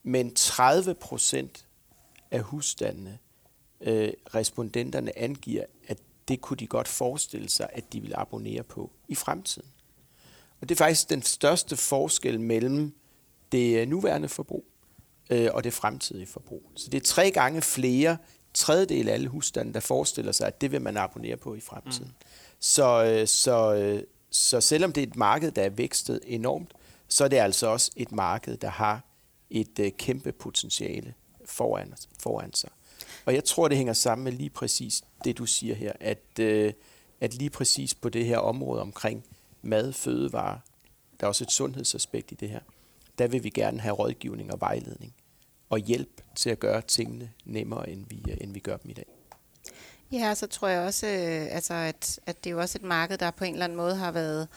Men 0.03 0.33
30% 0.39 1.47
af 2.31 2.41
husstandene, 2.41 3.19
øh, 3.81 4.13
respondenterne 4.35 5.19
angiver, 5.19 5.65
at 5.89 5.99
det 6.29 6.41
kunne 6.41 6.57
de 6.57 6.67
godt 6.67 6.89
forestille 6.89 7.49
sig, 7.49 7.69
at 7.73 7.93
de 7.93 8.01
vil 8.01 8.15
abonnere 8.17 8.63
på 8.63 8.91
i 9.09 9.15
fremtiden. 9.15 9.69
Og 10.61 10.69
det 10.69 10.75
er 10.75 10.79
faktisk 10.85 11.11
den 11.11 11.23
største 11.23 11.77
forskel 11.77 12.41
mellem 12.41 12.95
det 13.53 13.81
øh, 13.81 13.89
nuværende 13.89 14.29
forbrug 14.29 14.65
øh, 15.33 15.51
og 15.53 15.65
det 15.65 15.73
fremtidige 15.73 16.27
forbrug. 16.27 16.63
Så 16.77 16.91
det 16.91 16.99
er 16.99 17.05
tre 17.07 17.31
gange 17.31 17.63
flere 17.63 18.17
tredjedel 18.55 19.09
af 19.09 19.13
alle 19.13 19.29
husstande, 19.29 19.75
der 19.75 19.81
forestiller 19.81 20.33
sig, 20.33 20.47
at 20.47 20.61
det 20.61 20.73
vil 20.73 20.83
man 20.83 20.97
abonnere 20.97 21.37
på 21.37 21.55
i 21.55 21.61
fremtiden. 21.61 22.09
Mm. 22.21 22.27
Så, 22.61 23.05
øh, 23.05 23.27
så, 23.27 23.75
øh, 23.75 24.03
så 24.31 24.61
selvom 24.61 24.93
det 24.93 25.03
er 25.03 25.07
et 25.07 25.17
marked, 25.17 25.53
der 25.53 25.63
er 25.63 25.71
vækstet 25.71 26.21
enormt, 26.27 26.75
så 27.09 27.25
er 27.25 27.29
det 27.29 27.37
altså 27.37 27.67
også 27.67 27.91
et 27.97 28.13
marked, 28.13 28.57
der 28.57 28.69
har 28.69 29.05
et 29.51 29.79
øh, 29.79 29.93
kæmpe 29.99 30.33
potentiale 30.33 31.15
foran, 31.45 31.95
foran 32.21 32.55
sig. 32.55 32.71
Og 33.25 33.35
jeg 33.35 33.45
tror, 33.45 33.69
det 33.69 33.77
hænger 33.77 33.93
sammen 33.93 34.25
med 34.25 34.33
lige 34.33 34.51
præcis 34.51 35.03
det, 35.25 35.39
du 35.39 35.47
siger 35.47 35.75
her, 35.75 35.93
at, 36.01 36.39
øh, 36.41 36.73
at 37.21 37.35
lige 37.35 37.51
præcis 37.51 37.95
på 37.95 38.09
det 38.09 38.27
her 38.27 38.39
område 38.39 38.81
omkring 38.81 39.25
mad, 39.63 39.93
fødevare, 39.93 40.61
der 41.21 41.27
er 41.27 41.29
også 41.29 41.45
et 41.45 41.53
sundhedsaspekt 41.53 42.33
i 42.33 42.35
det 42.35 42.51
her, 42.51 42.61
der 43.19 43.29
vil 43.29 43.45
vi 43.45 43.51
gerne 43.51 43.81
have 43.81 43.95
rådgivning 43.95 44.53
og 44.53 44.61
vejledning 44.61 45.15
og 45.73 45.79
hjælp 45.79 46.21
til 46.35 46.51
at 46.51 46.59
gøre 46.59 46.83
tingene 46.83 47.31
nemmere, 47.45 47.91
end 47.91 48.05
vi, 48.09 48.23
end 48.41 48.53
vi 48.53 48.61
gør 48.61 48.77
dem 48.77 48.91
i 48.91 48.95
dag. 48.95 49.07
Ja, 50.13 50.35
så 50.35 50.47
tror 50.47 50.69
jeg 50.69 50.81
også, 50.81 51.07
øh, 51.07 51.55
altså 51.55 51.75
at, 51.75 52.21
at 52.27 52.45
det 52.45 52.51
er 52.51 52.55
jo 52.55 52.61
også 52.61 52.79
et 52.79 52.85
marked, 52.85 53.19
der 53.19 53.31
på 53.31 53.45
en 53.45 53.53
eller 53.53 53.65
anden 53.65 53.77
måde 53.77 53.97
har 53.97 54.13
været, 54.13 54.49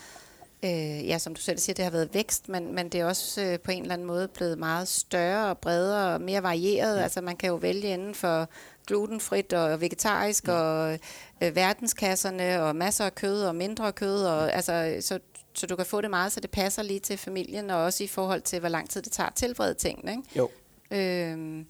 øh, 0.63 1.07
ja, 1.07 1.17
som 1.17 1.35
du 1.35 1.41
selv 1.41 1.57
siger, 1.57 1.73
det 1.73 1.83
har 1.83 1.91
været 1.91 2.13
vækst, 2.13 2.49
men, 2.49 2.75
men 2.75 2.89
det 2.89 2.99
er 2.99 3.05
også 3.05 3.41
øh, 3.41 3.59
på 3.59 3.71
en 3.71 3.81
eller 3.81 3.93
anden 3.93 4.07
måde 4.07 4.27
blevet 4.27 4.59
meget 4.59 4.87
større 4.87 5.49
og 5.49 5.57
bredere 5.57 6.13
og 6.13 6.21
mere 6.21 6.43
varieret. 6.43 6.97
Ja. 6.97 7.03
Altså 7.03 7.21
man 7.21 7.37
kan 7.37 7.49
jo 7.49 7.55
vælge 7.55 7.93
inden 7.93 8.15
for 8.15 8.49
glutenfrit 8.87 9.53
og 9.53 9.81
vegetarisk 9.81 10.47
ja. 10.47 10.53
og 10.53 10.99
øh, 11.43 11.55
verdenskasserne 11.55 12.63
og 12.63 12.75
masser 12.75 13.05
af 13.05 13.15
kød 13.15 13.43
og 13.43 13.55
mindre 13.55 13.91
kød. 13.91 14.23
Og, 14.25 14.53
altså, 14.53 14.97
så, 15.01 15.19
så 15.53 15.67
du 15.67 15.75
kan 15.75 15.85
få 15.85 16.01
det 16.01 16.09
meget, 16.09 16.31
så 16.31 16.39
det 16.39 16.51
passer 16.51 16.83
lige 16.83 16.99
til 16.99 17.17
familien, 17.17 17.69
og 17.69 17.77
også 17.77 18.03
i 18.03 18.07
forhold 18.07 18.41
til, 18.41 18.59
hvor 18.59 18.69
lang 18.69 18.89
tid 18.89 19.01
det 19.01 19.11
tager 19.11 19.27
at 19.27 19.35
tilberede 19.35 19.73
tingene. 19.73 20.11
Ikke? 20.11 20.23
Jo, 20.35 20.49
Øhm, 20.95 21.65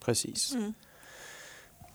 præcis. 0.00 0.52
Mm. 0.54 0.74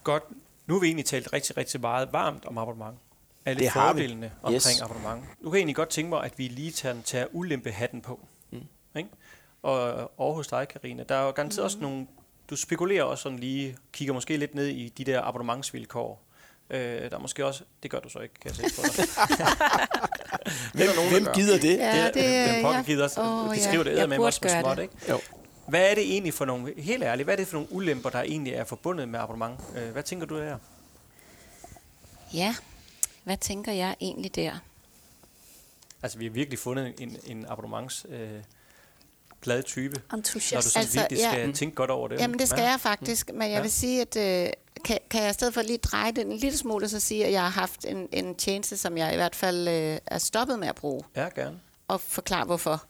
Godt. 0.03 0.23
Nu 0.67 0.73
har 0.73 0.81
vi 0.81 0.87
egentlig 0.87 1.05
talt 1.05 1.33
rigtig, 1.33 1.57
rigtig 1.57 1.81
meget 1.81 2.13
varmt 2.13 2.45
om 2.45 2.57
abonnement. 2.57 2.97
Alle 3.45 3.59
Det 3.59 3.69
har 3.69 3.93
vi. 3.93 3.99
fordelene 4.01 4.31
omkring 4.43 4.55
Yes. 4.55 4.81
abonnement. 4.81 5.21
Nu 5.39 5.49
kan 5.49 5.53
jeg 5.53 5.59
egentlig 5.59 5.75
godt 5.75 5.89
tænke 5.89 6.09
mig, 6.09 6.23
at 6.23 6.33
vi 6.37 6.47
lige 6.47 6.71
tager, 6.71 7.01
tager 7.05 7.25
ulempehatten 7.31 8.01
på. 8.01 8.19
Mm. 8.51 8.59
Ikke? 8.95 9.09
Og 9.63 10.11
over 10.19 10.33
hos 10.35 10.47
dig, 10.47 10.67
Karina, 10.67 11.03
der 11.03 11.15
er 11.15 11.23
jo 11.25 11.31
garanteret 11.31 11.61
mm. 11.63 11.65
også 11.65 11.77
nogle... 11.79 12.07
Du 12.49 12.55
spekulerer 12.55 13.03
også 13.03 13.21
sådan 13.21 13.39
lige, 13.39 13.77
kigger 13.93 14.13
måske 14.13 14.37
lidt 14.37 14.55
ned 14.55 14.67
i 14.67 14.89
de 14.89 15.03
der 15.03 15.21
abonnementsvilkår. 15.21 16.21
Øh, 16.69 16.79
der 16.79 17.09
er 17.15 17.19
måske 17.19 17.45
også... 17.45 17.63
Det 17.83 17.91
gør 17.91 17.99
du 17.99 18.09
så 18.09 18.19
ikke, 18.19 18.35
kan 18.41 18.51
jeg 18.51 18.55
se 18.69 18.81
på 18.81 18.81
dig. 18.97 19.05
Hvem, 20.73 20.87
der 20.87 20.95
nogen, 20.95 21.09
der 21.11 21.17
hvem 21.19 21.23
gør. 21.25 21.33
gider 21.33 21.59
det? 21.59 21.77
ja, 21.77 22.05
det, 22.07 22.15
den 22.15 22.61
pokker 22.63 22.77
jeg- 22.77 22.85
gider 22.85 23.03
også. 23.03 23.21
Åh, 23.21 23.49
de 23.49 23.55
ja. 23.59 23.67
skriver 23.67 23.83
det 23.83 23.91
Jeg 23.91 23.97
æder 23.97 24.07
med 24.07 24.17
burde 24.17 24.27
også 24.27 24.39
med 24.43 24.51
gøre 24.51 24.61
småt, 24.61 24.77
det. 24.77 24.83
ikke? 24.83 24.95
Jo. 25.09 25.19
Hvad 25.67 25.91
er 25.91 25.95
det 25.95 26.03
egentlig 26.03 26.33
for 26.33 26.45
nogle... 26.45 26.73
Helt 26.77 27.03
ærligt, 27.03 27.25
hvad 27.25 27.33
er 27.33 27.37
det 27.37 27.47
for 27.47 27.53
nogle 27.57 27.71
ulemper, 27.71 28.09
der 28.09 28.21
egentlig 28.21 28.53
er 28.53 28.63
forbundet 28.63 29.09
med 29.09 29.19
abonnement? 29.19 29.59
Øh, 29.77 29.91
hvad 29.91 30.03
tænker 30.03 30.25
du 30.27 30.37
der? 30.37 30.57
Ja, 32.33 32.55
hvad 33.23 33.37
tænker 33.37 33.71
jeg 33.71 33.95
egentlig 34.01 34.35
der? 34.35 34.51
Altså, 36.03 36.17
vi 36.17 36.25
har 36.25 36.31
virkelig 36.31 36.59
fundet 36.59 36.93
en, 36.99 37.17
en 37.25 37.45
abonnements... 37.45 38.05
Øh, 38.09 38.29
glad 39.41 39.63
type. 39.63 39.95
Når 39.95 40.01
du 40.11 40.15
Entusiast. 40.17 40.67
sådan 40.69 40.81
Altså, 40.83 40.99
virkelig 40.99 41.19
skal 41.23 41.45
ja. 41.47 41.51
tænke 41.51 41.75
godt 41.75 41.89
over 41.91 42.07
det. 42.07 42.19
Jamen 42.19 42.39
det 42.39 42.49
skal 42.49 42.61
Ja. 42.61 42.69
jeg 42.69 42.79
faktisk, 42.79 43.29
men 43.33 43.41
jeg 43.41 43.49
Ja. 43.49 43.61
vil 43.61 43.71
sige, 43.71 44.01
at 44.01 44.15
øh, 44.47 44.49
kan, 44.85 44.99
kan 45.09 45.21
jeg 45.21 45.29
i 45.29 45.33
stedet 45.33 45.53
for 45.53 45.61
lige 45.61 45.77
dreje 45.77 46.11
den 46.11 46.31
en 46.31 46.37
lille 46.37 46.57
smule, 46.57 46.89
så 46.89 46.99
sige, 46.99 47.25
at 47.25 47.31
jeg 47.31 47.41
har 47.41 47.49
haft 47.49 47.85
en, 47.85 48.07
en 48.11 48.35
tjeneste, 48.35 48.77
som 48.77 48.97
jeg 48.97 49.13
i 49.13 49.15
hvert 49.15 49.35
fald 49.35 49.67
øh, 49.67 49.97
er 50.05 50.17
stoppet 50.17 50.59
med 50.59 50.67
at 50.67 50.75
bruge, 50.75 51.03
Ja, 51.15 51.29
gerne. 51.35 51.59
Og 51.87 52.01
forklare 52.01 52.45
hvorfor. 52.45 52.85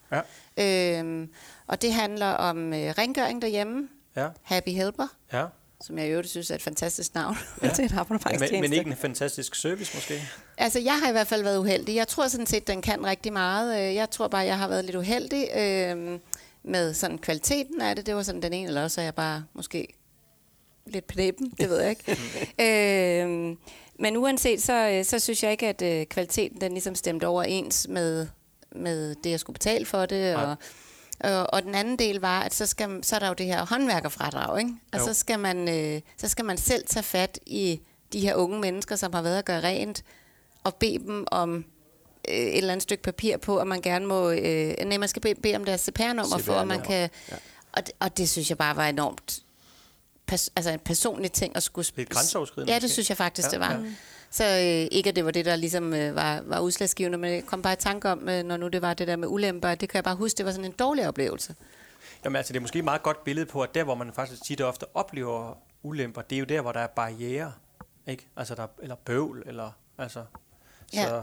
Ja. 0.58 1.00
Øhm, 1.00 1.30
og 1.68 1.82
det 1.82 1.94
handler 1.94 2.28
om 2.28 2.74
øh, 2.74 2.94
rengøring 2.98 3.42
derhjemme, 3.42 3.90
Ja, 4.16 4.28
Happy 4.44 4.70
Helper, 4.70 5.08
ja. 5.34 5.46
som 5.82 5.98
jeg 5.98 6.08
i 6.08 6.10
øvrigt 6.10 6.30
synes 6.30 6.52
er 6.52 6.56
et 6.56 6.62
fantastisk 6.62 7.16
navn 7.16 7.38
Ja. 7.64 7.70
til 7.76 7.86
et 7.86 7.92
Men, 7.92 8.00
abonnementstjeneste. 8.00 8.62
men 8.62 8.74
ikke 8.74 8.90
en 8.92 8.98
fantastisk 8.98 9.56
service, 9.56 9.92
måske? 9.98 10.22
Altså, 10.58 10.80
jeg 10.80 11.00
har 11.04 11.10
i 11.10 11.12
hvert 11.12 11.28
fald 11.28 11.44
været 11.44 11.58
uheldig. 11.58 11.96
Jeg 11.96 12.08
tror 12.08 12.28
sådan 12.28 12.46
set, 12.46 12.68
den 12.68 12.82
kan 12.82 13.06
rigtig 13.06 13.34
meget. 13.34 13.80
Øh, 13.90 13.96
Jeg 13.96 14.10
tror 14.10 14.28
bare, 14.28 14.42
jeg 14.46 14.58
har 14.58 14.68
været 14.68 14.86
lidt 14.86 14.96
uheldig 14.96 15.48
øh, 15.58 16.20
med 16.64 16.94
sådan 16.94 17.18
kvaliteten 17.18 17.82
af 17.82 17.96
det. 17.96 18.06
Det 18.06 18.16
var 18.16 18.24
sådan 18.24 18.42
den 18.42 18.54
ene, 18.54 18.68
eller 18.68 18.84
også 18.84 19.02
er 19.02 19.06
jeg 19.06 19.16
bare 19.16 19.44
måske 19.54 19.88
lidt 20.88 21.08
plæben, 21.08 21.50
det 21.60 21.70
ved 21.70 21.82
jeg 21.82 21.90
ikke. 21.90 22.18
øh, 23.24 23.56
men 24.00 24.18
uanset, 24.18 24.62
så, 24.64 24.90
øh, 24.90 25.06
så 25.06 25.20
synes 25.20 25.44
jeg 25.44 25.52
ikke, 25.52 25.68
at 25.68 25.82
øh, 25.82 26.06
kvaliteten 26.06 26.62
den 26.62 26.72
ligesom 26.72 26.96
stemte 26.96 27.28
overens 27.28 27.88
med, 27.90 28.28
med 28.76 29.16
det, 29.24 29.30
jeg 29.32 29.40
skulle 29.40 29.54
betale 29.54 29.86
for 29.86 30.06
det. 30.06 30.36
Og, 30.36 30.56
og, 31.20 31.54
og 31.54 31.64
den 31.64 31.76
anden 31.76 32.00
del 32.00 32.20
var, 32.20 32.42
at 32.42 32.54
så, 32.54 32.66
skal, 32.66 33.04
så 33.04 33.16
er 33.16 33.20
der 33.20 33.28
jo 33.28 33.34
det 33.34 33.46
her 33.46 33.66
håndværkerfradrag, 33.66 34.60
ikke? 34.60 34.72
Og 34.94 35.00
Jo. 35.00 35.06
så 35.06 35.14
skal, 35.14 35.40
man, 35.40 35.70
øh, 35.70 36.02
så 36.18 36.28
skal 36.28 36.46
man 36.46 36.58
selv 36.58 36.86
tage 36.88 37.04
fat 37.04 37.40
i 37.46 37.80
de 38.14 38.20
her 38.20 38.36
unge 38.36 38.60
mennesker, 38.60 38.96
som 38.96 39.14
har 39.14 39.22
været 39.22 39.38
at 39.38 39.46
gøre 39.46 39.64
rent, 39.64 40.04
og 40.64 40.76
bede 40.76 40.98
dem 41.00 41.26
om 41.32 41.56
øh, 42.30 42.36
et 42.36 42.58
eller 42.58 42.72
andet 42.72 42.84
stykke 42.84 43.04
papir 43.04 43.38
på, 43.38 43.58
at 43.58 43.68
man 43.68 43.82
gerne 43.82 44.06
må... 44.06 44.30
Øh, 44.32 44.74
nej, 44.86 44.98
man 44.98 45.10
skal 45.10 45.22
bede, 45.22 45.36
bede 45.36 45.56
om 45.56 45.66
deres 45.66 45.82
CPR-nummer 45.82 46.38
for, 46.38 46.54
at 46.54 46.68
man 46.68 46.82
kan... 46.82 47.10
ja. 47.32 47.36
Og, 47.72 47.86
det- 47.88 47.96
og 48.00 48.18
det 48.18 48.30
synes 48.30 48.50
jeg 48.50 48.58
bare 48.58 48.76
var 48.76 48.88
enormt 48.88 49.40
pers- 50.32 50.50
altså 50.56 50.72
en 50.72 50.80
personlig 50.80 51.32
ting 51.32 51.56
at 51.56 51.64
skulle... 51.64 51.88
Lidt 51.96 52.10
grænseoverskridende 52.10 52.74
Ja, 52.74 52.80
det 52.80 52.92
synes 52.92 53.10
jeg 53.10 53.18
faktisk, 53.18 53.46
Ja, 53.46 53.52
det 53.52 53.60
var. 53.60 53.72
ja. 53.74 53.80
Så 54.36 54.44
øh, 54.44 54.98
ikke, 54.98 55.10
at 55.10 55.16
det 55.16 55.26
var 55.26 55.32
det, 55.32 55.46
der 55.46 55.56
ligesom 55.56 55.94
øh, 55.94 56.16
var, 56.16 56.42
var 56.46 56.60
udslagsgivende, 56.60 57.18
men 57.18 57.34
jeg 57.34 57.46
kom 57.46 57.62
bare 57.62 57.74
i 57.74 57.76
tanke 57.76 58.10
om, 58.10 58.30
øh, 58.30 58.44
når 58.44 58.58
nu 58.58 58.68
det 58.68 58.82
var 58.82 58.94
det 58.94 59.08
der 59.08 59.16
med 59.16 59.28
ulemper, 59.28 59.70
at 59.70 59.82
det 59.82 59.90
kan 59.90 59.96
jeg 59.96 60.04
bare 60.04 60.16
huske, 60.16 60.38
det 60.38 60.46
var 60.46 60.52
sådan 60.52 60.66
en 60.66 60.72
dårlig 60.72 61.08
oplevelse. 61.08 61.56
Jamen 62.24 62.36
altså, 62.36 62.54
det 62.54 62.60
er 62.60 62.62
måske 62.62 62.80
et 62.80 62.86
meget 62.86 63.04
godt 63.04 63.24
billede 63.24 63.46
på, 63.46 63.62
at 63.62 63.76
der, 63.76 63.84
hvor 63.84 63.96
man 63.96 64.14
faktisk 64.14 64.44
tit 64.44 64.62
og 64.62 64.68
ofte 64.68 64.86
oplever 64.94 65.58
ulemper, 65.84 66.22
det 66.22 66.36
er 66.36 66.40
jo 66.40 66.46
der, 66.46 66.62
hvor 66.62 66.72
der 66.72 66.80
er 66.80 66.88
barriere, 66.88 67.54
ikke? 68.08 68.28
Altså, 68.38 68.56
der, 68.56 68.68
eller 68.82 68.96
bøvl, 68.96 69.44
eller 69.46 69.72
altså... 69.98 70.24
Så, 70.94 71.00
Ja. 71.00 71.22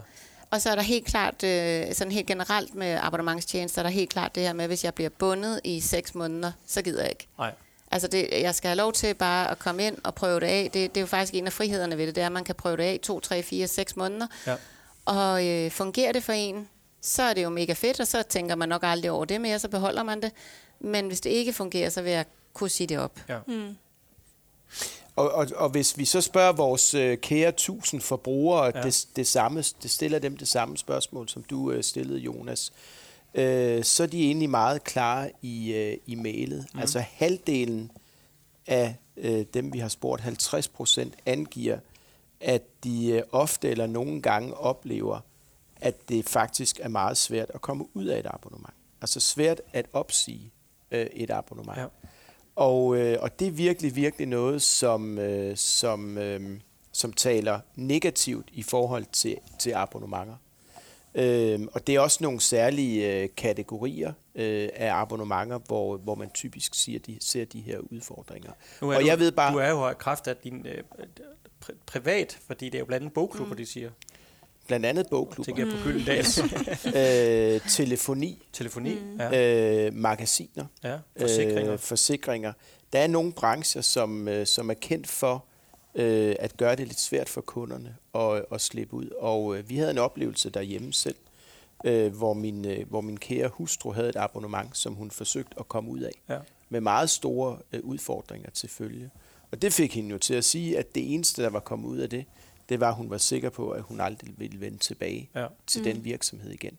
Og 0.50 0.62
så 0.62 0.70
er 0.70 0.74
der 0.74 0.82
helt 0.82 1.06
klart, 1.06 1.44
øh, 1.44 1.94
sådan 1.94 2.12
helt 2.12 2.26
generelt 2.26 2.74
med 2.74 2.98
abonnementstjenester, 3.02 3.82
er 3.82 3.82
der 3.82 3.90
helt 3.90 4.10
klart 4.10 4.34
det 4.34 4.42
her 4.42 4.52
med, 4.52 4.66
hvis 4.66 4.84
jeg 4.84 4.94
bliver 4.94 5.10
bundet 5.18 5.60
i 5.64 5.80
seks 5.80 6.14
måneder, 6.14 6.52
så 6.66 6.82
gider 6.82 7.02
jeg 7.02 7.10
ikke. 7.10 7.28
nej. 7.38 7.54
Altså, 7.92 8.08
det, 8.08 8.28
jeg 8.32 8.54
skal 8.54 8.68
have 8.68 8.76
lov 8.76 8.92
til 8.92 9.14
bare 9.14 9.50
at 9.50 9.58
komme 9.58 9.86
ind 9.86 9.96
og 10.04 10.14
prøve 10.14 10.40
det 10.40 10.46
af. 10.46 10.70
Det, 10.74 10.94
det 10.94 10.96
er 10.96 11.00
jo 11.00 11.06
faktisk 11.06 11.34
en 11.34 11.46
af 11.46 11.52
frihederne 11.52 11.98
ved 11.98 12.06
det, 12.06 12.14
det 12.14 12.22
er, 12.22 12.26
at 12.26 12.32
man 12.32 12.44
kan 12.44 12.54
prøve 12.54 12.76
det 12.76 12.82
af 12.82 13.00
to, 13.02 13.20
tre, 13.20 13.42
fire, 13.42 13.68
seks 13.68 13.96
måneder. 13.96 14.26
Ja. 14.46 14.56
Og 15.04 15.46
øh, 15.46 15.70
fungerer 15.70 16.12
det 16.12 16.22
for 16.22 16.32
en, 16.32 16.68
så 17.00 17.22
er 17.22 17.34
det 17.34 17.42
jo 17.42 17.48
mega 17.48 17.72
fedt, 17.72 18.00
og 18.00 18.06
så 18.06 18.22
tænker 18.22 18.54
man 18.54 18.68
nok 18.68 18.82
aldrig 18.84 19.10
over 19.10 19.24
det 19.24 19.40
mere, 19.40 19.58
så 19.58 19.68
beholder 19.68 20.02
man 20.02 20.22
det. 20.22 20.32
Men 20.80 21.06
hvis 21.06 21.20
det 21.20 21.30
ikke 21.30 21.52
fungerer, 21.52 21.90
så 21.90 22.02
vil 22.02 22.12
jeg 22.12 22.24
kunne 22.52 22.70
sige 22.70 22.86
det 22.86 22.98
op. 22.98 23.20
Ja. 23.28 23.38
Og, 25.16 25.32
og, 25.32 25.46
og 25.56 25.68
hvis 25.68 25.98
vi 25.98 26.04
så 26.04 26.20
spørger 26.20 26.52
vores 26.52 26.94
øh, 26.94 27.18
kære 27.18 27.52
tusind 27.52 28.00
forbrugere 28.00 28.72
ja. 28.74 28.82
det, 28.82 29.06
det 29.16 29.26
samme, 29.26 29.64
det 29.82 29.90
stiller 29.90 30.18
dem 30.18 30.36
det 30.36 30.48
samme 30.48 30.78
spørgsmål, 30.78 31.28
som 31.28 31.42
du 31.42 31.70
øh, 31.70 31.84
stillede, 31.84 32.18
Jonas, 32.18 32.72
øh, 32.74 33.01
så 33.84 34.02
er 34.02 34.06
de 34.06 34.24
egentlig 34.26 34.50
meget 34.50 34.84
klare 34.84 35.30
i, 35.42 35.72
øh, 35.72 35.96
i 36.06 36.14
mailet. 36.14 36.66
Mm. 36.74 36.80
Altså 36.80 37.00
halvdelen 37.00 37.90
af 38.66 38.96
øh, 39.16 39.44
dem, 39.54 39.72
vi 39.72 39.78
har 39.78 39.88
spurgt, 39.88 40.20
50 40.20 40.68
procent, 40.68 41.14
angiver, 41.26 41.78
at 42.40 42.62
de 42.84 43.10
øh, 43.10 43.22
ofte 43.32 43.70
eller 43.70 43.86
nogle 43.86 44.22
gange 44.22 44.54
oplever, 44.54 45.20
at 45.76 46.08
det 46.08 46.28
faktisk 46.28 46.80
er 46.80 46.88
meget 46.88 47.16
svært 47.16 47.50
at 47.54 47.60
komme 47.60 47.96
ud 47.96 48.04
af 48.04 48.18
et 48.18 48.26
abonnement. 48.30 48.74
Altså 49.00 49.20
svært 49.20 49.60
at 49.72 49.86
opsige 49.92 50.52
øh, 50.90 51.06
et 51.12 51.30
abonnement. 51.30 51.78
Ja. 51.78 51.86
Og, 52.56 52.96
øh, 52.96 53.18
og 53.20 53.38
det 53.38 53.46
er 53.46 53.50
virkelig, 53.50 53.96
virkelig 53.96 54.26
noget, 54.26 54.62
som, 54.62 55.18
øh, 55.18 55.56
som, 55.56 56.18
øh, 56.18 56.60
som 56.92 57.12
taler 57.12 57.60
negativt 57.74 58.48
i 58.52 58.62
forhold 58.62 59.04
til, 59.12 59.36
til 59.58 59.70
abonnementer. 59.70 60.36
Øh, 61.14 61.60
og 61.72 61.86
det 61.86 61.94
er 61.94 62.00
også 62.00 62.18
nogle 62.20 62.40
særlige 62.40 63.22
øh, 63.22 63.28
kategorier 63.36 64.12
øh, 64.34 64.68
af 64.74 64.92
abonnementer, 64.94 65.58
hvor, 65.58 65.96
hvor 65.96 66.14
man 66.14 66.30
typisk 66.30 66.74
siger, 66.74 66.98
de, 66.98 67.18
ser 67.20 67.44
de 67.44 67.60
her 67.60 67.78
udfordringer. 67.78 68.50
Nu 68.82 68.90
er 68.90 68.94
og 68.96 69.00
du, 69.02 69.06
jeg 69.06 69.18
ved 69.18 69.32
bare, 69.32 69.52
Du 69.52 69.58
er 69.58 69.68
jo 69.70 69.88
i 69.90 69.94
kraft 69.98 70.26
af 70.28 70.36
din 70.36 70.66
øh, 70.66 70.82
pri- 71.64 71.74
privat, 71.86 72.38
fordi 72.46 72.64
det 72.66 72.74
er 72.74 72.78
jo 72.78 72.84
blandt 72.84 73.02
andet 73.02 73.14
bogklubber, 73.14 73.52
mm. 73.54 73.56
de 73.56 73.66
siger. 73.66 73.90
blandt 74.66 74.86
andet 74.86 75.06
bogklubber, 75.10 75.44
Tænker 75.44 75.66
jeg 75.66 75.78
på 75.78 75.84
Gyldendal. 75.84 76.24
øh, 77.54 77.60
telefoni, 77.70 78.42
Telefoni, 78.52 78.94
Mm. 78.94 79.16
ja. 79.20 79.86
øh, 79.86 79.94
magasiner, 79.94 80.64
ja. 80.84 80.96
Forsikringer. 81.20 81.72
Øh, 81.72 81.78
forsikringer. 81.78 82.52
Der 82.92 82.98
er 82.98 83.06
nogle 83.06 83.32
brancher, 83.32 83.80
som, 83.80 84.28
øh, 84.28 84.46
som 84.46 84.70
er 84.70 84.74
kendt 84.74 85.06
for 85.08 85.44
øh, 85.94 86.36
at 86.38 86.56
gøre 86.56 86.76
det 86.76 86.86
lidt 86.86 87.00
svært 87.00 87.28
for 87.28 87.40
kunderne 87.40 87.96
at, 88.14 88.44
at 88.52 88.60
slippe 88.60 88.94
ud. 88.94 89.08
Og 89.18 89.56
øh, 89.58 89.68
vi 89.68 89.76
havde 89.76 89.90
en 89.90 89.98
oplevelse 89.98 90.50
derhjemme 90.50 90.92
selv, 90.92 91.16
øh, 91.84 92.14
hvor, 92.16 92.34
min, 92.34 92.64
øh, 92.64 92.88
hvor 92.88 93.00
min 93.00 93.16
kære 93.16 93.48
hustru 93.48 93.92
havde 93.92 94.08
et 94.08 94.16
abonnement, 94.16 94.76
som 94.76 94.94
hun 94.94 95.10
forsøgte 95.10 95.54
at 95.58 95.68
komme 95.68 95.90
ud 95.90 96.00
af. 96.00 96.22
Ja. 96.28 96.38
Med 96.68 96.80
meget 96.80 97.10
store 97.10 97.58
øh, 97.72 97.80
udfordringer 97.84 98.50
til 98.50 98.68
følge. 98.68 99.10
Og 99.50 99.62
det 99.62 99.72
fik 99.72 99.94
hende 99.94 100.10
jo 100.10 100.18
til 100.18 100.34
at 100.34 100.44
sige, 100.44 100.78
at 100.78 100.94
det 100.94 101.14
eneste, 101.14 101.42
der 101.42 101.50
var 101.50 101.60
kommet 101.60 101.88
ud 101.88 101.98
af 101.98 102.10
det, 102.10 102.24
det 102.68 102.80
var, 102.80 102.88
at 102.88 102.94
hun 102.94 103.10
var 103.10 103.18
sikker 103.18 103.50
på, 103.50 103.70
at 103.70 103.82
hun 103.82 104.00
aldrig 104.00 104.34
ville 104.36 104.60
vende 104.60 104.78
tilbage 104.78 105.30
Ja. 105.34 105.46
til 105.66 105.80
mm. 105.80 105.84
den 105.84 106.04
virksomhed 106.04 106.50
igen. 106.50 106.78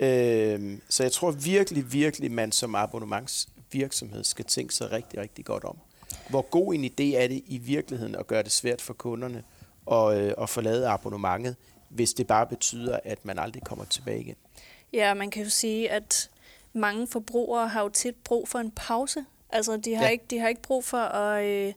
Øh, 0.00 0.78
så 0.88 1.02
jeg 1.02 1.12
tror 1.12 1.30
virkelig, 1.30 1.92
virkelig, 1.92 2.32
man 2.32 2.52
som 2.52 2.74
abonnementsvirksomhed 2.74 4.24
skal 4.24 4.44
tænke 4.44 4.74
sig 4.74 4.92
rigtig, 4.92 5.20
rigtig 5.20 5.44
godt 5.44 5.64
om. 5.64 5.78
Hvor 6.30 6.42
god 6.42 6.74
en 6.74 6.84
idé 6.84 7.16
er 7.16 7.28
det 7.28 7.42
i 7.46 7.58
virkeligheden 7.58 8.14
at 8.14 8.26
gøre 8.26 8.42
det 8.42 8.52
svært 8.52 8.80
for 8.80 8.94
kunderne 8.94 9.42
at, 9.92 10.18
øh, 10.18 10.32
at 10.38 10.48
forlade 10.50 10.88
abonnementet, 10.88 11.56
hvis 11.88 12.12
det 12.14 12.26
bare 12.26 12.46
betyder, 12.46 12.98
at 13.04 13.24
man 13.24 13.38
aldrig 13.38 13.62
kommer 13.62 13.84
tilbage 13.84 14.20
igen. 14.20 14.36
Ja, 14.92 15.14
man 15.14 15.30
kan 15.30 15.42
jo 15.44 15.50
sige, 15.50 15.90
at 15.90 16.30
mange 16.72 17.06
forbrugere 17.06 17.68
har 17.68 17.82
jo 17.82 17.88
tit 17.88 18.14
brug 18.24 18.48
for 18.48 18.58
en 18.58 18.70
pause. 18.70 19.24
Altså, 19.50 19.76
de 19.76 19.94
har, 19.94 20.04
Ja. 20.04 20.10
ikke, 20.10 20.24
de 20.30 20.38
har 20.38 20.48
ikke 20.48 20.62
brug 20.62 20.84
for 20.84 20.98
at, 20.98 21.44
øh, 21.44 21.72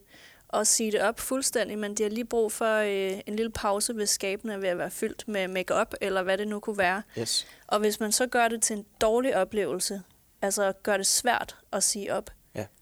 at 0.54 0.66
sige 0.66 0.92
det 0.92 1.00
op 1.02 1.20
fuldstændig, 1.20 1.78
men 1.78 1.94
de 1.94 2.02
har 2.02 2.10
lige 2.10 2.24
brug 2.24 2.52
for 2.52 2.74
øh, 2.76 3.20
en 3.26 3.36
lille 3.36 3.50
pause, 3.52 3.92
hvis 3.92 4.10
skabene 4.10 4.52
er 4.52 4.58
ved 4.58 4.68
at 4.68 4.78
være 4.78 4.90
fyldt 4.90 5.28
med 5.28 5.48
makeup 5.48 5.94
eller 6.00 6.22
hvad 6.22 6.38
det 6.38 6.48
nu 6.48 6.60
kunne 6.60 6.78
være. 6.78 7.02
Yes. 7.18 7.46
Og 7.66 7.78
hvis 7.80 8.00
man 8.00 8.12
så 8.12 8.26
gør 8.26 8.48
det 8.48 8.62
til 8.62 8.76
en 8.76 8.84
dårlig 9.00 9.36
oplevelse, 9.36 10.02
altså 10.42 10.72
gør 10.82 10.96
det 10.96 11.06
svært 11.06 11.56
at 11.72 11.82
sige 11.82 12.14
op. 12.14 12.30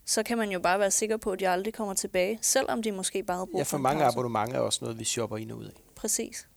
så 0.08 0.22
kan 0.22 0.38
man 0.38 0.50
jo 0.50 0.58
bare 0.60 0.78
være 0.78 0.90
sikker 0.90 1.16
på, 1.16 1.32
at 1.32 1.40
de 1.40 1.48
aldrig 1.48 1.74
kommer 1.74 1.94
tilbage, 1.94 2.38
selvom 2.42 2.82
de 2.82 2.92
måske 2.92 3.22
bare 3.22 3.38
har 3.38 3.44
brug 3.44 3.58
Ja, 3.58 3.62
for 3.62 3.68
for 3.68 3.78
mange 3.78 4.02
pause. 4.02 4.14
abonnementer 4.14 4.56
er 4.56 4.60
også 4.60 4.78
noget, 4.82 4.98
vi 4.98 5.04
shopper 5.04 5.36
ind 5.36 5.52
og 5.52 5.58
ud 5.58 5.64
af. 5.64 5.72
Præcis. 5.96 6.48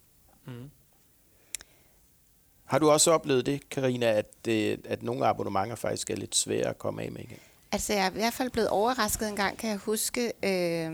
Har 2.66 2.80
du 2.80 2.90
også 2.92 3.12
oplevet 3.12 3.46
det, 3.46 3.70
Karina, 3.70 4.06
at, 4.06 4.48
øh, 4.48 4.78
at 4.86 5.04
nogle 5.04 5.26
abonnementer 5.26 5.76
faktisk 5.76 6.10
er 6.10 6.16
lidt 6.16 6.36
svære 6.36 6.68
at 6.68 6.78
komme 6.78 7.04
af 7.04 7.12
med 7.12 7.22
igen? 7.22 7.38
Altså, 7.72 7.94
jeg 7.94 8.06
er 8.06 8.10
i 8.10 8.14
hvert 8.14 8.34
fald 8.34 8.50
blevet 8.50 8.70
overrasket 8.70 9.30
en 9.30 9.36
gang, 9.36 9.58
kan 9.58 9.70
jeg 9.70 9.78
huske, 9.78 10.26
øh, 10.44 10.92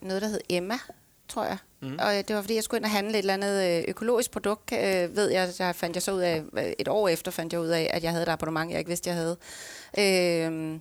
noget, 0.00 0.22
der 0.22 0.28
hed 0.28 0.40
Emma, 0.48 0.74
tror 1.28 1.44
jeg. 1.44 1.58
Mm. 1.80 1.98
Og 2.00 2.18
øh, 2.18 2.24
det 2.28 2.36
var, 2.36 2.42
fordi 2.42 2.54
jeg 2.54 2.62
skulle 2.62 2.78
ind 2.78 2.84
og 2.84 2.90
handle 2.90 3.12
et 3.12 3.18
eller 3.18 3.34
andet 3.34 3.78
øh, 3.78 3.84
økologisk 3.88 4.30
produkt, 4.30 4.72
øh, 4.72 5.16
ved 5.16 5.30
jeg, 5.30 5.52
der 5.58 5.72
fandt 5.72 5.96
jeg 5.96 6.02
så 6.02 6.12
ud 6.12 6.20
af, 6.20 6.42
et 6.78 6.88
år 6.88 7.08
efter 7.08 7.30
fandt 7.30 7.52
jeg 7.52 7.60
ud 7.60 7.68
af, 7.68 7.90
at 7.92 8.02
jeg 8.02 8.10
havde 8.10 8.22
et 8.22 8.28
abonnement, 8.28 8.70
jeg 8.70 8.78
ikke 8.78 8.88
vidste, 8.88 9.10
jeg 9.10 9.16
havde. 9.16 9.36
Øh, 9.98 10.78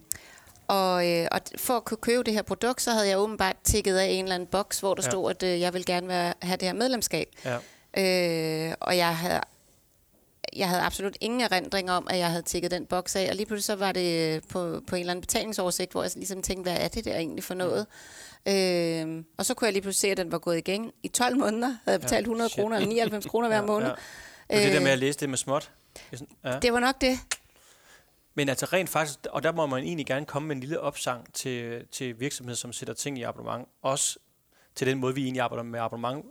og, 0.67 1.09
øh, 1.11 1.27
og 1.31 1.41
for 1.57 1.73
at 1.77 1.85
kunne 1.85 1.97
købe 1.97 2.23
det 2.23 2.33
her 2.33 2.41
produkt, 2.41 2.81
så 2.81 2.91
havde 2.91 3.07
jeg 3.07 3.17
åbenbart 3.19 3.55
tikket 3.63 3.97
af 3.97 4.05
en 4.05 4.23
eller 4.25 4.35
anden 4.35 4.47
boks, 4.47 4.79
hvor 4.79 4.93
der 4.93 5.01
Ja. 5.03 5.05
ja. 5.07 5.11
stod, 5.11 5.31
at 5.31 5.43
øh, 5.43 5.59
jeg 5.59 5.73
vil 5.73 5.85
gerne 5.85 6.07
være, 6.07 6.33
have 6.41 6.57
det 6.57 6.67
her 6.67 6.73
medlemskab. 6.73 7.27
Ja. 7.45 7.57
Øh, 8.69 8.73
og 8.79 8.97
jeg 8.97 9.17
havde, 9.17 9.41
jeg 10.55 10.69
havde 10.69 10.81
absolut 10.81 11.17
ingen 11.21 11.41
erindring 11.41 11.91
om, 11.91 12.07
at 12.09 12.17
jeg 12.17 12.29
havde 12.29 12.41
tækket 12.43 12.71
den 12.71 12.85
boks 12.85 13.15
af, 13.15 13.27
og 13.29 13.35
lige 13.35 13.45
pludselig 13.45 13.63
så 13.65 13.75
var 13.75 13.91
det 13.91 14.43
på, 14.49 14.81
på 14.87 14.95
en 14.95 14.99
eller 14.99 15.11
anden 15.11 15.21
betalingsoversigt, 15.21 15.91
hvor 15.91 16.03
jeg 16.03 16.11
ligesom 16.15 16.41
tænkte, 16.41 16.71
hvad 16.71 16.81
er 16.81 16.87
det 16.87 17.05
der 17.05 17.15
egentlig 17.15 17.43
for 17.43 17.53
noget? 17.53 17.85
Øh, 18.47 19.23
og 19.37 19.45
så 19.45 19.53
kunne 19.53 19.65
jeg 19.65 19.73
lige 19.73 19.81
pludselig 19.81 20.01
se, 20.09 20.11
at 20.11 20.17
den 20.17 20.31
var 20.31 20.37
gået 20.37 20.57
igen. 20.57 20.91
I 21.03 21.07
12 21.07 21.37
måneder 21.37 21.67
havde 21.67 21.79
jeg 21.85 22.01
betalt 22.01 22.23
100 22.23 22.49
shit. 22.49 22.61
kroner 22.61 22.75
eller 22.75 22.89
99 22.89 23.25
kroner 23.25 23.47
hver 23.47 23.61
måned. 23.61 23.87
Ja. 23.87 23.93
Det, 24.49 24.61
er 24.61 24.65
det 24.65 24.73
der 24.73 24.79
med 24.79 24.87
Øh, 24.87 24.93
at 24.93 24.99
læse 24.99 25.19
det 25.19 25.29
med 25.29 25.37
småt. 25.37 25.71
Ja. 26.45 26.59
Det 26.61 26.73
var 26.73 26.79
nok 26.79 27.01
det. 27.01 27.19
Men 28.35 28.49
altså 28.49 28.65
rent 28.65 28.89
faktisk, 28.89 29.19
og 29.29 29.43
der 29.43 29.51
må 29.51 29.65
man 29.65 29.83
egentlig 29.83 30.05
gerne 30.05 30.25
komme 30.25 30.47
med 30.47 30.55
en 30.55 30.59
lille 30.59 30.79
opsang 30.79 31.33
til, 31.33 31.87
til 31.91 32.19
virksomheder, 32.19 32.55
som 32.55 32.73
sætter 32.73 32.93
ting 32.93 33.19
i 33.19 33.21
abonnement. 33.21 33.67
Også 33.81 34.19
til 34.75 34.87
den 34.87 34.97
måde, 34.97 35.15
vi 35.15 35.23
egentlig 35.23 35.41
arbejder 35.41 35.63
med 35.63 35.79
abonnement 35.79 36.25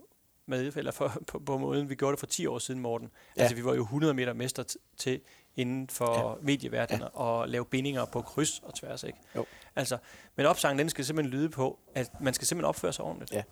med, 0.45 0.73
eller 0.75 0.91
for, 0.91 1.13
på, 1.27 1.39
på 1.39 1.57
måden, 1.57 1.89
vi 1.89 1.95
gjorde 1.95 2.11
det 2.11 2.19
for 2.19 2.27
10 2.27 2.45
år 2.45 2.59
siden, 2.59 2.81
Morten. 2.81 3.11
Ja. 3.37 3.41
Altså, 3.41 3.55
vi 3.55 3.65
var 3.65 3.75
jo 3.75 3.81
100 3.81 4.13
meter 4.13 4.33
mester 4.33 4.63
til 4.97 5.21
inden 5.55 5.89
for. 5.89 6.29
Ja. 6.29 6.35
medieverdenen 6.41 7.01
ja. 7.01 7.19
og 7.19 7.49
lave 7.49 7.65
bindinger 7.65 8.05
på 8.05 8.21
kryds 8.21 8.59
og 8.59 8.73
tværs, 8.73 9.03
ikke? 9.03 9.19
Jo. 9.35 9.45
Altså, 9.75 9.97
men 10.35 10.45
opsangen, 10.45 10.79
den 10.79 10.89
skal 10.89 11.05
simpelthen 11.05 11.39
lyde 11.39 11.49
på, 11.49 11.79
at 11.95 12.21
man 12.21 12.33
skal 12.33 12.47
simpelthen 12.47 12.69
opføre 12.69 12.93
sig 12.93 13.05
ordentligt. 13.05 13.31
Ja. 13.31 13.43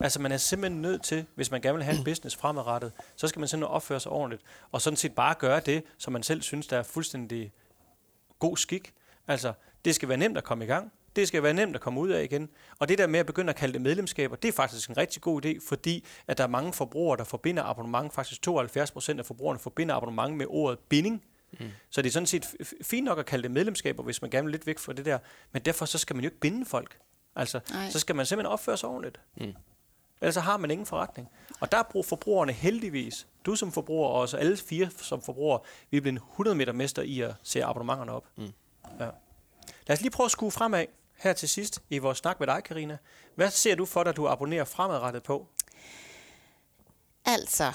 Altså, 0.00 0.20
man 0.20 0.32
er 0.32 0.36
simpelthen 0.36 0.82
nødt 0.82 1.02
til, 1.02 1.26
hvis 1.34 1.50
man 1.50 1.60
gerne 1.60 1.76
vil 1.76 1.84
have 1.84 1.98
en 1.98 2.04
business 2.10 2.36
fremadrettet, 2.36 2.92
så 3.16 3.28
skal 3.28 3.40
man 3.40 3.48
simpelthen 3.48 3.74
opføre 3.74 4.00
sig 4.00 4.12
ordentligt. 4.12 4.42
Og 4.72 4.80
sådan 4.80 4.96
set 4.96 5.14
bare 5.14 5.34
gøre 5.38 5.60
det, 5.60 5.82
som 5.98 6.12
man 6.12 6.22
selv 6.22 6.42
synes, 6.42 6.66
der 6.66 6.78
er 6.78 6.82
fuldstændig 6.82 7.52
god 8.38 8.56
skik. 8.56 8.92
Altså, 9.28 9.52
det 9.84 9.94
skal 9.94 10.08
være 10.08 10.18
nemt 10.18 10.38
at 10.38 10.44
komme 10.44 10.64
i 10.64 10.66
gang. 10.66 10.92
Det 11.16 11.28
skal 11.28 11.42
være 11.42 11.54
nemt 11.54 11.74
at 11.74 11.80
komme 11.80 12.00
ud 12.00 12.08
af 12.08 12.22
igen. 12.22 12.48
Og 12.78 12.88
det 12.88 12.98
der 12.98 13.06
med 13.06 13.20
at 13.20 13.26
begynde 13.26 13.50
at 13.50 13.56
kalde 13.56 13.72
det 13.72 13.82
medlemskaber, 13.82 14.36
det 14.36 14.48
er 14.48 14.52
faktisk 14.52 14.90
en 14.90 14.96
rigtig 14.96 15.22
god 15.22 15.44
idé, 15.44 15.68
fordi 15.68 16.04
at 16.26 16.38
der 16.38 16.44
er 16.44 16.48
mange 16.48 16.72
forbrugere, 16.72 17.16
der 17.16 17.24
forbinder 17.24 17.62
abonnement. 17.62 18.14
Faktisk 18.14 18.42
72 18.42 18.90
procent 18.90 19.20
af 19.20 19.26
forbrugerne 19.26 19.58
forbinder 19.58 19.94
abonnement 19.94 20.36
med 20.36 20.46
ordet 20.48 20.78
binding. 20.78 21.24
Mm. 21.52 21.66
Så 21.90 22.02
det 22.02 22.08
er 22.08 22.12
sådan 22.12 22.26
set 22.26 22.46
fint 22.82 23.04
nok 23.04 23.18
at 23.18 23.26
kalde 23.26 23.42
det 23.42 23.50
medlemskaber, 23.50 24.02
hvis 24.02 24.22
man 24.22 24.30
gerne 24.30 24.44
vil 24.44 24.52
lidt 24.52 24.66
væk 24.66 24.78
fra 24.78 24.92
det 24.92 25.04
der. 25.04 25.18
Men 25.52 25.62
derfor 25.62 25.84
så 25.84 25.98
skal 25.98 26.16
man 26.16 26.24
jo 26.24 26.28
ikke 26.28 26.40
binde 26.40 26.64
folk. 26.64 26.98
Altså, 27.36 27.60
Nej. 27.70 27.90
så 27.90 27.98
skal 27.98 28.16
man 28.16 28.26
simpelthen 28.26 28.52
opføre 28.52 28.76
sig 28.76 28.88
ordentligt. 28.88 29.20
Mm. 29.36 29.54
Ellers 30.20 30.34
så 30.34 30.40
har 30.40 30.56
man 30.56 30.70
ingen 30.70 30.86
forretning. 30.86 31.28
Og 31.60 31.72
der 31.72 31.78
er 31.78 31.82
brug 31.82 32.04
forbrugerne 32.04 32.52
heldigvis. 32.52 33.26
Du 33.46 33.54
som 33.54 33.72
forbruger, 33.72 34.08
og 34.08 34.14
også 34.14 34.36
alle 34.36 34.56
fire 34.56 34.90
som 34.98 35.22
forbrugere, 35.22 35.60
vi 35.90 35.96
er 35.96 36.00
blevet 36.00 36.20
100 36.32 36.56
meter 36.56 36.72
mester 36.72 37.02
i 37.02 37.20
at 37.20 37.34
se 37.42 37.64
abonnementerne 37.64 38.12
op. 38.12 38.24
Mm. 38.36 38.52
Ja. 39.00 39.08
Lad 39.86 39.96
os 39.96 40.00
lige 40.00 40.10
prøve 40.10 40.24
at 40.24 40.30
skue 40.30 40.50
fremad 40.50 40.84
her 41.16 41.32
til 41.32 41.48
sidst 41.48 41.82
i 41.90 41.98
vores 41.98 42.18
snak 42.18 42.40
med 42.40 42.46
dig, 42.46 42.64
Karina. 42.64 42.98
Hvad 43.34 43.50
ser 43.50 43.74
du 43.74 43.84
for 43.86 44.04
dig, 44.04 44.16
du 44.16 44.28
abonnerer 44.28 44.64
fremadrettet 44.64 45.22
på? 45.22 45.46
Altså, 47.24 47.72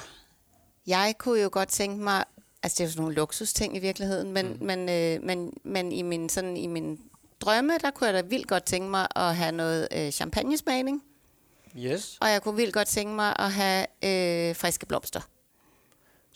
jeg 0.87 1.15
kunne 1.17 1.41
jo 1.41 1.49
godt 1.51 1.69
tænke 1.69 2.03
mig 2.03 2.23
Altså, 2.63 2.75
det 2.75 2.79
er 2.79 2.87
jo 2.87 2.91
sådan 2.91 3.01
nogle 3.01 3.15
luksusting 3.15 3.75
i 3.75 3.79
virkeligheden, 3.79 4.31
men, 4.31 4.47
mm. 4.47 4.65
men, 4.65 4.89
øh, 4.89 5.23
men, 5.23 5.53
men 5.63 5.91
i 5.91 6.01
min, 6.01 6.29
sådan, 6.29 6.57
i 6.57 6.67
min 6.67 6.99
drømme, 7.41 7.77
der 7.77 7.91
kunne 7.91 8.07
jeg 8.07 8.13
da 8.13 8.21
vildt 8.21 8.47
godt 8.47 8.63
tænke 8.63 8.89
mig 8.89 9.07
at 9.15 9.35
have 9.35 9.51
noget 9.51 9.87
øh, 9.91 10.11
champagnesmagning, 10.11 11.03
Yes. 11.77 12.17
og 12.21 12.29
jeg 12.29 12.41
kunne 12.41 12.55
vildt 12.55 12.73
godt 12.73 12.87
tænke 12.87 13.13
mig 13.15 13.35
at 13.39 13.51
have 13.51 13.85
øh, 14.03 14.55
friske 14.55 14.85
blomster. 14.85 15.21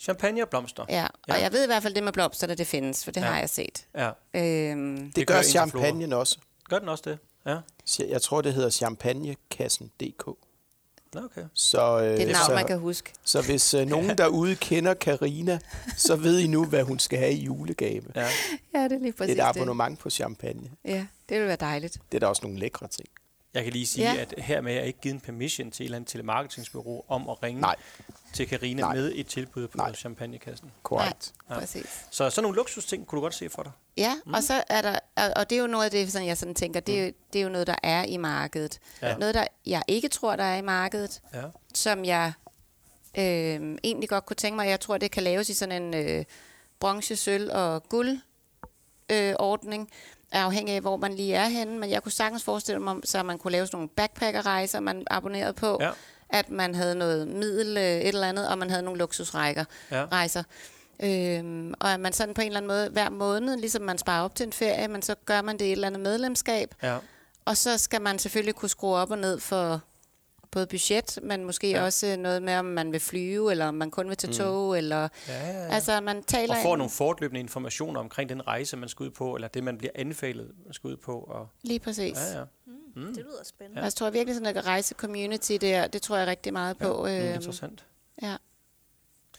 Champagne 0.00 0.42
og 0.42 0.48
blomster. 0.48 0.84
Ja, 0.88 1.04
og 1.06 1.10
Ja. 1.28 1.34
jeg 1.42 1.52
ved 1.52 1.62
i 1.64 1.66
hvert 1.66 1.82
fald 1.82 1.94
det 1.94 2.02
med 2.02 2.12
blomsterne, 2.12 2.54
det 2.54 2.66
findes, 2.66 3.04
for 3.04 3.10
det 3.10 3.20
Ja. 3.20 3.26
har 3.26 3.38
jeg 3.38 3.50
set. 3.50 3.86
Ja. 3.94 4.10
Øhm, 4.34 4.96
Det, 4.96 5.06
Det 5.06 5.16
det 5.16 5.26
gør 5.26 5.34
gør 5.34 5.42
champagnen 5.42 6.12
også. 6.12 6.38
Gør 6.68 6.78
den 6.78 6.88
også 6.88 7.04
det? 7.06 7.18
Ja. 7.46 7.58
Jeg 8.08 8.22
tror, 8.22 8.40
det 8.40 8.54
hedder 8.54 8.70
champagnekassen.dk. 8.70 10.28
Okay. 11.16 11.42
Så, 11.54 11.98
øh, 11.98 12.04
det 12.04 12.10
er 12.10 12.14
et 12.26 12.32
navn, 12.32 12.46
så, 12.46 12.54
man 12.54 12.66
kan 12.66 12.78
huske. 12.78 13.12
så 13.24 13.42
hvis 13.42 13.74
øh, 13.74 13.86
nogen 13.86 14.18
derude 14.18 14.56
kender 14.56 14.94
Karina, 14.94 15.58
så 15.96 16.16
ved 16.16 16.38
I 16.38 16.46
nu, 16.46 16.64
hvad 16.64 16.82
hun 16.82 16.98
skal 16.98 17.18
have 17.18 17.32
i 17.32 17.44
julegave. 17.44 18.02
Ja. 18.14 18.28
Ja, 18.74 18.84
det 18.84 18.92
er 18.92 18.98
lige 18.98 19.12
præcis 19.12 19.34
Et 19.34 19.40
abonnement 19.40 19.98
på 19.98 20.10
champagne. 20.10 20.60
det. 20.62 20.70
Ja, 20.90 21.06
det 21.28 21.34
ville 21.36 21.46
være 21.46 21.56
dejligt. 21.60 21.98
Det 22.12 22.16
er 22.16 22.20
da 22.20 22.26
også 22.26 22.42
nogle 22.42 22.58
lækre 22.58 22.88
ting. 22.88 23.08
Jeg 23.54 23.64
kan 23.64 23.72
lige 23.72 23.86
sige, 23.86 24.12
Ja. 24.14 24.20
at 24.20 24.34
hermed 24.38 24.72
er 24.72 24.76
jeg 24.76 24.86
ikke 24.86 25.00
givet 25.00 25.14
en 25.14 25.20
permission 25.20 25.70
til 25.70 25.82
et 25.82 25.86
eller 25.86 25.96
andet 25.96 26.10
telemarketingsbureau 26.10 27.02
om 27.08 27.28
at 27.28 27.42
ringe 27.42 27.60
Nej. 27.60 27.76
til 28.32 28.48
Karina 28.48 28.88
med 28.92 29.12
et 29.14 29.26
tilbud 29.26 29.68
på 29.68 29.76
Nej. 29.76 29.94
champagnekassen. 29.94 30.70
Korrekt. 30.82 31.34
Nej, 31.48 31.58
præcis. 31.58 32.06
Så 32.10 32.30
sådan 32.30 32.42
nogle 32.42 32.56
luksusting 32.56 33.06
kunne 33.06 33.16
du 33.16 33.20
godt 33.22 33.34
se 33.34 33.50
for 33.50 33.62
dig. 33.62 33.72
Ja, 33.96 34.14
mm. 34.26 34.34
og 34.34 34.42
så 34.42 34.62
er 34.68 34.82
der, 34.82 34.98
og- 35.16 35.32
og 35.36 35.50
det 35.50 35.56
er 35.58 35.60
jo 35.62 35.66
noget 35.66 35.84
af 35.84 35.90
det, 35.90 36.12
sådan 36.12 36.26
jeg 36.28 36.38
sådan 36.38 36.54
tænker, 36.54 36.80
det 36.80 36.98
er, 37.00 37.04
jo, 37.06 37.12
det 37.32 37.38
er 37.38 37.42
jo 37.42 37.48
noget, 37.48 37.66
der 37.66 37.76
er 37.82 38.04
i 38.04 38.16
markedet. 38.16 38.78
Ja. 39.02 39.16
Noget, 39.16 39.34
der 39.34 39.46
jeg 39.66 39.82
ikke 39.88 40.08
tror, 40.08 40.36
der 40.36 40.44
er 40.44 40.56
i 40.56 40.62
markedet, 40.62 41.20
Ja. 41.34 41.42
som 41.74 42.04
jeg 42.04 42.32
øh, 43.18 43.78
egentlig 43.84 44.08
godt 44.08 44.26
kunne 44.26 44.36
tænke 44.36 44.56
mig. 44.56 44.68
Jeg 44.68 44.80
tror, 44.80 44.98
det 44.98 45.10
kan 45.10 45.22
laves 45.22 45.48
i 45.48 45.54
sådan 45.54 45.82
en 45.82 45.94
øh, 45.94 46.24
bronze, 46.80 47.16
sølv 47.16 47.50
og 47.52 47.88
guld 47.88 48.18
øh, 49.12 49.34
ordning, 49.38 49.90
afhængig 50.32 50.74
af, 50.74 50.80
hvor 50.80 50.96
man 50.96 51.14
lige 51.14 51.34
er 51.34 51.48
henne. 51.48 51.78
Men 51.78 51.90
jeg 51.90 52.02
kunne 52.02 52.12
sagtens 52.12 52.44
forestille 52.44 52.80
mig, 52.82 52.96
så 53.04 53.22
man 53.22 53.38
kunne 53.38 53.52
lave 53.52 53.66
sådan 53.66 53.76
nogle 53.76 53.88
backpackerrejser, 53.88 54.80
man 54.80 55.04
abonnerede 55.10 55.52
på. 55.52 55.78
Ja. 55.80 55.90
At 56.30 56.50
man 56.50 56.74
havde 56.74 56.94
noget 56.94 57.28
middel, 57.28 57.76
øh, 57.76 57.82
et 57.82 58.08
eller 58.08 58.28
andet, 58.28 58.48
og 58.48 58.58
man 58.58 58.70
havde 58.70 58.82
nogle 58.82 58.98
luksusrækker, 58.98 59.64
Ja. 59.90 60.04
rejser. 60.12 60.42
Øhm, 61.02 61.74
og 61.80 61.92
at 61.92 62.00
man 62.00 62.12
sådan 62.12 62.34
på 62.34 62.40
en 62.40 62.46
eller 62.46 62.56
anden 62.60 62.68
måde, 62.68 62.88
hver 62.88 63.10
måned, 63.10 63.56
ligesom 63.56 63.82
man 63.82 63.98
sparer 63.98 64.24
op 64.24 64.34
til 64.34 64.46
en 64.46 64.52
ferie, 64.52 64.88
men 64.88 65.02
så 65.02 65.14
gør 65.24 65.42
man 65.42 65.58
det 65.58 65.64
i 65.64 65.68
et 65.68 65.72
eller 65.72 65.86
andet 65.86 66.00
medlemskab. 66.00 66.74
Ja. 66.82 66.96
Og 67.44 67.56
så 67.56 67.78
skal 67.78 68.02
man 68.02 68.18
selvfølgelig 68.18 68.54
kunne 68.54 68.68
skrue 68.68 68.96
op 68.96 69.10
og 69.10 69.18
ned 69.18 69.40
for 69.40 69.80
både 70.50 70.66
budget, 70.66 71.18
men 71.22 71.44
måske 71.44 71.70
Ja. 71.70 71.84
også 71.84 72.16
noget 72.18 72.42
med, 72.42 72.56
om 72.56 72.64
man 72.64 72.92
vil 72.92 73.00
flyve, 73.00 73.50
eller 73.50 73.66
om 73.66 73.74
man 73.74 73.90
kun 73.90 74.08
vil 74.08 74.16
tage 74.16 74.32
tog, 74.32 74.78
eller... 74.78 75.08
Ja, 75.28 75.46
ja, 75.46 75.52
ja. 75.52 75.68
Altså, 75.74 76.00
man 76.00 76.22
taler... 76.22 76.54
og 76.56 76.60
får 76.62 76.74
en- 76.74 76.78
nogle 76.78 76.90
fortløbende 76.90 77.40
informationer 77.40 78.00
omkring 78.00 78.28
den 78.28 78.46
rejse, 78.46 78.76
man 78.76 78.88
skal 78.88 79.04
ud 79.04 79.10
på, 79.10 79.34
eller 79.34 79.48
det, 79.48 79.64
man 79.64 79.78
bliver 79.78 79.92
anbefalet, 79.94 80.50
man 80.64 80.72
skal 80.74 80.88
ud 80.88 80.96
på. 80.96 81.18
Og, 81.20 81.48
Lige 81.62 81.78
præcis. 81.80 82.16
ja, 82.34 82.38
ja. 82.38 82.44
Mm. 82.96 83.06
Det 83.06 83.16
lyder 83.16 83.44
spændende. 83.44 83.80
Ja. 83.80 83.84
Jeg 83.84 83.92
tror 83.94 84.10
virkelig, 84.10 84.34
sådan 84.34 84.56
at 84.56 84.66
rejse-community 84.66 85.52
der, 85.60 85.86
det 85.86 86.02
tror 86.02 86.16
jeg 86.16 86.26
rigtig 86.26 86.52
meget 86.52 86.78
på. 86.78 87.06
Ja, 87.06 87.24
øhm, 87.26 87.34
Interessant. 87.34 87.84
ja. 88.22 88.36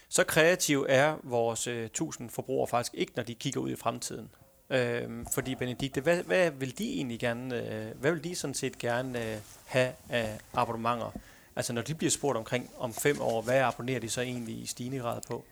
Så 0.10 0.24
kreativ 0.24 0.86
er 0.90 1.16
vores 1.24 1.68
øh, 1.68 1.86
1000 1.86 2.30
forbrugere 2.30 2.68
faktisk 2.68 2.94
ikke, 2.94 3.14
når 3.16 3.24
de 3.24 3.36
kigger 3.36 3.60
ud 3.62 3.70
i 3.70 3.76
fremtiden. 3.76 4.30
Øhm, 4.70 5.26
fordi 5.26 5.56
Benedikte, 5.56 6.02
hvad, 6.02 6.18
hvad 6.24 6.52
vil 6.52 6.78
de 6.78 6.94
egentlig 6.94 7.20
gerne, 7.20 7.56
øh, 7.74 7.86
hvad 8.00 8.12
vil 8.12 8.24
de 8.24 8.36
sådan 8.36 8.54
set 8.54 8.78
gerne 8.78 9.32
øh, 9.32 9.38
have 9.66 9.92
af 10.10 10.38
abonnementer? 10.54 11.12
Altså 11.56 11.74
når 11.74 11.82
de 11.82 11.96
bliver 11.96 12.12
spurgt 12.12 12.38
omkring 12.38 12.70
om 12.78 12.94
fem 12.94 13.22
år, 13.22 13.42
hvad 13.42 13.60
abonnerer 13.62 14.00
de 14.00 14.10
så 14.10 14.22
egentlig 14.22 14.56
i 14.64 14.66
stigende 14.66 14.98
grad 15.00 15.22
på? 15.28 15.44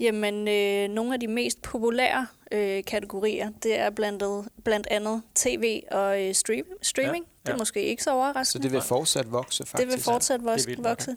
Jamen, 0.00 0.48
øh, 0.48 0.88
nogle 0.88 1.14
af 1.14 1.20
de 1.20 1.26
mest 1.28 1.62
populære 1.62 2.26
øh, 2.52 2.84
kategorier, 2.84 3.50
det 3.62 3.78
er 3.78 3.90
blandt, 3.90 4.48
blandt 4.64 4.86
andet 4.90 5.22
tv 5.34 5.82
og 5.90 6.22
øh, 6.22 6.34
stream, 6.34 6.64
streaming. 6.82 7.24
Ja, 7.24 7.30
Ja, 7.46 7.50
Det 7.52 7.54
er 7.54 7.58
måske 7.58 7.82
ikke 7.82 8.02
så 8.02 8.04
Så 8.10 8.12
overraskende. 8.14 8.62
det 8.64 8.72
vil 8.72 8.80
fortsat 8.82 9.32
vokse, 9.32 9.66
faktisk. 9.66 9.88
det 9.88 9.96
vil 9.96 10.04
fortsat 10.04 10.40
Det 10.40 10.46
vokse. 10.46 10.70
nok, 10.74 10.84
vokse. 10.84 11.16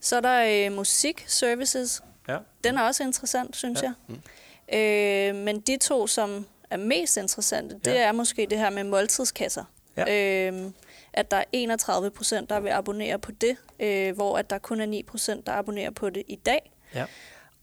Så 0.00 0.16
er 0.16 0.20
der 0.20 0.66
øh, 0.66 0.76
musik 0.76 1.24
services. 1.26 2.02
Ja. 2.28 2.38
Den 2.64 2.78
er 2.78 2.82
også 2.82 3.02
interessant, 3.04 3.56
synes 3.56 3.82
Ja. 3.82 3.92
jeg. 4.70 5.28
Øh, 5.34 5.34
men 5.44 5.60
de 5.60 5.76
to, 5.76 6.06
som 6.06 6.46
er 6.74 6.78
mest 6.84 7.16
interessante, 7.16 7.74
det 7.84 7.90
Ja. 7.90 8.02
er 8.02 8.12
måske 8.12 8.46
det 8.50 8.58
her 8.58 8.70
med 8.70 8.84
måltidskasser. 8.84 9.64
Ja. 9.96 10.48
Øh, 10.52 10.70
at 11.12 11.30
der 11.30 11.36
er 11.36 11.44
31 11.52 12.10
procent, 12.10 12.50
der 12.50 12.60
vil 12.60 12.70
abonnere 12.70 13.18
på 13.18 13.30
det, 13.32 13.56
øh, 13.80 14.14
hvor 14.14 14.38
at 14.38 14.50
der 14.50 14.58
kun 14.58 14.80
er 14.80 14.86
9 14.86 15.02
procent, 15.02 15.46
der 15.46 15.52
abonnerer 15.52 15.90
på 15.90 16.10
det 16.10 16.22
i 16.28 16.36
dag. 16.36 16.72
Ja. 16.94 17.04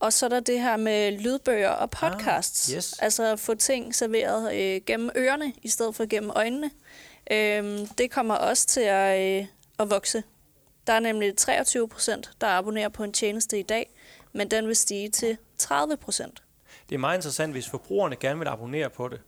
Og 0.00 0.12
så 0.12 0.26
er 0.26 0.30
der 0.30 0.40
det 0.40 0.60
her 0.60 0.76
med 0.76 1.12
lydbøger 1.18 1.68
og 1.68 1.90
podcasts. 1.90 2.68
Ah, 2.70 2.76
yes. 2.76 2.98
Altså 2.98 3.32
at 3.32 3.40
få 3.40 3.54
ting 3.54 3.94
serveret 3.94 4.54
øh, 4.54 4.80
gennem 4.86 5.10
ørerne, 5.16 5.52
i 5.62 5.68
stedet 5.68 5.94
for 5.96 6.06
gennem 6.06 6.30
øjnene. 6.30 6.70
Øhm, 7.30 7.86
det 7.86 8.10
kommer 8.10 8.34
også 8.34 8.66
til 8.66 8.80
at, 8.80 9.20
øh, 9.40 9.46
at 9.78 9.90
vokse. 9.90 10.22
Der 10.86 10.92
er 10.92 11.00
nemlig 11.00 11.36
23 11.36 11.88
procent, 11.88 12.30
der 12.40 12.46
abonnerer 12.46 12.88
på 12.88 13.04
en 13.04 13.12
tjeneste 13.12 13.58
i 13.58 13.62
dag, 13.62 13.90
men 14.32 14.50
den 14.50 14.66
vil 14.68 14.76
stige 14.76 15.08
til 15.08 15.36
30 15.58 15.96
procent. 15.96 16.42
Det 16.92 16.96
er 16.96 17.00
meget 17.00 17.18
interessant, 17.18 17.52
hvis 17.52 17.68
forbrugerne 17.68 18.16
gerne 18.16 18.38
vil 18.38 18.48
abonnere 18.48 18.90
på 18.90 19.08
det. 19.08 19.20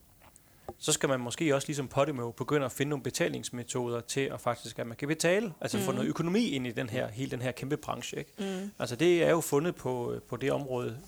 Så 0.78 0.92
skal 0.92 1.08
man 1.08 1.20
måske 1.20 1.54
også 1.54 1.68
ligesom 1.68 1.88
Podimo 1.88 2.30
begynde 2.30 2.64
at 2.66 2.72
finde 2.72 2.90
nogle 2.90 3.02
betalingsmetoder 3.02 4.00
til 4.00 4.20
at 4.20 4.40
faktisk, 4.40 4.78
at 4.78 4.86
man 4.86 4.96
kan 4.96 5.08
betale, 5.08 5.52
altså 5.60 5.78
mm. 5.78 5.84
få 5.84 5.92
noget 5.92 6.08
økonomi 6.08 6.48
ind 6.48 6.66
i 6.66 6.70
den 6.70 6.88
her, 6.88 7.08
hele 7.08 7.30
den 7.30 7.42
her 7.42 7.52
kæmpe 7.52 7.76
branche. 7.76 8.18
Ikke? 8.18 8.32
Mm. 8.38 8.70
Altså 8.78 8.96
det 8.96 9.24
er 9.24 9.30
jo 9.30 9.40
fundet 9.40 9.74
på, 9.74 10.14
på 10.28 10.36
det 10.36 10.52
område, 10.52 10.98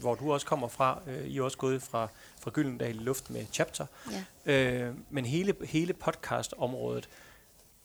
hvor 0.00 0.14
du 0.14 0.32
også 0.32 0.46
kommer 0.46 0.68
fra. 0.68 1.00
Øh, 1.06 1.26
I 1.26 1.38
er 1.38 1.42
også 1.42 1.58
gået 1.58 1.82
fra, 1.82 2.08
fra 2.40 2.50
Gyldendal 2.50 2.96
i 2.96 2.98
luft 2.98 3.30
med 3.30 3.46
Chapter. 3.52 3.86
Ja. 4.46 4.52
Øh, 4.52 4.94
men 5.10 5.24
hele, 5.24 5.54
hele 5.64 5.92
podcast-området 5.92 7.08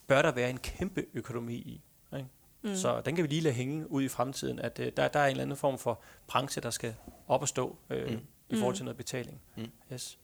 bør 0.08 0.22
der 0.22 0.32
være 0.32 0.50
en 0.50 0.58
kæmpe 0.58 1.06
økonomi 1.14 1.56
i. 1.56 1.82
Ikke? 2.16 2.28
Mm. 2.62 2.76
Så 2.76 3.02
den 3.06 3.16
kan 3.16 3.24
vi 3.24 3.28
lige 3.30 3.42
lade 3.42 3.54
hænge 3.56 3.92
ud 3.92 4.04
i 4.04 4.08
fremtiden, 4.08 4.60
at 4.60 4.80
øh, 4.80 4.92
der, 4.98 5.08
der 5.08 5.20
er 5.20 5.26
en 5.26 5.32
eller 5.32 5.44
anden 5.44 5.58
form 5.58 5.78
for 5.80 6.00
branche, 6.28 6.62
der 6.62 6.70
skal 6.70 6.96
op 7.28 7.42
og 7.42 7.48
stå 7.48 7.76
øh, 7.90 8.12
mm. 8.12 8.20
i 8.50 8.56
forhold 8.56 8.76
til 8.76 8.86
noget 8.86 8.98
betaling. 8.98 9.42
Mm. 9.58 9.68
Yes. 9.94 10.18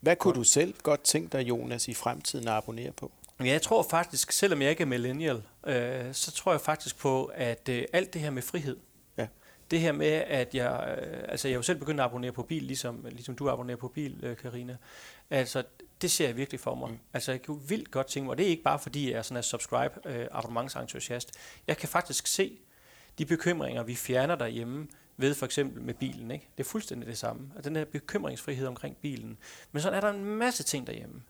Hvad 0.00 0.16
kunne 0.16 0.34
du 0.34 0.44
selv 0.44 0.74
godt 0.82 1.02
tænke 1.02 1.38
dig, 1.38 1.48
Jonas, 1.48 1.88
i 1.88 1.94
fremtiden 1.94 2.48
at 2.48 2.54
abonnere 2.54 2.92
på? 2.92 3.12
Men 3.38 3.46
jeg 3.46 3.62
tror 3.62 3.82
faktisk, 3.90 4.32
selvom 4.32 4.62
jeg 4.62 4.70
ikke 4.70 4.82
er 4.82 4.86
millennial, 4.86 5.42
øh, 5.66 6.14
så 6.14 6.30
tror 6.32 6.52
jeg 6.52 6.60
faktisk 6.60 6.98
på, 6.98 7.24
at 7.24 7.68
øh, 7.68 7.84
alt 7.92 8.14
det 8.14 8.20
her 8.22 8.30
med 8.30 8.42
frihed, 8.42 8.76
Ja. 9.18 9.26
det 9.70 9.80
her 9.80 9.92
med, 9.92 10.06
at 10.26 10.54
jeg, 10.54 10.98
øh, 11.02 11.24
altså 11.28 11.48
jeg 11.48 11.52
er 11.52 11.56
jo 11.56 11.62
selv 11.62 11.78
begyndt 11.78 12.00
at 12.00 12.04
abonnere 12.04 12.32
på 12.32 12.42
bil, 12.42 12.62
ligesom, 12.62 13.06
ligesom 13.10 13.36
du 13.36 13.50
abonnerer 13.50 13.76
på 13.76 13.88
bil, 13.88 14.20
øh, 14.22 14.36
Karina. 14.36 14.76
Altså, 15.32 15.62
det 16.02 16.10
ser 16.10 16.26
jeg 16.26 16.36
virkelig 16.36 16.60
for 16.60 16.74
mig. 16.74 16.90
Mm. 16.90 16.98
Altså, 17.12 17.32
jeg 17.32 17.42
kunne 17.42 17.68
vildt 17.68 17.90
godt 17.90 18.06
tænke 18.06 18.24
mig, 18.24 18.30
og 18.30 18.38
det 18.38 18.46
er 18.46 18.50
ikke 18.50 18.62
bare 18.62 18.78
fordi, 18.78 19.10
jeg 19.10 19.18
er 19.18 19.22
sådan 19.22 19.36
en 19.36 19.42
subscribe 19.42 20.00
øh, 20.04 20.28
abonnementsentusiast. 20.30 21.32
Jeg 21.66 21.76
kan 21.76 21.88
faktisk 21.88 22.26
se 22.26 22.58
de 23.18 23.26
bekymringer, 23.26 23.82
vi 23.82 23.94
fjerner 23.94 24.34
derhjemme, 24.34 24.88
ved 25.16 25.34
for 25.34 25.46
eksempel 25.46 25.82
med 25.82 25.94
bilen. 25.94 26.30
Ikke? 26.30 26.48
Det 26.56 26.64
er 26.64 26.68
fuldstændig 26.68 27.08
det 27.08 27.18
samme. 27.18 27.50
Altså, 27.56 27.68
den 27.68 27.76
her 27.76 27.84
bekymringsfrihed 27.84 28.66
omkring 28.66 28.96
bilen. 28.96 29.38
Men 29.72 29.82
så 29.82 29.90
er 29.90 30.00
der 30.00 30.10
en 30.10 30.24
masse 30.24 30.62
ting 30.62 30.86
derhjemme. 30.86 31.22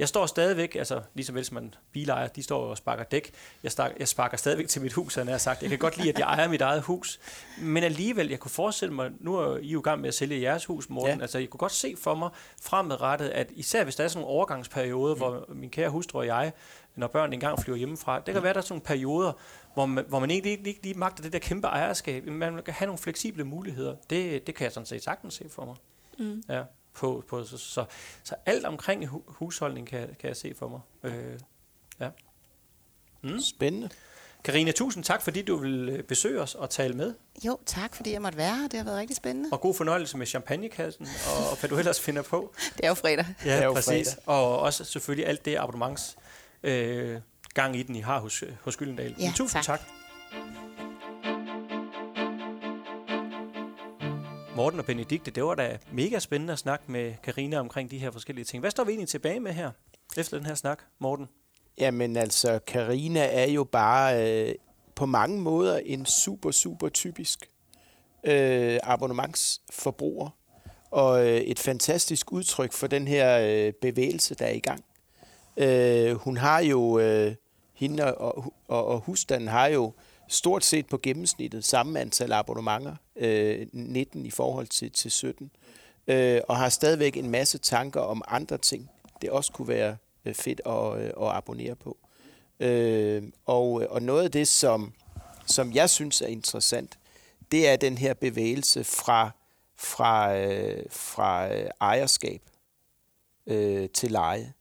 Jeg 0.00 0.08
står 0.08 0.26
stadigvæk, 0.26 0.74
altså 0.74 1.02
ligesom 1.14 1.44
som 1.44 1.54
man 1.54 1.74
bilejer, 1.92 2.28
de 2.28 2.42
står 2.42 2.64
og 2.64 2.76
sparker 2.76 3.04
dæk. 3.04 3.30
Jeg, 3.62 3.72
stak, 3.72 3.92
jeg 3.98 4.08
sparker 4.08 4.36
stadigvæk 4.36 4.68
til 4.68 4.82
mit 4.82 4.92
hus, 4.92 5.14
han 5.14 5.28
har 5.28 5.38
sagt. 5.38 5.62
Jeg 5.62 5.70
kan 5.70 5.78
godt 5.78 5.96
lide, 5.96 6.08
at 6.08 6.18
jeg 6.18 6.24
ejer 6.24 6.48
mit 6.48 6.60
eget 6.60 6.82
hus. 6.82 7.20
Men 7.58 7.84
alligevel, 7.84 8.28
jeg 8.28 8.38
kunne 8.38 8.50
forestille 8.50 8.94
mig, 8.94 9.10
nu 9.20 9.34
er 9.34 9.56
I 9.56 9.68
jo 9.68 9.80
i 9.80 9.82
gang 9.82 10.00
med 10.00 10.08
at 10.08 10.14
sælge 10.14 10.42
jeres 10.42 10.64
hus, 10.64 10.88
Morten. 10.88 11.16
Ja. 11.16 11.22
Altså, 11.22 11.38
jeg 11.38 11.50
kunne 11.50 11.58
godt 11.58 11.72
se 11.72 11.94
for 11.98 12.14
mig 12.14 12.30
fremadrettet, 12.62 13.28
at 13.28 13.50
især 13.54 13.84
hvis 13.84 13.96
der 13.96 14.04
er 14.04 14.08
sådan 14.08 14.22
nogle 14.22 14.34
overgangsperioder, 14.34 15.14
mm. 15.14 15.18
hvor 15.18 15.44
min 15.48 15.70
kære 15.70 15.90
hustru 15.90 16.18
og 16.18 16.26
jeg, 16.26 16.52
når 16.96 17.06
børn 17.06 17.32
engang 17.32 17.60
flyver 17.60 17.78
hjemmefra, 17.78 18.20
det 18.20 18.34
kan 18.34 18.42
være, 18.42 18.52
der 18.52 18.58
er 18.58 18.62
sådan 18.62 18.72
nogle 18.72 18.84
perioder, 18.84 19.32
hvor 19.74 19.86
man, 19.86 20.04
hvor 20.08 20.18
man 20.18 20.30
ikke, 20.30 20.50
ikke, 20.50 20.68
ikke 20.68 20.82
lige 20.82 20.94
magter 20.94 21.22
det 21.22 21.32
der 21.32 21.38
kæmpe 21.38 21.66
ejerskab. 21.66 22.26
Man 22.26 22.62
kan 22.62 22.74
have 22.74 22.86
nogle 22.86 22.98
fleksible 22.98 23.44
muligheder. 23.44 23.94
Det, 24.10 24.46
det 24.46 24.54
kan 24.54 24.64
jeg 24.64 24.72
sådan 24.72 24.86
set 24.86 25.04
sagtens 25.04 25.34
se 25.34 25.44
for 25.48 25.64
mig. 25.64 25.76
Mm. 26.18 26.42
Ja, 26.48 26.62
på, 27.00 27.24
på, 27.28 27.44
så, 27.44 27.58
så, 27.58 27.84
så 28.24 28.34
alt 28.46 28.64
omkring 28.64 29.06
hu- 29.06 29.22
husholdning 29.26 29.86
kan, 29.86 30.08
kan 30.20 30.28
jeg 30.28 30.36
se 30.36 30.54
for 30.58 30.68
mig. 30.68 30.80
Øh, 31.12 31.38
ja. 32.00 32.08
Mm. 33.22 33.40
Spændende. 33.40 33.88
Karina, 34.44 34.72
tusind 34.72 35.04
tak, 35.04 35.22
fordi 35.22 35.42
du 35.42 35.56
vil 35.56 35.88
øh, 35.88 36.02
besøge 36.02 36.40
os 36.40 36.54
og 36.54 36.70
tale 36.70 36.94
med. 36.94 37.14
Jo, 37.46 37.58
tak 37.66 37.94
fordi 37.94 38.12
jeg 38.12 38.22
måtte 38.22 38.38
være 38.38 38.56
her. 38.56 38.68
Det 38.68 38.78
har 38.78 38.84
været 38.84 38.98
rigtig 38.98 39.16
spændende. 39.16 39.48
Og 39.52 39.60
god 39.60 39.74
fornøjelse 39.74 40.16
med 40.18 40.26
champagnekassen 40.26 41.06
og, 41.26 41.50
og 41.50 41.56
hvad 41.60 41.70
du 41.70 41.78
ellers 41.78 42.00
finder 42.00 42.22
på. 42.22 42.54
Det 42.76 42.84
er 42.84 42.88
jo 42.88 42.94
fredag. 42.94 43.26
Det 43.44 43.52
er 43.52 43.64
jo 43.64 43.72
præcis. 43.72 44.08
fredag. 44.08 44.28
Og 44.28 44.58
også 44.58 44.84
selvfølgelig 44.84 45.26
alt 45.26 45.44
det 45.44 45.56
abonnements 45.56 46.16
øh, 46.62 47.20
gang 47.54 47.76
i 47.76 47.82
den, 47.82 47.96
I 47.96 48.00
har 48.00 48.20
hos, 48.20 48.44
hos 48.62 48.76
Gyldendal. 48.76 49.14
Ja, 49.18 49.24
Men 49.24 49.34
tusind 49.34 49.62
tak. 49.62 49.78
tak. 49.78 49.88
Morten 54.56 54.78
og 54.80 54.86
Benedikte, 54.86 55.30
det 55.30 55.44
var 55.44 55.54
da 55.54 55.78
mega 55.92 56.18
spændende 56.18 56.52
at 56.52 56.58
snakke 56.58 56.84
med 56.92 57.14
Karina 57.22 57.58
omkring 57.58 57.90
de 57.90 57.98
her 57.98 58.10
forskellige 58.10 58.44
ting. 58.44 58.60
Hvad 58.60 58.70
står 58.70 58.84
vi 58.84 58.90
egentlig 58.90 59.08
tilbage 59.08 59.40
med 59.40 59.52
her, 59.52 59.70
efter 60.16 60.36
den 60.36 60.46
her 60.46 60.54
snak, 60.54 60.82
Morten? 60.98 61.28
Jamen 61.78 62.16
altså, 62.16 62.58
Karina 62.66 63.20
er 63.20 63.46
jo 63.46 63.64
bare 63.64 64.30
øh, 64.48 64.54
på 64.94 65.06
mange 65.06 65.40
måder 65.40 65.78
en 65.78 66.06
super, 66.06 66.50
super 66.50 66.88
typisk 66.88 67.50
øh, 68.24 68.78
abonnementsforbruger 68.82 70.30
og 70.90 71.28
øh, 71.28 71.36
et 71.36 71.58
fantastisk 71.58 72.32
udtryk 72.32 72.72
for 72.72 72.86
den 72.86 73.08
her 73.08 73.38
øh, 73.40 73.72
bevægelse, 73.72 74.34
der 74.34 74.44
er 74.44 74.52
i 74.52 74.60
gang. 74.60 74.84
Øh, 75.56 76.12
hun 76.12 76.36
har 76.36 76.60
jo, 76.60 76.98
øh, 76.98 77.34
hende 77.74 78.14
og, 78.14 78.54
og, 78.68 78.86
og 78.86 79.00
husstanden 79.00 79.48
har 79.48 79.66
jo 79.66 79.92
stort 80.30 80.64
set 80.64 80.86
på 80.86 80.98
gennemsnittet 80.98 81.64
samme 81.64 82.00
antal 82.00 82.32
abonnementer, 82.32 82.96
øh, 83.16 83.66
19 83.72 84.26
i 84.26 84.30
forhold 84.30 84.66
til, 84.66 84.90
til 84.90 85.10
17, 85.10 85.50
øh, 86.06 86.40
og 86.48 86.56
har 86.56 86.68
stadigvæk 86.68 87.16
en 87.16 87.30
masse 87.30 87.58
tanker 87.58 88.00
om 88.00 88.22
andre 88.28 88.58
ting, 88.58 88.90
det 89.22 89.30
også 89.30 89.52
kunne 89.52 89.68
være 89.68 89.96
øh, 90.24 90.34
fedt 90.34 90.60
at, 90.66 90.98
øh, 90.98 91.28
at 91.28 91.36
abonnere 91.36 91.76
på. 91.76 91.96
Øh, 92.60 93.22
og, 93.46 93.82
øh, 93.82 93.88
og 93.90 94.02
noget 94.02 94.24
af 94.24 94.30
det, 94.30 94.48
som, 94.48 94.92
som 95.46 95.72
jeg 95.72 95.90
synes 95.90 96.20
er 96.22 96.26
interessant, 96.26 96.98
det 97.52 97.68
er 97.68 97.76
den 97.76 97.98
her 97.98 98.14
bevægelse 98.14 98.84
fra, 98.84 99.30
fra, 99.76 100.36
øh, 100.36 100.84
fra 100.90 101.48
ejerskab 101.80 102.42
øh, 103.46 103.88
til 103.88 104.10
leje. 104.10 104.52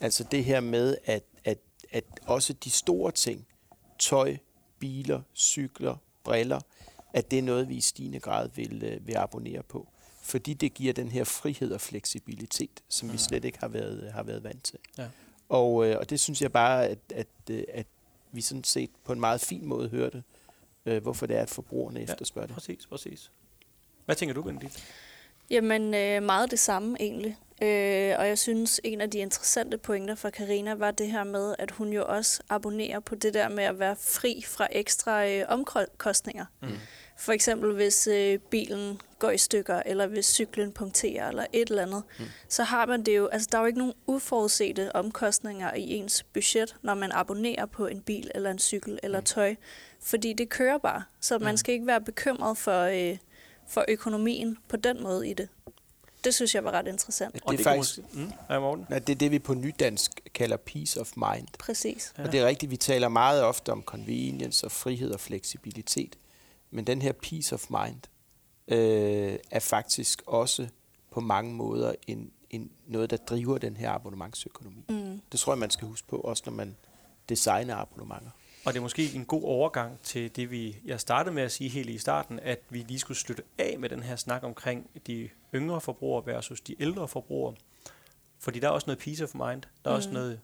Altså 0.00 0.24
det 0.24 0.44
her 0.44 0.60
med, 0.60 0.96
at, 1.04 1.22
at, 1.44 1.58
at 1.90 2.04
også 2.26 2.52
de 2.52 2.70
store 2.70 3.12
ting, 3.12 3.46
tøj, 3.98 4.36
biler, 4.82 5.20
cykler, 5.34 5.96
briller, 6.24 6.60
at 7.12 7.30
det 7.30 7.38
er 7.38 7.42
noget, 7.42 7.68
vi 7.68 7.74
i 7.74 7.80
stigende 7.80 8.20
grad 8.20 8.48
vil, 8.54 8.82
øh, 8.84 9.06
vil 9.06 9.16
abonnere 9.16 9.62
på. 9.62 9.88
Fordi 10.22 10.54
det 10.54 10.74
giver 10.74 10.92
den 10.92 11.08
her 11.10 11.24
frihed 11.24 11.72
og 11.72 11.80
fleksibilitet, 11.80 12.70
som 12.88 13.12
vi 13.12 13.18
slet 13.18 13.44
ikke 13.44 13.58
har 13.58 13.68
været, 13.68 14.12
har 14.12 14.22
været 14.22 14.44
vant 14.44 14.64
til. 14.64 14.78
Ja. 14.98 15.06
Og, 15.48 15.86
øh, 15.86 15.96
og 15.98 16.10
det 16.10 16.20
synes 16.20 16.42
jeg 16.42 16.52
bare, 16.52 16.86
at, 16.88 16.98
at, 17.14 17.26
øh, 17.50 17.64
at 17.74 17.86
vi 18.32 18.40
sådan 18.40 18.64
set 18.64 18.90
på 19.04 19.12
en 19.12 19.20
meget 19.20 19.40
fin 19.40 19.66
måde 19.66 19.88
hørte, 19.88 20.22
øh, 20.86 21.02
hvorfor 21.02 21.26
det 21.26 21.36
er, 21.36 21.42
at 21.42 21.50
forbrugerne 21.50 21.98
Ja. 22.00 22.04
efterspørger 22.04 22.46
det. 22.46 22.54
Præcis, 22.54 22.86
præcis. 22.86 23.30
Hvad 24.04 24.16
tænker 24.16 24.34
du, 24.34 24.42
Benedikt? 24.42 24.84
Jamen, 25.50 25.94
øh, 25.94 26.22
meget 26.22 26.50
det 26.50 26.58
samme 26.58 26.96
egentlig. 27.00 27.36
Øh, 27.62 28.14
og 28.18 28.28
jeg 28.28 28.38
synes, 28.38 28.80
en 28.84 29.00
af 29.00 29.10
de 29.10 29.18
interessante 29.18 29.78
pointer 29.78 30.14
for 30.14 30.30
Karina 30.30 30.74
var 30.74 30.90
det 30.90 31.10
her 31.10 31.24
med, 31.24 31.54
at 31.58 31.70
hun 31.70 31.92
jo 31.92 32.04
også 32.06 32.42
abonnerer 32.48 33.00
på 33.00 33.14
det 33.14 33.34
der 33.34 33.48
med 33.48 33.64
at 33.64 33.78
være 33.78 33.96
fri 33.96 34.44
fra 34.46 34.68
ekstra 34.72 35.28
øh, 35.28 35.44
omkostninger. 35.48 36.44
Mm. 36.62 36.68
For 37.16 37.32
eksempel 37.32 37.74
hvis 37.74 38.06
øh, 38.06 38.38
bilen 38.38 39.00
går 39.18 39.30
i 39.30 39.38
stykker, 39.38 39.82
eller 39.86 40.06
hvis 40.06 40.26
cyklen 40.26 40.72
punkterer, 40.72 41.28
eller 41.28 41.46
et 41.52 41.70
eller 41.70 41.82
andet, 41.82 42.02
mm. 42.18 42.24
så 42.48 42.62
har 42.62 42.86
man 42.86 43.02
det 43.02 43.16
jo, 43.16 43.26
altså 43.26 43.48
der 43.52 43.58
er 43.58 43.62
jo 43.62 43.66
ikke 43.66 43.78
nogen 43.78 43.94
uforudsete 44.06 44.96
omkostninger 44.96 45.74
i 45.74 45.90
ens 45.94 46.22
budget, 46.22 46.76
når 46.82 46.94
man 46.94 47.12
abonnerer 47.12 47.66
på 47.66 47.86
en 47.86 48.00
bil, 48.00 48.30
eller 48.34 48.50
en 48.50 48.58
cykel, 48.58 48.98
eller 49.02 49.20
tøj, 49.20 49.54
fordi 50.00 50.32
det 50.32 50.48
kører 50.48 50.78
bare. 50.78 51.02
Så 51.20 51.38
man 51.38 51.56
skal 51.56 51.74
ikke 51.74 51.86
være 51.86 52.00
bekymret 52.00 52.58
for, 52.58 52.82
øh, 52.82 53.18
for 53.68 53.84
økonomien 53.88 54.58
på 54.68 54.76
den 54.76 55.02
måde 55.02 55.28
i 55.28 55.34
det. 55.34 55.48
Det 56.24 56.34
synes 56.34 56.54
jeg 56.54 56.64
var 56.64 56.70
ret 56.70 56.86
interessant. 56.88 57.34
Det 57.34 57.40
er 57.40 57.46
kunne 57.46 57.58
faktisk- 57.58 57.98
Måske, 58.02 58.18
mm, 58.18 58.32
ja, 58.90 58.98
det 58.98 59.08
er 59.12 59.16
det, 59.16 59.30
vi 59.30 59.38
på 59.38 59.54
nydansk 59.54 60.10
kalder 60.34 60.56
peace 60.56 61.00
of 61.00 61.12
mind. 61.16 61.48
Præcis. 61.58 62.14
Ja. 62.18 62.22
Og 62.24 62.32
det 62.32 62.40
er 62.40 62.46
rigtigt, 62.46 62.70
vi 62.70 62.76
taler 62.76 63.08
meget 63.08 63.42
ofte 63.42 63.72
om 63.72 63.82
convenience 63.82 64.66
og 64.66 64.72
frihed 64.72 65.10
og 65.10 65.20
fleksibilitet. 65.20 66.16
Men 66.70 66.86
den 66.86 67.02
her 67.02 67.12
peace 67.12 67.54
of 67.54 67.66
mind 67.70 67.96
øh, 68.68 69.38
er 69.50 69.60
faktisk 69.60 70.22
også 70.26 70.68
på 71.10 71.20
mange 71.20 71.54
måder 71.54 71.94
en, 72.06 72.30
en, 72.50 72.70
noget, 72.86 73.10
der 73.10 73.16
driver 73.16 73.58
den 73.58 73.76
her 73.76 73.90
abonnementsøkonomi. 73.90 74.84
Mm. 74.88 75.20
Det 75.32 75.40
tror 75.40 75.52
jeg, 75.52 75.58
man 75.58 75.70
skal 75.70 75.88
huske 75.88 76.08
på, 76.08 76.16
også 76.16 76.42
når 76.46 76.52
man 76.52 76.76
designer 77.28 77.76
abonnementer. 77.76 78.30
Og 78.64 78.72
det 78.72 78.78
er 78.78 78.82
måske 78.82 79.10
en 79.14 79.24
god 79.24 79.42
overgang 79.42 79.98
til 80.02 80.36
det, 80.36 80.50
vi 80.50 80.76
jeg 80.84 81.00
startede 81.00 81.34
med 81.34 81.42
at 81.42 81.52
sige 81.52 81.70
helt 81.70 81.90
i 81.90 81.98
starten, 81.98 82.40
at 82.40 82.58
vi 82.70 82.78
lige 82.88 82.98
skulle 82.98 83.18
slutte 83.18 83.42
af 83.58 83.76
med 83.78 83.88
den 83.88 84.02
her 84.02 84.16
snak 84.16 84.42
omkring 84.42 84.90
de 85.06 85.28
yngre 85.54 85.80
forbrugere 85.80 86.26
versus 86.26 86.60
de 86.60 86.82
ældre 86.82 87.08
forbrugere. 87.08 87.54
Fordi 88.38 88.58
der 88.58 88.68
er 88.68 88.72
også 88.72 88.86
noget 88.86 88.98
peace 88.98 89.24
of 89.24 89.34
mind. 89.34 89.62
Der 89.84 89.90
er 89.90 89.94
mm. 89.94 89.96
også 89.96 90.10
noget 90.10 90.40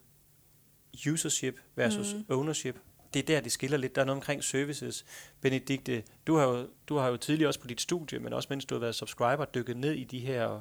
usership 1.12 1.60
versus 1.76 2.14
mm. 2.14 2.24
ownership. 2.28 2.78
Det 3.14 3.20
er 3.20 3.26
der, 3.26 3.40
det 3.40 3.52
skiller 3.52 3.76
lidt. 3.76 3.94
Der 3.94 4.00
er 4.00 4.06
noget 4.06 4.16
omkring 4.16 4.44
services. 4.44 5.04
Benedikte, 5.40 6.02
du 6.26 6.36
har, 6.36 6.44
jo, 6.44 6.68
du 6.88 6.96
har 6.96 7.08
jo 7.08 7.16
tidligere 7.16 7.48
også 7.48 7.60
på 7.60 7.66
dit 7.66 7.80
studie, 7.80 8.18
men 8.18 8.32
også 8.32 8.46
mens 8.50 8.64
du 8.64 8.74
har 8.74 8.80
været 8.80 8.94
subscriber, 8.94 9.44
dykket 9.44 9.76
ned 9.76 9.92
i 9.92 10.04
de 10.04 10.18
her 10.18 10.60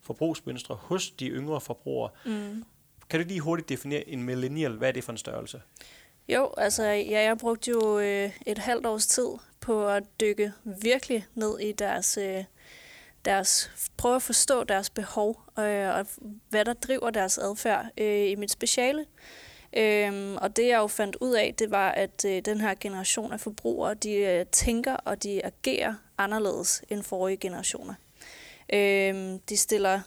forbrugsmønstre 0.00 0.74
hos 0.74 1.10
de 1.10 1.28
yngre 1.28 1.60
forbrugere. 1.60 2.10
Mm. 2.24 2.64
Kan 3.10 3.20
du 3.20 3.26
lige 3.26 3.40
hurtigt 3.40 3.68
definere 3.68 4.08
en 4.08 4.22
millennial? 4.22 4.72
Hvad 4.72 4.88
er 4.88 4.92
det 4.92 5.04
for 5.04 5.12
en 5.12 5.18
størrelse? 5.18 5.62
Jo, 6.28 6.54
altså 6.56 6.84
ja, 6.84 7.22
jeg 7.22 7.38
brugte 7.38 7.70
jo 7.70 7.98
øh, 7.98 8.30
et 8.46 8.58
halvt 8.58 8.86
års 8.86 9.06
tid 9.06 9.28
på 9.60 9.88
at 9.88 10.02
dykke 10.20 10.52
virkelig 10.64 11.26
ned 11.34 11.58
i 11.60 11.72
deres, 11.72 12.18
øh, 12.18 12.44
deres 13.26 13.70
prøve 13.96 14.16
at 14.16 14.22
forstå 14.22 14.64
deres 14.64 14.90
behov 14.90 15.42
øh, 15.58 15.88
og 15.88 16.06
hvad 16.48 16.64
der 16.64 16.72
driver 16.72 17.10
deres 17.10 17.38
adfærd 17.38 17.86
øh, 17.98 18.30
i 18.30 18.34
mit 18.34 18.50
speciale. 18.50 19.06
Øhm, 19.76 20.36
og 20.36 20.56
det 20.56 20.66
jeg 20.66 20.78
jo 20.78 20.86
fandt 20.86 21.16
ud 21.20 21.32
af, 21.32 21.54
det 21.58 21.70
var, 21.70 21.90
at 21.90 22.24
øh, 22.24 22.42
den 22.44 22.60
her 22.60 22.74
generation 22.80 23.32
af 23.32 23.40
forbrugere, 23.40 23.94
de 23.94 24.12
øh, 24.12 24.46
tænker 24.46 24.94
og 24.94 25.22
de 25.22 25.46
agerer 25.46 25.94
anderledes 26.18 26.82
end 26.88 27.02
forrige 27.02 27.36
generationer. 27.36 27.94
Øhm, 28.72 29.38
de 29.38 29.56
stiller 29.56 30.00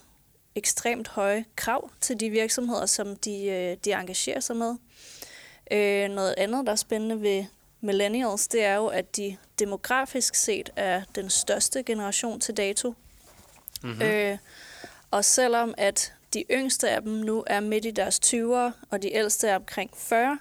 ekstremt 0.55 1.07
høje 1.07 1.45
krav 1.55 1.89
til 2.01 2.19
de 2.19 2.29
virksomheder, 2.29 2.85
som 2.85 3.15
de, 3.15 3.45
øh, 3.45 3.77
de 3.85 3.93
engagerer 3.93 4.39
sig 4.39 4.55
med. 4.55 4.75
Øh, 5.71 6.09
noget 6.09 6.35
andet, 6.37 6.65
der 6.65 6.71
er 6.71 6.75
spændende 6.75 7.21
ved 7.21 7.45
millennials, 7.81 8.47
det 8.47 8.63
er 8.63 8.75
jo, 8.75 8.87
at 8.87 9.17
de 9.17 9.37
demografisk 9.59 10.35
set 10.35 10.69
er 10.75 11.01
den 11.15 11.29
største 11.29 11.83
generation 11.83 12.39
til 12.39 12.57
dato. 12.57 12.93
Mm-hmm. 13.83 14.01
Øh, 14.01 14.37
og 15.11 15.25
selvom 15.25 15.73
at 15.77 16.13
de 16.33 16.43
yngste 16.51 16.89
af 16.89 17.01
dem 17.01 17.11
nu 17.11 17.43
er 17.47 17.59
midt 17.59 17.85
i 17.85 17.91
deres 17.91 18.19
20'ere, 18.25 18.71
og 18.89 19.01
de 19.01 19.13
ældste 19.13 19.47
er 19.47 19.55
omkring 19.55 19.91
40, 19.97 20.39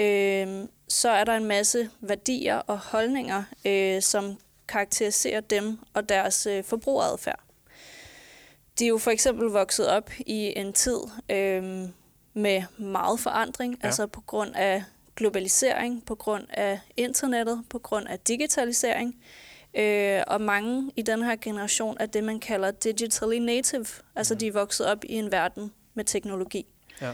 øh, 0.00 0.68
så 0.88 1.10
er 1.10 1.24
der 1.24 1.32
en 1.36 1.44
masse 1.44 1.90
værdier 2.00 2.56
og 2.56 2.78
holdninger, 2.78 3.42
øh, 3.64 4.02
som 4.02 4.38
karakteriserer 4.68 5.40
dem 5.40 5.78
og 5.94 6.08
deres 6.08 6.46
øh, 6.46 6.64
forbrugeradfærd. 6.64 7.40
De 8.78 8.84
er 8.84 8.88
jo 8.88 8.98
for 8.98 9.10
eksempel 9.10 9.48
vokset 9.48 9.88
op 9.88 10.10
i 10.18 10.52
en 10.56 10.72
tid 10.72 10.98
øh, 11.28 11.88
med 12.34 12.62
meget 12.78 13.20
forandring, 13.20 13.78
ja. 13.82 13.86
altså 13.86 14.06
på 14.06 14.20
grund 14.20 14.54
af 14.54 14.84
globalisering, 15.16 16.04
på 16.06 16.14
grund 16.14 16.46
af 16.50 16.80
internettet, 16.96 17.64
på 17.70 17.78
grund 17.78 18.08
af 18.08 18.18
digitalisering. 18.18 19.16
Øh, 19.74 20.22
og 20.26 20.40
mange 20.40 20.90
i 20.96 21.02
den 21.02 21.22
her 21.22 21.36
generation 21.36 21.96
er 22.00 22.06
det, 22.06 22.24
man 22.24 22.40
kalder 22.40 22.70
digitally 22.70 23.36
native. 23.38 23.86
Altså 24.16 24.34
de 24.34 24.46
er 24.46 24.52
vokset 24.52 24.86
op 24.86 25.04
i 25.04 25.14
en 25.14 25.32
verden 25.32 25.72
med 25.94 26.04
teknologi. 26.04 26.66
Ja. 27.00 27.12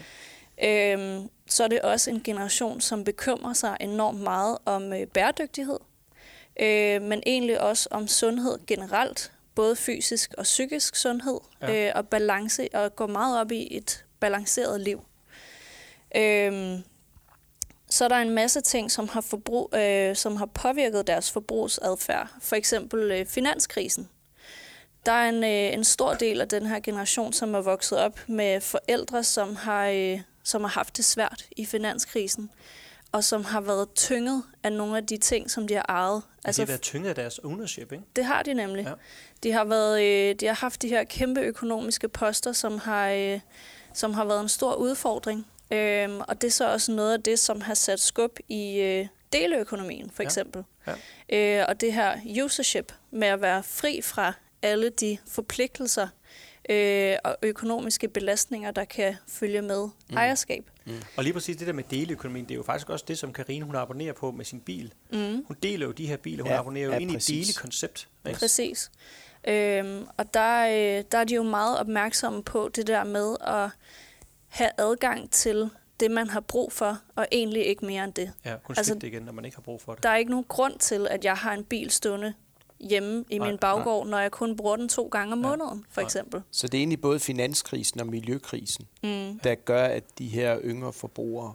Øhm, 0.64 1.28
så 1.46 1.64
er 1.64 1.68
det 1.68 1.80
også 1.80 2.10
en 2.10 2.22
generation, 2.22 2.80
som 2.80 3.04
bekymrer 3.04 3.52
sig 3.52 3.76
enormt 3.80 4.20
meget 4.20 4.58
om 4.64 4.92
øh, 4.92 5.06
bæredygtighed, 5.06 5.78
øh, 6.60 7.02
men 7.02 7.22
egentlig 7.26 7.60
også 7.60 7.88
om 7.90 8.08
sundhed 8.08 8.58
generelt, 8.66 9.32
både 9.54 9.76
fysisk 9.76 10.34
og 10.38 10.42
psykisk 10.44 10.96
sundhed, 10.96 11.40
Ja. 11.62 11.88
øh, 11.88 11.92
og 11.94 12.08
balance, 12.08 12.68
og 12.74 12.96
går 12.96 13.06
meget 13.06 13.40
op 13.40 13.52
i 13.52 13.76
et 13.76 14.04
balanceret 14.20 14.80
liv. 14.80 15.04
Øhm, 16.16 16.82
så 17.90 18.04
er 18.04 18.08
der 18.08 18.16
en 18.16 18.30
masse 18.30 18.60
ting, 18.60 18.90
som 18.90 19.08
har, 19.08 19.20
forbrug, 19.20 19.74
øh, 19.76 20.16
som 20.16 20.36
har 20.36 20.46
påvirket 20.46 21.06
deres 21.06 21.30
forbrugsadfærd. 21.32 22.28
For 22.40 22.56
eksempel 22.56 23.10
øh, 23.10 23.26
finanskrisen. 23.26 24.08
Der 25.06 25.12
er 25.12 25.28
en, 25.28 25.44
øh, 25.44 25.78
en 25.78 25.84
stor 25.84 26.14
del 26.14 26.40
af 26.40 26.48
den 26.48 26.66
her 26.66 26.80
generation, 26.80 27.32
som 27.32 27.54
er 27.54 27.60
vokset 27.60 27.98
op 27.98 28.20
med 28.26 28.60
forældre, 28.60 29.24
som 29.24 29.56
har, 29.56 29.86
øh, 29.86 30.20
som 30.44 30.60
har 30.60 30.68
haft 30.68 30.96
det 30.96 31.04
svært 31.04 31.46
i 31.56 31.64
finanskrisen, 31.64 32.50
og 33.12 33.24
som 33.24 33.44
har 33.44 33.60
været 33.60 33.94
tynget 33.94 34.42
af 34.62 34.72
nogle 34.72 34.96
af 34.96 35.06
de 35.06 35.16
ting, 35.16 35.50
som 35.50 35.68
de 35.68 35.74
har 35.74 35.86
ejet. 35.88 36.22
Altså, 36.44 36.62
det 36.62 36.68
har 36.68 36.72
været 36.72 36.82
tynget 36.82 37.08
af 37.08 37.14
deres 37.14 37.38
ownership, 37.38 37.92
ikke? 37.92 38.04
Det 38.16 38.24
har 38.24 38.42
de 38.42 38.54
nemlig. 38.54 38.84
Ja. 38.84 38.92
De, 39.42 39.52
har 39.52 39.64
været, 39.64 40.02
øh, 40.02 40.34
de 40.34 40.46
har 40.46 40.54
haft 40.54 40.82
de 40.82 40.88
her 40.88 41.04
kæmpe 41.04 41.40
økonomiske 41.40 42.08
poster, 42.08 42.52
som 42.52 42.78
har, 42.78 43.08
øh, 43.08 43.40
som 43.94 44.14
har 44.14 44.24
været 44.24 44.40
en 44.40 44.48
stor 44.48 44.74
udfordring. 44.74 45.46
Øhm, 45.70 46.20
og 46.20 46.40
det 46.40 46.46
er 46.46 46.52
så 46.52 46.72
også 46.72 46.92
noget 46.92 47.12
af 47.12 47.22
det, 47.22 47.38
som 47.38 47.60
har 47.60 47.74
sat 47.74 48.00
skub 48.00 48.38
i 48.48 48.78
øh, 48.80 49.06
deleøkonomien, 49.32 50.10
for 50.10 50.22
Ja. 50.22 50.26
eksempel. 50.26 50.64
Ja. 51.30 51.60
Øh, 51.60 51.66
og 51.68 51.80
det 51.80 51.92
her 51.92 52.18
usership 52.44 52.92
med 53.10 53.28
at 53.28 53.40
være 53.40 53.62
fri 53.62 54.00
fra 54.02 54.32
alle 54.62 54.88
de 54.90 55.18
forpligtelser 55.30 56.08
øh, 56.70 57.16
og 57.24 57.36
økonomiske 57.42 58.08
belastninger, 58.08 58.70
der 58.70 58.84
kan 58.84 59.16
følge 59.28 59.62
med 59.62 59.88
mm. 60.10 60.16
ejerskab. 60.16 60.70
Og 61.16 61.24
lige 61.24 61.32
præcis 61.32 61.56
det 61.56 61.66
der 61.66 61.72
med 61.72 61.84
deleøkonomien, 61.90 62.44
det 62.44 62.50
er 62.50 62.56
jo 62.56 62.62
faktisk 62.62 62.90
også 62.90 63.04
det, 63.08 63.18
som 63.18 63.32
Karine 63.32 63.64
hun 63.64 63.74
abonnerer 63.76 64.12
på 64.12 64.30
med 64.30 64.44
sin 64.44 64.60
bil. 64.60 64.92
Mm. 65.12 65.44
Hun 65.46 65.56
deler 65.62 65.86
jo 65.86 65.92
de 65.92 66.06
her 66.06 66.16
biler, 66.16 66.42
hun 66.42 66.52
Ja, 66.52 66.58
abonnerer 66.58 66.84
jo 66.84 66.92
ja, 66.92 66.98
ind 66.98 67.10
i 67.10 67.14
et 67.14 67.18
præcis. 67.18 67.46
delekoncept. 67.46 68.08
ikke? 68.26 68.38
Præcis. 68.38 68.90
Øhm, 69.48 70.06
og 70.16 70.34
der, 70.34 70.66
øh, 70.98 71.04
der 71.12 71.18
er 71.18 71.24
de 71.24 71.34
jo 71.34 71.42
meget 71.42 71.78
opmærksomme 71.78 72.42
på 72.42 72.68
det 72.76 72.86
der 72.86 73.04
med 73.04 73.36
at 73.40 73.70
have 74.48 74.70
adgang 74.78 75.30
til 75.30 75.70
det, 76.00 76.10
man 76.10 76.28
har 76.30 76.40
brug 76.40 76.72
for, 76.72 76.98
og 77.16 77.26
egentlig 77.32 77.66
ikke 77.66 77.86
mere 77.86 78.04
end 78.04 78.12
det. 78.12 78.32
Ja, 78.44 78.56
kun 78.64 78.74
Altså- 78.78 78.94
det 78.94 79.02
igen, 79.02 79.22
når 79.22 79.32
man 79.32 79.44
ikke 79.44 79.56
har 79.56 79.62
brug 79.62 79.80
for 79.82 79.94
det. 79.94 80.02
Der 80.02 80.08
er 80.08 80.16
ikke 80.16 80.30
nogen 80.30 80.44
grund 80.48 80.78
til, 80.78 81.06
at 81.10 81.24
jeg 81.24 81.34
har 81.34 81.52
en 81.54 81.64
bil 81.64 81.90
stående 81.90 82.34
hjemme 82.80 83.24
i 83.30 83.38
Nej, 83.38 83.48
min 83.50 83.58
baggård, 83.58 84.06
når 84.06 84.18
jeg 84.18 84.30
kun 84.30 84.56
bruger 84.56 84.76
den 84.76 84.88
to 84.88 85.08
gange 85.08 85.32
om 85.32 85.42
Ja. 85.42 85.48
måneden, 85.48 85.84
for 85.90 86.00
Nej. 86.00 86.06
eksempel. 86.06 86.42
Så 86.50 86.66
det 86.68 86.78
er 86.78 86.80
egentlig 86.80 87.00
både 87.00 87.20
finanskrisen 87.20 88.00
og 88.00 88.06
miljøkrisen, 88.06 88.86
Mm. 89.02 89.38
der 89.44 89.54
gør, 89.54 89.84
at 89.84 90.04
de 90.18 90.28
her 90.28 90.60
yngre 90.64 90.92
forbrugere 90.92 91.54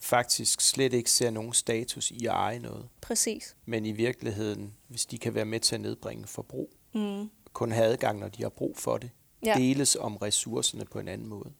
faktisk 0.00 0.60
slet 0.60 0.92
ikke 0.92 1.10
ser 1.10 1.30
nogen 1.30 1.52
status 1.52 2.10
i 2.10 2.26
at 2.26 2.32
eje 2.32 2.58
noget. 2.58 2.88
Præcis. 3.00 3.56
Men 3.66 3.86
i 3.86 3.92
virkeligheden, 3.92 4.74
hvis 4.88 5.06
de 5.06 5.18
kan 5.18 5.34
være 5.34 5.44
med 5.44 5.60
til 5.60 5.74
at 5.74 5.80
nedbringe 5.80 6.26
forbrug, 6.26 6.70
Mm. 6.94 7.30
kun 7.52 7.72
have 7.72 7.86
adgang, 7.86 8.18
når 8.18 8.28
de 8.28 8.42
har 8.42 8.48
brug 8.50 8.76
for 8.78 8.96
det, 8.98 9.10
Ja. 9.44 9.54
deles 9.56 9.96
om 9.96 10.16
ressourcerne 10.16 10.84
på 10.84 10.98
en 10.98 11.08
anden 11.08 11.28
måde, 11.28 11.50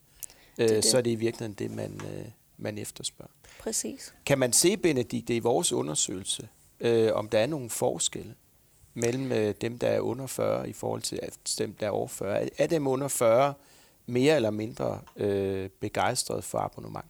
øh, 0.59 0.69
det. 0.69 0.85
så 0.85 0.99
er 0.99 1.03
det 1.03 1.11
i 1.11 1.15
virkeligheden 1.15 1.53
det, 1.53 1.77
man, 1.77 2.01
øh, 2.05 2.27
man 2.57 2.79
efterspørger. 2.79 3.33
Præcis. 3.59 4.15
Kan 4.27 4.39
man 4.39 4.53
se, 4.53 4.77
Benedikte, 4.77 5.37
i 5.37 5.39
vores 5.39 5.73
undersøgelse, 5.73 6.49
øh, 6.81 7.13
om 7.13 7.29
der 7.29 7.39
er 7.39 7.47
nogle 7.47 7.71
forskelle 7.71 8.35
mellem 8.95 9.33
øh, 9.33 9.55
dem, 9.61 9.79
der 9.79 9.89
er 9.89 10.01
under 10.01 10.27
40 10.27 10.69
i 10.69 10.73
forhold 10.73 11.03
til 11.03 11.21
dem, 11.59 11.75
der 11.75 11.87
er 11.87 11.91
over 11.91 12.09
40? 12.09 12.49
Er- 12.61 12.67
dem 12.67 12.87
under 12.87 13.09
40 13.09 13.55
mere 14.07 14.37
eller 14.37 14.51
mindre 14.51 15.01
øh, 15.17 15.69
begejstrede 15.81 16.43
for 16.43 16.59
abonnement? 16.59 17.07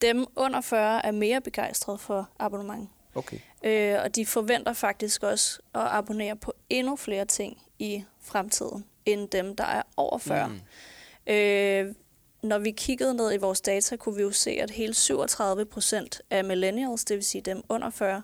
Dem 0.00 0.26
under 0.36 0.60
40 0.60 1.06
er 1.06 1.10
mere 1.10 1.40
begejstrede 1.40 1.98
for 1.98 2.28
abonnement. 2.38 2.88
Okay. 3.14 3.38
Øh, 3.64 3.98
og 4.04 4.16
de 4.16 4.26
forventer 4.26 4.72
faktisk 4.72 5.22
også 5.22 5.58
at 5.74 5.80
abonnere 5.80 6.36
på 6.36 6.52
endnu 6.70 6.96
flere 6.96 7.24
ting 7.24 7.62
i 7.78 8.04
fremtiden, 8.20 8.84
end 9.06 9.28
dem, 9.28 9.56
der 9.56 9.64
er 9.64 9.82
over 9.96 10.18
40. 10.18 10.48
Mm. 10.48 11.32
Øh, 11.32 11.94
når 12.42 12.58
vi 12.58 12.70
kiggede 12.70 13.14
ned 13.14 13.32
i 13.34 13.36
vores 13.36 13.60
data, 13.60 13.96
kunne 13.96 14.16
vi 14.16 14.22
jo 14.22 14.30
se, 14.32 14.50
at 14.50 14.70
hele 14.70 14.94
37 14.94 15.64
procent 15.64 16.22
af 16.30 16.44
millennials, 16.44 17.04
det 17.04 17.16
vil 17.16 17.24
sige 17.24 17.42
dem 17.42 17.62
under 17.68 17.90
40, 17.90 18.22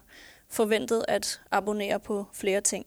forventede 0.49 1.05
at 1.09 1.41
abonnere 1.51 2.01
på 2.01 2.27
flere 2.33 2.61
ting. 2.61 2.87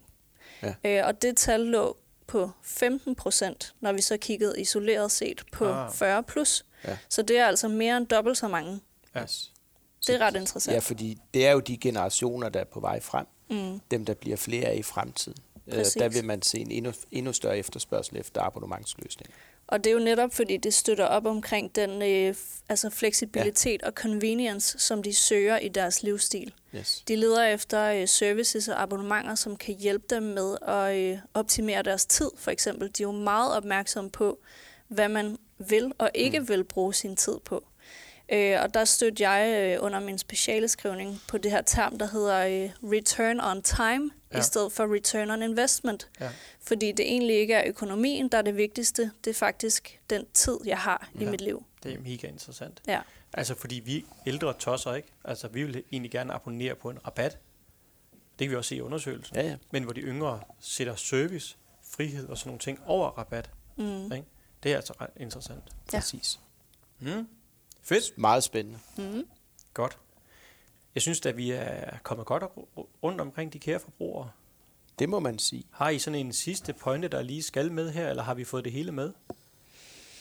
Ja. 0.64 0.74
Øh, 0.86 1.08
og 1.08 1.22
det 1.22 1.38
tal 1.38 1.60
lå 1.60 1.98
på 2.28 2.52
15 2.64 3.16
procent, 3.16 3.74
når 3.80 3.94
vi 3.94 4.02
så 4.02 4.18
kiggede 4.18 4.62
isoleret 4.62 5.12
set 5.12 5.42
på 5.52 5.66
Ah. 5.66 5.94
40 5.94 6.24
plus. 6.24 6.66
Ja. 6.88 6.98
Så 7.10 7.22
det 7.22 7.38
er 7.38 7.46
altså 7.46 7.68
mere 7.68 7.98
end 7.98 8.08
dobbelt 8.08 8.38
så 8.38 8.48
mange. 8.48 8.80
Ja. 9.16 9.22
Yes. 9.24 9.52
Det 10.08 10.16
er 10.16 10.20
ret 10.20 10.36
interessant. 10.36 10.74
Ja, 10.74 10.80
fordi 10.80 11.18
det 11.34 11.48
er 11.48 11.52
jo 11.52 11.60
de 11.60 11.78
generationer, 11.78 12.50
der 12.50 12.60
er 12.60 12.64
på 12.64 12.80
vej 12.80 13.00
frem. 13.00 13.26
Mm. 13.50 13.80
Dem, 13.92 14.06
der 14.06 14.14
bliver 14.14 14.38
flere 14.38 14.66
af 14.68 14.76
i 14.76 14.84
fremtiden. 14.84 15.38
Øh, 15.68 15.74
Præcis. 15.74 15.94
der 15.94 16.10
vil 16.10 16.26
man 16.26 16.42
se 16.42 16.60
en 16.60 16.72
endnu, 16.72 16.92
endnu 17.12 17.34
større 17.34 17.58
efterspørgsel 17.58 18.18
efter 18.18 18.42
abonnementsløsninger. 18.42 19.36
Og 19.72 19.84
det 19.84 19.90
er 19.90 19.94
jo 19.94 20.00
netop, 20.00 20.34
fordi 20.34 20.58
det 20.58 20.74
støtter 20.74 21.06
op 21.06 21.26
omkring 21.26 21.76
den 21.76 22.02
øh, 22.02 22.36
altså 22.70 22.90
fleksibilitet 22.90 23.82
ja. 23.82 23.88
og 23.88 23.94
convenience, 23.94 24.80
som 24.80 25.04
de 25.04 25.14
søger 25.14 25.58
i 25.58 25.68
deres 25.68 26.04
livsstil. 26.04 26.54
Yes. 26.76 27.04
De 27.08 27.16
leder 27.16 27.44
efter 27.44 27.84
øh, 27.84 28.08
services 28.08 28.68
og 28.68 28.82
abonnementer, 28.82 29.36
som 29.36 29.56
kan 29.56 29.76
hjælpe 29.76 30.06
dem 30.10 30.24
med 30.24 30.58
at 30.68 30.98
øh, 30.98 31.18
optimere 31.34 31.84
deres 31.84 32.06
tid, 32.06 32.32
for 32.38 32.52
eksempel. 32.52 32.88
De 32.88 33.04
er 33.04 33.08
jo 33.08 33.12
meget 33.12 33.56
opmærksomme 33.56 34.10
på, 34.10 34.40
hvad 34.88 35.10
man 35.10 35.38
vil 35.58 35.92
og 35.98 36.12
ikke 36.14 36.40
mm. 36.40 36.50
vil 36.50 36.64
bruge 36.64 36.94
sin 36.94 37.16
tid 37.16 37.38
på. 37.46 37.64
Øh, 38.32 38.58
og 38.64 38.74
der 38.74 38.86
stødte 38.86 39.30
jeg 39.30 39.74
øh, 39.78 39.86
under 39.86 40.00
min 40.00 40.18
specialeskrivning 40.18 41.22
på 41.28 41.38
det 41.38 41.52
her 41.52 41.62
term, 41.62 41.98
der 41.98 42.08
hedder 42.08 42.46
øh, 42.46 42.70
return 42.92 43.40
on 43.40 43.62
time, 43.62 44.12
ja. 44.34 44.40
I 44.40 44.42
stedet 44.42 44.72
for 44.72 44.96
return 44.96 45.30
on 45.30 45.42
investment. 45.42 46.10
Ja. 46.20 46.30
Fordi 46.60 46.92
det 46.92 47.06
egentlig 47.06 47.36
ikke 47.36 47.54
er 47.54 47.64
økonomien, 47.68 48.30
der 48.30 48.38
er 48.38 48.42
det 48.42 48.58
vigtigste. 48.58 49.12
Det 49.24 49.30
er 49.30 49.34
faktisk 49.34 50.00
den 50.10 50.26
tid, 50.34 50.58
jeg 50.66 50.78
har 50.78 51.10
ja. 51.16 51.22
i 51.22 51.26
mit 51.26 51.42
liv. 51.42 51.66
Det 51.84 51.94
er 51.94 52.00
mega 52.00 52.28
interessant. 52.28 52.82
Ja. 52.88 53.02
Altså, 53.34 53.56
fordi 53.56 53.76
vi 53.76 54.06
ældre 54.26 54.54
tosser, 54.54 54.94
ikke? 54.94 55.08
Altså, 55.24 55.48
vi 55.48 55.64
vil 55.64 55.84
egentlig 55.92 56.12
gerne 56.12 56.34
abonnere 56.34 56.76
på 56.76 56.90
en 56.90 57.06
rabat. 57.06 57.38
Det 58.40 58.48
kan 58.48 58.52
vi 58.52 58.56
også 58.56 58.70
se 58.70 58.76
i 58.76 58.82
undersøgelsen. 58.82 59.36
Ja, 59.36 59.42
ja. 59.42 59.56
Men 59.72 59.84
hvor 59.84 59.94
de 59.94 60.02
yngre 60.02 60.42
sætter 60.60 60.96
service, 60.96 61.58
frihed 61.84 62.28
og 62.28 62.38
sådan 62.38 62.50
nogle 62.50 62.60
ting 62.60 62.80
over 62.86 63.10
rabat. 63.10 63.50
Mm. 63.76 64.04
Ikke? 64.04 64.26
Det 64.64 64.72
er 64.72 64.76
altså 64.76 64.94
ret 65.02 65.10
interessant. 65.18 65.64
Ja. 65.94 66.00
Præcis. 66.00 66.40
Mm. 67.00 67.28
Fedt. 67.82 68.18
Meget 68.18 68.44
spændende. 68.44 68.80
Mm. 68.98 69.24
Godt. 69.74 69.98
Jeg 70.96 71.02
synes 71.02 71.26
at 71.26 71.38
vi 71.38 71.52
er 71.52 71.98
kommet 72.04 72.26
godt 72.28 72.44
ru- 72.44 72.86
rundt 73.04 73.22
omkring 73.22 73.54
de 73.54 73.60
kære 73.60 73.80
forbrugere. 73.80 74.30
Det 75.00 75.10
må 75.10 75.20
man 75.20 75.40
sige. 75.40 75.64
Har 75.72 75.90
I 75.90 76.00
sådan 76.00 76.20
en 76.20 76.34
sidste 76.34 76.74
pointe, 76.74 77.08
der 77.08 77.22
lige 77.22 77.44
skal 77.44 77.72
med 77.72 77.92
her, 77.92 78.10
eller 78.10 78.24
har 78.24 78.34
vi 78.34 78.44
fået 78.44 78.64
det 78.66 78.74
hele 78.74 78.92
med? 78.92 79.12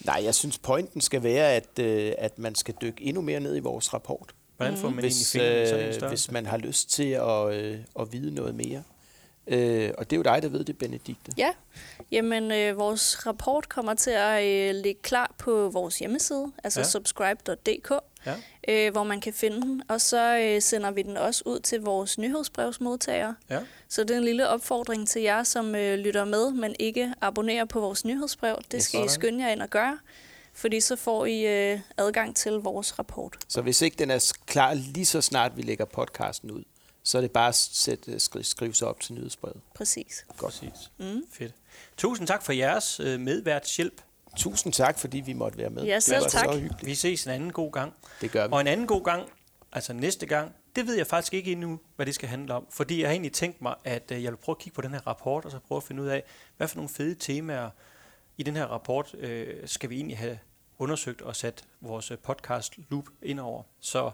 Nej, 0.05 0.21
jeg 0.23 0.35
synes, 0.35 0.57
pointen 0.57 1.01
skal 1.01 1.23
være, 1.23 1.53
at, 1.53 1.79
øh, 1.79 2.13
at 2.17 2.39
man 2.39 2.55
skal 2.55 2.73
dykke 2.81 3.03
endnu 3.03 3.21
mere 3.21 3.39
ned 3.39 3.55
i 3.55 3.59
vores 3.59 3.93
rapport. 3.93 4.35
Hvordan 4.57 4.77
får 4.77 4.89
man 4.89 4.99
hvis, 4.99 5.35
egentlig 5.35 5.67
sådan 5.67 5.81
en 5.81 5.87
øh, 5.87 5.93
størrelse? 5.93 6.07
hvis 6.07 6.31
man 6.31 6.45
har 6.45 6.57
lyst 6.57 6.89
til 6.89 7.09
at, 7.11 7.53
øh, 7.53 7.79
at 7.99 8.11
vide 8.13 8.33
noget 8.35 8.55
mere. 8.55 8.83
Øh, 9.47 9.91
og 9.97 10.09
det 10.09 10.15
er 10.15 10.17
jo 10.17 10.23
dig, 10.23 10.41
der 10.41 10.49
ved 10.49 10.63
det, 10.63 10.77
Benedikte. 10.77 11.31
Ja, 11.37 11.53
jamen 12.11 12.51
øh, 12.51 12.77
vores 12.77 13.27
rapport 13.27 13.69
kommer 13.69 13.93
til 13.93 14.11
at 14.11 14.43
øh, 14.45 14.75
ligge 14.75 15.01
klar 15.01 15.35
på 15.37 15.69
vores 15.69 15.99
hjemmeside, 15.99 16.51
altså 16.63 16.79
Ja. 16.79 16.83
ja. 16.85 16.89
subscribe.dk, 16.89 17.91
Ja. 18.25 18.35
øh, 18.67 18.91
hvor 18.91 19.03
man 19.03 19.21
kan 19.21 19.33
finde 19.33 19.61
den. 19.61 19.83
Og 19.87 20.01
så 20.01 20.37
øh, 20.37 20.61
sender 20.61 20.91
vi 20.91 21.01
den 21.01 21.17
også 21.17 21.43
ud 21.45 21.59
til 21.59 21.81
vores 21.81 22.17
nyhedsbrevsmodtagere. 22.17 23.35
Ja. 23.49 23.59
Så 23.89 24.03
det 24.03 24.11
er 24.11 24.17
en 24.17 24.23
lille 24.23 24.47
opfordring 24.47 25.07
til 25.07 25.21
jer, 25.21 25.43
som 25.43 25.75
øh, 25.75 25.99
lytter 25.99 26.25
med, 26.25 26.51
men 26.51 26.75
ikke 26.79 27.13
abonnerer 27.21 27.65
på 27.65 27.79
vores 27.79 28.05
nyhedsbrev. 28.05 28.55
Det 28.71 28.73
Ja, 28.73 28.79
skal 28.79 28.99
I 28.99 29.01
sådan. 29.03 29.09
skynde 29.09 29.45
jer 29.45 29.51
ind 29.51 29.61
og 29.61 29.69
gøre, 29.69 29.99
fordi 30.53 30.79
så 30.79 30.95
får 30.95 31.25
I 31.25 31.71
øh, 31.73 31.79
adgang 31.97 32.35
til 32.35 32.51
vores 32.51 32.99
rapport. 32.99 33.37
Så 33.47 33.61
hvis 33.61 33.81
ikke 33.81 33.97
den 33.97 34.11
er 34.11 34.33
klar 34.45 34.73
lige 34.73 35.05
så 35.05 35.21
snart 35.21 35.57
vi 35.57 35.61
lægger 35.61 35.85
podcasten 35.85 36.51
ud, 36.51 36.63
så 37.03 37.17
er 37.17 37.21
det 37.21 37.31
bare 37.31 37.47
at 37.49 37.55
sætte, 37.55 38.19
skri, 38.19 38.43
skrive 38.43 38.73
sig 38.73 38.87
op 38.87 38.99
til 38.99 39.13
nyhedsbrevet. 39.13 39.57
Præcis. 39.75 40.25
Godt. 40.37 40.53
Præcis. 40.53 40.91
Mm. 40.97 41.23
Fedt. 41.31 41.53
Tusind 41.97 42.27
tak 42.27 42.43
for 42.43 42.53
jeres 42.53 42.99
øh, 42.99 43.19
medværtshjælp. 43.19 44.01
Tusind 44.35 44.73
tak, 44.73 44.99
fordi 44.99 45.19
vi 45.19 45.33
måtte 45.33 45.57
være 45.57 45.69
med. 45.69 45.83
Ja, 45.83 45.95
det 45.95 46.03
selv 46.03 46.21
var 46.21 46.29
tak. 46.29 46.45
så 46.45 46.59
hyggeligt. 46.59 46.85
Vi 46.85 46.95
ses 46.95 47.25
en 47.25 47.31
anden 47.31 47.51
god 47.51 47.71
gang. 47.71 47.93
Det 48.21 48.31
gør 48.31 48.47
vi. 48.47 48.53
Og 48.53 48.61
en 48.61 48.67
anden 48.67 48.87
god 48.87 49.03
gang, 49.03 49.29
altså 49.71 49.93
næste 49.93 50.25
gang, 50.25 50.55
det 50.75 50.87
ved 50.87 50.95
jeg 50.95 51.07
faktisk 51.07 51.33
ikke 51.33 51.51
endnu, 51.51 51.79
hvad 51.95 52.05
det 52.05 52.15
skal 52.15 52.29
handle 52.29 52.53
om. 52.53 52.67
Fordi 52.69 53.01
jeg 53.01 53.07
har 53.07 53.11
egentlig 53.11 53.33
tænkt 53.33 53.61
mig, 53.61 53.75
at 53.83 54.11
øh, 54.11 54.23
jeg 54.23 54.31
vil 54.31 54.37
prøve 54.37 54.53
at 54.53 54.59
kigge 54.59 54.75
på 54.75 54.81
den 54.81 54.91
her 54.91 55.07
rapport, 55.07 55.45
og 55.45 55.51
så 55.51 55.59
prøve 55.67 55.77
at 55.77 55.83
finde 55.83 56.01
ud 56.01 56.07
af, 56.07 56.23
hvad 56.57 56.67
for 56.67 56.75
nogle 56.75 56.89
fede 56.89 57.15
temaer 57.15 57.69
i 58.37 58.43
den 58.43 58.55
her 58.55 58.65
rapport 58.65 59.13
øh, 59.13 59.67
skal 59.67 59.89
vi 59.89 59.95
egentlig 59.95 60.17
have 60.17 60.39
undersøgt 60.79 61.21
og 61.21 61.35
sat 61.35 61.63
vores 61.81 62.11
øh, 62.11 62.17
podcast 62.17 62.73
loop 62.89 63.05
ind 63.21 63.39
over. 63.39 63.63
Så 63.79 64.11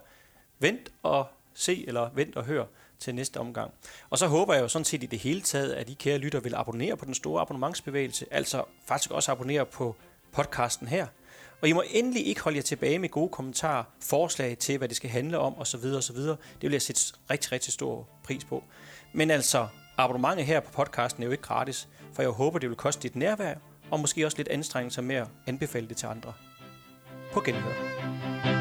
vent 0.58 0.92
og 1.02 1.26
se, 1.54 1.84
eller 1.88 2.10
vent 2.14 2.36
og 2.36 2.44
hør 2.44 2.64
til 2.98 3.14
næste 3.14 3.40
omgang. 3.40 3.70
Og 4.10 4.18
så 4.18 4.26
håber 4.26 4.54
jeg 4.54 4.62
jo 4.62 4.68
sådan 4.68 4.84
set 4.84 5.02
i 5.02 5.06
det 5.06 5.18
hele 5.18 5.40
taget, 5.40 5.72
at 5.72 5.88
I 5.88 5.94
kære 5.94 6.18
lytter 6.18 6.40
vil 6.40 6.54
abonnere 6.54 6.96
på 6.96 7.04
den 7.04 7.14
store 7.14 7.40
abonnementsbevægelse, 7.40 8.26
altså 8.30 8.64
faktisk 8.86 9.10
også 9.10 9.32
abonnere 9.32 9.66
på 9.66 9.96
podcasten 10.32 10.88
her. 10.88 11.06
Og 11.62 11.68
I 11.68 11.72
må 11.72 11.82
endelig 11.90 12.26
ikke 12.26 12.40
holde 12.40 12.56
jer 12.56 12.62
tilbage 12.62 12.98
med 12.98 13.08
gode 13.08 13.28
kommentarer, 13.28 13.84
forslag 14.02 14.58
til, 14.58 14.78
hvad 14.78 14.88
det 14.88 14.96
skal 14.96 15.10
handle 15.10 15.38
om 15.38 15.58
osv. 15.58 15.84
osv. 15.84 16.16
Det 16.16 16.38
vil 16.62 16.72
jeg 16.72 16.82
sætte 16.82 17.00
rigtig, 17.30 17.52
rigtig 17.52 17.72
stor 17.72 18.08
pris 18.24 18.44
på. 18.44 18.64
Men 19.12 19.30
altså, 19.30 19.66
abonnementet 19.96 20.46
her 20.46 20.60
på 20.60 20.70
podcasten 20.70 21.22
er 21.22 21.26
jo 21.26 21.32
ikke 21.32 21.42
gratis, 21.42 21.88
for 22.12 22.22
jeg 22.22 22.30
håber, 22.30 22.58
det 22.58 22.68
vil 22.68 22.76
koste 22.76 23.02
dit 23.02 23.16
nærvær, 23.16 23.54
og 23.90 24.00
måske 24.00 24.26
også 24.26 24.36
lidt 24.36 24.48
anstrengelse 24.48 25.02
med 25.02 25.16
at 25.16 25.26
anbefale 25.46 25.88
det 25.88 25.96
til 25.96 26.06
andre. 26.06 26.32
På 27.32 27.40
genhør. 27.40 28.57